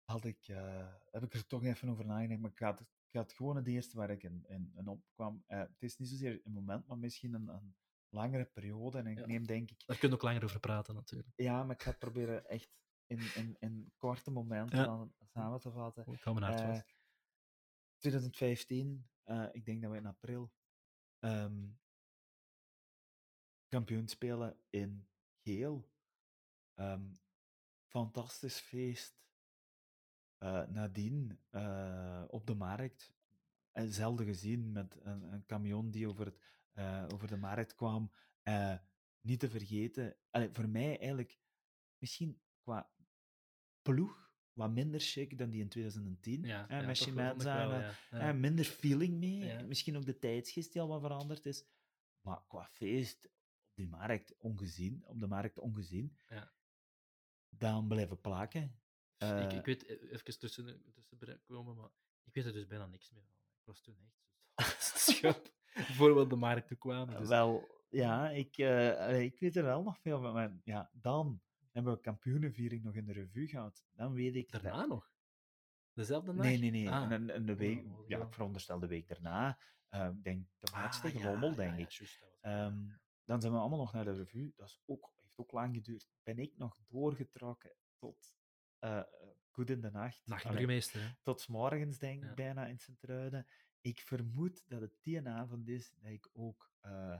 had 0.03 0.25
ik, 0.25 0.47
eh, 0.47 0.93
heb 1.11 1.23
ik 1.23 1.33
er 1.33 1.47
toch 1.47 1.63
even 1.63 1.89
over 1.89 2.05
nagedacht, 2.05 2.39
maar 2.41 2.51
ik 2.51 2.59
het, 2.59 2.79
ik 2.81 3.19
het 3.19 3.33
gewoon 3.33 3.55
het 3.55 3.67
eerste 3.67 3.97
waar 3.97 4.09
ik 4.09 4.23
in, 4.23 4.45
in, 4.47 4.71
in 4.75 4.87
opkwam. 4.87 5.43
Eh, 5.47 5.59
het 5.59 5.81
is 5.83 5.97
niet 5.97 6.09
zozeer 6.09 6.41
een 6.43 6.51
moment, 6.53 6.87
maar 6.87 6.97
misschien 6.97 7.33
een, 7.33 7.47
een 7.47 7.75
langere 8.09 8.45
periode. 8.45 8.97
En 8.97 9.07
ik 9.07 9.17
Ja. 9.19 9.25
neem 9.25 9.45
denk 9.47 9.71
ik... 9.71 9.83
Daar 9.85 9.97
kun 9.97 10.09
je 10.09 10.15
ook 10.15 10.21
langer 10.21 10.43
over 10.43 10.59
praten, 10.59 10.95
natuurlijk. 10.95 11.29
Ja, 11.35 11.63
maar 11.63 11.75
ik 11.75 11.81
ga 11.83 11.89
het 11.89 11.99
proberen 11.99 12.45
echt 12.49 12.69
in, 13.11 13.35
in, 13.35 13.55
in 13.59 13.91
korte 13.97 14.31
momenten 14.31 14.77
Ja. 14.79 14.85
dan 14.85 15.13
samen 15.33 15.59
te 15.59 15.71
vatten. 15.71 16.13
Ik 16.13 16.23
hou 16.23 16.39
mijn 16.39 16.51
hart 16.51 16.63
Eh, 16.65 16.67
vast. 16.73 16.95
2015, 17.97 19.09
eh, 19.23 19.47
ik 19.51 19.65
denk 19.65 19.81
dat 19.81 19.91
we 19.91 19.97
in 19.97 20.05
april 20.05 20.51
ehm, 21.19 21.67
kampioen 23.67 24.07
spelen 24.07 24.57
in 24.69 25.07
Geel. 25.43 25.89
Ehm, 26.73 27.13
fantastisch 27.87 28.59
feest. 28.59 29.19
uh, 30.43 30.67
nadien 30.67 31.39
uh, 31.51 32.23
op 32.27 32.45
de 32.47 32.55
markt, 32.55 33.13
zelden 33.73 34.25
gezien 34.25 34.71
met 34.71 34.97
een, 35.01 35.21
een 35.33 35.45
camion 35.45 35.91
die 35.91 36.07
over, 36.07 36.25
het, 36.25 36.39
uh, 36.73 37.05
over 37.13 37.27
de 37.27 37.37
markt 37.37 37.75
kwam. 37.75 38.11
niet 39.21 39.39
te 39.39 39.49
vergeten, 39.49 40.15
allee, 40.29 40.49
voor 40.51 40.69
mij 40.69 40.87
eigenlijk 40.97 41.39
misschien 41.97 42.41
qua 42.61 42.91
ploeg 43.81 44.21
wat 44.53 44.71
minder 44.71 44.99
chic 44.99 45.37
dan 45.37 45.49
die 45.49 45.61
in 45.61 45.69
2010. 45.69 46.43
Ja, 46.43 46.65
ja, 46.69 46.81
met 46.81 46.97
Shimazana. 46.97 47.93
Ja, 48.11 48.33
minder 48.33 48.65
feeling 48.65 49.19
mee. 49.19 49.63
Misschien 49.63 49.97
ook 49.97 50.05
de 50.05 50.19
tijdsgeest 50.19 50.71
die 50.71 50.81
al 50.81 50.87
wat 50.87 51.01
veranderd 51.01 51.45
is. 51.45 51.65
Maar 52.21 52.41
qua 52.47 52.65
feest 52.65 53.25
op 53.25 53.75
die 53.75 53.87
markt 53.87 54.37
ongezien, 54.37 55.03
op 55.05 55.19
de 55.19 55.27
markt 55.27 55.59
ongezien, 55.59 56.17
ja. 56.29 56.51
dan 57.49 57.87
blijven 57.87 58.21
plakken. 58.21 58.79
Uh, 59.17 59.43
ik, 59.43 59.51
ik, 59.51 59.65
weet, 59.65 59.87
even 59.87 60.39
tussen, 60.39 60.81
tussen 60.93 61.41
komen, 61.43 61.75
maar 61.75 61.89
ik 62.23 62.33
weet 62.33 62.45
er 62.45 62.53
dus 62.53 62.67
bijna 62.67 62.85
niks 62.85 63.11
meer 63.11 63.21
van. 63.21 63.35
Ik 63.59 63.65
was 63.65 63.81
toen 63.81 64.11
echt 64.55 64.83
schap 65.09 65.53
voor 65.71 66.15
we 66.17 66.27
de 66.27 66.35
markt 66.35 66.67
toe 66.67 66.77
kwamen. 66.77 67.19
Dus. 67.19 67.27
Wel, 67.27 67.83
ja, 67.89 68.29
ik, 68.29 68.57
uh, 68.57 69.21
ik 69.21 69.39
weet 69.39 69.55
er 69.55 69.63
wel 69.63 69.83
nog 69.83 69.99
veel 69.99 70.21
van. 70.21 70.33
Maar 70.33 70.59
ja, 70.63 70.89
dan 70.93 71.41
hebben 71.71 71.93
we 71.93 71.99
kampioenenviering 71.99 72.83
nog 72.83 72.95
in 72.95 73.05
de 73.05 73.13
revue 73.13 73.47
gehad. 73.47 73.85
Dan 73.91 74.13
weet 74.13 74.35
ik... 74.35 74.51
Daarna 74.51 74.85
nog? 74.85 75.11
Dezelfde 75.93 76.33
nacht? 76.33 76.47
Nee, 76.47 76.57
nee, 76.57 76.71
nee. 76.71 76.89
Ah. 76.89 77.11
En, 77.11 77.29
en 77.29 77.45
de 77.45 77.55
week, 77.55 77.85
ja, 78.07 78.21
ik 78.21 78.33
veronderstel 78.33 78.79
de 78.79 78.87
week 78.87 79.07
daarna. 79.07 79.59
Uh, 79.89 80.09
denk 80.21 80.47
de 80.57 80.71
match 80.71 81.03
ah, 81.03 81.13
ja, 81.13 81.49
denk 81.49 81.77
ik. 81.77 81.89
Just, 81.89 82.23
um, 82.41 82.99
dan 83.23 83.41
zijn 83.41 83.53
we 83.53 83.59
allemaal 83.59 83.79
nog 83.79 83.93
naar 83.93 84.05
de 84.05 84.13
revue. 84.13 84.53
Dat 84.55 84.67
is 84.67 84.81
ook, 84.85 85.13
heeft 85.21 85.37
ook 85.37 85.51
lang 85.51 85.75
geduurd. 85.75 86.09
Ben 86.23 86.39
ik 86.39 86.57
nog 86.57 86.79
doorgetrokken 86.87 87.75
tot 87.97 88.35
uh, 88.79 89.03
goed 89.49 89.69
in 89.69 89.81
de 89.81 89.91
nacht. 89.91 90.21
Nachtburgemeester. 90.25 91.17
Tot 91.21 91.47
morgens, 91.47 91.97
denk 91.97 92.23
ik, 92.23 92.35
bijna 92.35 92.65
in 92.65 92.79
Sint-Truiden. 92.79 93.47
Ik 93.81 94.01
vermoed 94.01 94.63
dat 94.67 94.81
het 94.81 94.93
die 95.01 95.27
avond 95.27 95.67
is 95.67 95.93
dat 95.99 96.11
ik 96.11 96.29
ook 96.33 96.71
uh, 96.85 97.19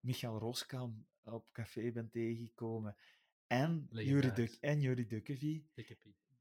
Michael 0.00 0.38
Roskam 0.38 1.06
op 1.22 1.52
café 1.52 1.92
ben 1.92 2.10
tegengekomen. 2.10 2.96
En 3.52 3.88
Jury, 3.90 4.32
Duk 4.32 4.56
en 4.60 4.80
Jury 4.80 5.06
Dukkevie. 5.06 5.70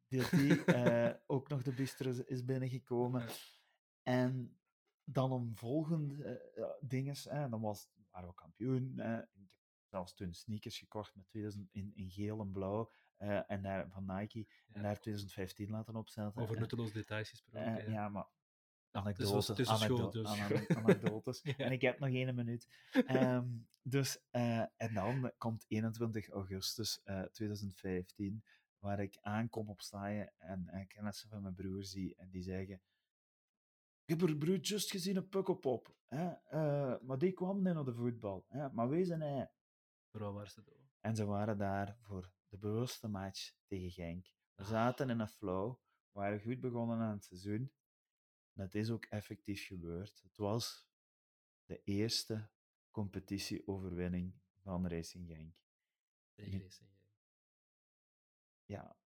Die, 0.07 0.29
die 0.29 0.65
uh, 0.65 1.09
ook 1.27 1.49
nog 1.49 1.63
de 1.63 1.73
bistro 1.73 2.13
is 2.25 2.45
binnengekomen. 2.45 3.25
En 4.03 4.57
dan 5.03 5.31
een 5.31 5.55
volgende 5.55 6.51
uh, 6.55 6.65
dinges. 6.81 7.23
dan 7.23 7.61
was, 7.61 7.87
waren 8.11 8.29
we 8.29 8.35
kampioen. 8.35 8.93
Uh, 8.97 9.19
zelfs 9.89 10.13
toen 10.13 10.33
sneakers 10.33 10.77
gekocht 10.77 11.15
met 11.15 11.27
2000 11.27 11.69
in, 11.71 11.91
in 11.95 12.09
geel 12.09 12.39
en 12.39 12.51
blauw. 12.51 12.91
En 13.47 13.61
daar, 13.61 13.89
van 13.89 14.05
Nike. 14.05 14.39
Ja. 14.39 14.45
En 14.71 14.81
daar 14.81 14.99
2015 14.99 15.69
laten 15.69 15.95
opzetten. 15.95 16.41
Over 16.41 16.59
nutteloos 16.59 16.91
details 16.91 17.29
gesproken. 17.29 17.91
ja, 17.91 18.09
maar 18.09 18.27
anekdote, 18.91 19.53
dus. 19.53 19.67
anekdotes. 20.77 21.41
ja. 21.43 21.55
En 21.57 21.71
ik 21.71 21.81
heb 21.81 21.99
nog 21.99 22.09
één 22.09 22.35
minuut. 22.35 22.67
Um, 23.07 23.67
dus, 23.81 24.19
uh, 24.31 24.59
en 24.59 24.93
dan 24.93 25.31
komt 25.37 25.65
21 25.67 26.29
augustus 26.29 27.01
uh, 27.05 27.21
2015, 27.21 28.43
waar 28.79 28.99
ik 28.99 29.17
aankom 29.21 29.69
op 29.69 29.81
staaien 29.81 30.33
en, 30.37 30.67
en 30.67 30.87
kennissen 30.87 31.29
van 31.29 31.41
mijn 31.41 31.55
broer 31.55 31.83
zie 31.83 32.15
en 32.15 32.29
die 32.29 32.43
zeggen 32.43 32.81
ik 34.11 34.19
heb 34.19 34.29
er 34.29 34.37
broer 34.37 34.57
just 34.57 34.91
gezien 34.91 35.15
een 35.15 35.29
pukkelpop. 35.29 35.95
Hè? 36.07 36.31
Uh, 36.53 36.95
maar 37.01 37.17
die 37.17 37.31
kwam 37.31 37.61
niet 37.61 37.73
naar 37.73 37.85
de 37.85 37.93
voetbal. 37.93 38.45
Hè? 38.47 38.71
Maar 38.71 38.89
wees 38.89 39.07
zijn 39.07 39.21
hij? 39.21 39.51
Vooral 40.11 40.33
waar 40.33 40.49
ze 40.49 40.63
door. 40.63 40.89
En 40.99 41.15
ze 41.15 41.25
waren 41.25 41.57
daar 41.57 41.97
voor 42.01 42.31
de 42.47 42.57
bewuste 42.57 43.07
match 43.07 43.53
tegen 43.65 43.91
Genk. 43.91 44.33
We 44.55 44.63
zaten 44.63 45.09
in 45.09 45.19
een 45.19 45.27
flow, 45.27 45.75
we 46.11 46.19
waren 46.19 46.41
goed 46.41 46.59
begonnen 46.59 46.99
aan 46.99 47.11
het 47.11 47.23
seizoen. 47.23 47.71
Dat 48.53 48.73
is 48.73 48.89
ook 48.89 49.05
effectief 49.05 49.65
gebeurd. 49.65 50.21
Het 50.23 50.37
was 50.37 50.87
de 51.65 51.81
eerste 51.83 52.49
competitieoverwinning 52.91 54.33
van 54.57 54.87
Racing 54.87 55.27
Genk. 55.27 55.55
Tegen 56.33 56.61
Racing 56.61 56.89
Genk. 56.89 57.09
Ja, 58.65 58.97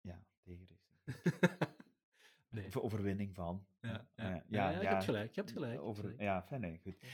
ja 0.00 0.26
tegen 0.40 0.66
Racing 0.66 0.98
Genk. 1.04 1.76
nee. 2.48 2.80
overwinning 2.82 3.34
van. 3.34 3.66
Ja, 3.80 4.10
ja. 4.14 4.34
Uh, 4.34 4.42
ja, 4.48 4.70
ja, 4.70 4.80
je 4.80 4.86
hebt 4.86 5.04
gelijk. 5.04 5.34
Je 5.34 5.40
hebt 5.40 5.52
gelijk. 5.52 5.80
Over, 5.80 6.22
Ja, 6.22 6.42
fijn, 6.42 6.78
goed. 6.78 7.04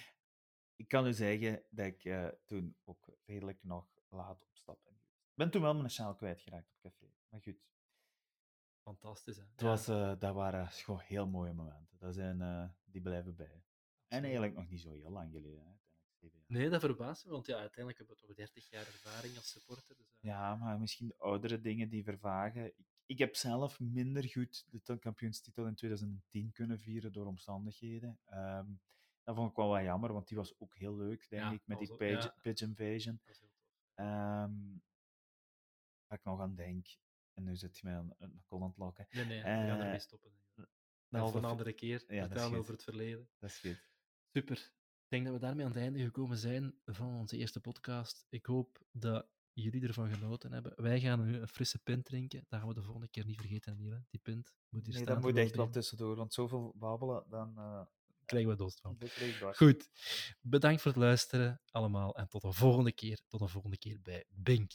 Ik 0.77 0.89
kan 0.89 1.07
u 1.07 1.13
zeggen 1.13 1.63
dat 1.71 1.87
ik 1.87 2.05
uh, 2.05 2.29
toen 2.45 2.77
ook 2.85 3.17
redelijk 3.25 3.63
nog 3.63 3.99
laat 4.09 4.43
op 4.43 4.57
stap 4.57 4.81
ben 4.85 4.93
geweest. 4.93 5.21
Ik 5.31 5.35
ben 5.35 5.51
toen 5.51 5.63
wel 5.63 5.75
mijn 5.75 5.91
sjaal 5.91 6.15
kwijtgeraakt 6.15 6.71
op 6.71 6.79
café. 6.81 7.13
Maar 7.29 7.41
goed. 7.41 7.63
Fantastisch, 8.85 9.37
hè? 9.37 9.43
Het 9.51 9.61
was, 9.61 9.89
uh, 9.89 10.13
dat 10.19 10.35
waren 10.35 10.69
gewoon 10.69 11.01
heel 11.01 11.27
mooie 11.27 11.53
momenten. 11.53 11.99
Dat 11.99 12.15
zijn, 12.15 12.41
uh, 12.41 12.69
die 12.85 13.01
blijven 13.01 13.37
bij. 13.37 13.65
En 14.09 14.23
eigenlijk 14.23 14.55
nog 14.55 14.69
niet 14.69 14.81
zo 14.81 14.91
heel 14.91 15.11
lang 15.11 15.33
geleden. 15.33 15.65
Hè? 15.65 15.73
Nee, 16.47 16.69
dat 16.71 16.81
verbaast 16.81 17.25
me, 17.25 17.31
want 17.31 17.47
ja, 17.47 17.59
uiteindelijk 17.59 17.99
hebben 17.99 18.17
we 18.17 18.27
toch 18.27 18.37
30 18.37 18.71
jaar 18.71 18.87
ervaring 18.87 19.37
als 19.37 19.51
supporter. 19.51 19.97
Dus, 19.97 20.07
uh... 20.07 20.31
Ja, 20.31 20.57
maar 20.57 20.81
misschien 20.81 21.09
de 21.09 21.19
oudere 21.19 21.61
dingen 21.61 21.89
die 21.89 22.05
vervagen. 22.05 22.67
Ik, 22.67 22.87
ik 23.07 23.19
heb 23.19 23.37
zelf 23.37 23.81
minder 23.81 24.29
goed 24.29 24.67
de 24.71 24.99
kampioenstitel 24.99 25.67
in 25.67 25.75
2010 25.75 26.53
kunnen 26.53 26.81
vieren 26.81 27.13
door 27.13 27.27
omstandigheden. 27.27 28.19
Um, 28.33 28.81
dat 29.23 29.35
vond 29.35 29.51
ik 29.51 29.57
wel 29.57 29.69
wat 29.69 29.83
jammer, 29.83 30.13
want 30.13 30.29
die 30.29 30.37
was 30.37 30.61
ook 30.61 30.75
heel 30.77 30.97
leuk, 30.97 31.29
denk 31.29 31.43
ja, 31.43 31.53
ik, 31.53 31.63
met 31.65 31.79
die 31.79 31.97
page, 31.97 32.35
ja. 32.43 32.67
Invasion. 32.67 33.21
Dat 33.25 33.35
is 33.35 33.41
heel 33.41 33.53
tof. 33.55 33.69
Um, 33.95 34.83
waar 36.07 36.19
ik 36.19 36.25
nog 36.25 36.41
aan 36.41 36.55
denk, 36.55 36.87
en 37.35 37.45
nu 37.45 37.57
zit 37.57 37.79
je 37.79 37.87
mij 37.87 37.97
aan 37.97 38.15
een 38.19 38.43
kol 38.47 38.63
aan 38.63 38.69
het 38.69 38.79
lokken. 38.79 39.07
Nee, 39.11 39.25
nee, 39.25 39.39
we 39.39 39.45
gaan 39.45 39.81
ermee 39.81 39.99
stoppen. 39.99 40.31
Nog 41.09 41.35
een 41.35 41.45
andere 41.45 41.73
keer 41.73 42.05
ja, 42.09 42.27
vertellen 42.27 42.59
over 42.59 42.73
het 42.73 42.83
verleden. 42.83 43.29
Dat 43.39 43.51
is 43.51 43.59
goed. 43.59 43.89
Super. 44.33 44.57
Ik 44.57 45.11
denk 45.11 45.25
dat 45.25 45.35
we 45.35 45.41
daarmee 45.41 45.65
aan 45.65 45.71
het 45.71 45.81
einde 45.81 45.99
gekomen 45.99 46.39
zijn 46.39 46.75
van 46.85 47.15
onze 47.15 47.37
eerste 47.37 47.61
podcast. 47.61 48.27
Ik 48.29 48.47
hoop 48.47 48.83
dat 48.91 49.29
jullie 49.53 49.87
ervan 49.87 50.15
genoten 50.15 50.53
hebben. 50.53 50.73
Wij 50.77 51.01
gaan 51.01 51.25
nu 51.25 51.37
een 51.37 51.49
frisse 51.49 51.79
pint 51.79 52.05
drinken. 52.05 52.45
Dat 52.49 52.59
gaan 52.59 52.69
we 52.69 52.75
de 52.75 52.83
volgende 52.83 53.09
keer 53.09 53.25
niet 53.25 53.37
vergeten, 53.37 53.77
Niel. 53.77 54.05
Die 54.11 54.21
pint 54.21 54.55
moet 54.69 54.87
hier 54.87 54.95
nee, 54.95 55.05
dat 55.05 55.21
moet 55.21 55.37
echt 55.37 55.57
wel 55.57 55.71
tussendoor, 55.71 56.17
want 56.17 56.35
zoveel 56.35 56.75
babbelen, 56.77 57.25
dan... 57.29 57.55
Uh, 57.59 57.83
krijgen 58.25 58.51
we 58.51 58.57
dost 58.57 58.81
van. 58.81 58.99
Goed. 59.53 59.91
Bedankt 60.41 60.83
voor 60.83 60.91
het 60.91 61.01
luisteren 61.01 61.61
allemaal 61.71 62.17
en 62.17 62.29
tot 62.29 62.43
de 62.43 62.53
volgende 62.53 62.93
keer. 62.93 63.21
Tot 63.29 63.41
de 63.41 63.49
volgende 63.49 63.79
keer 63.79 64.01
bij 64.01 64.25
Bink. 64.29 64.73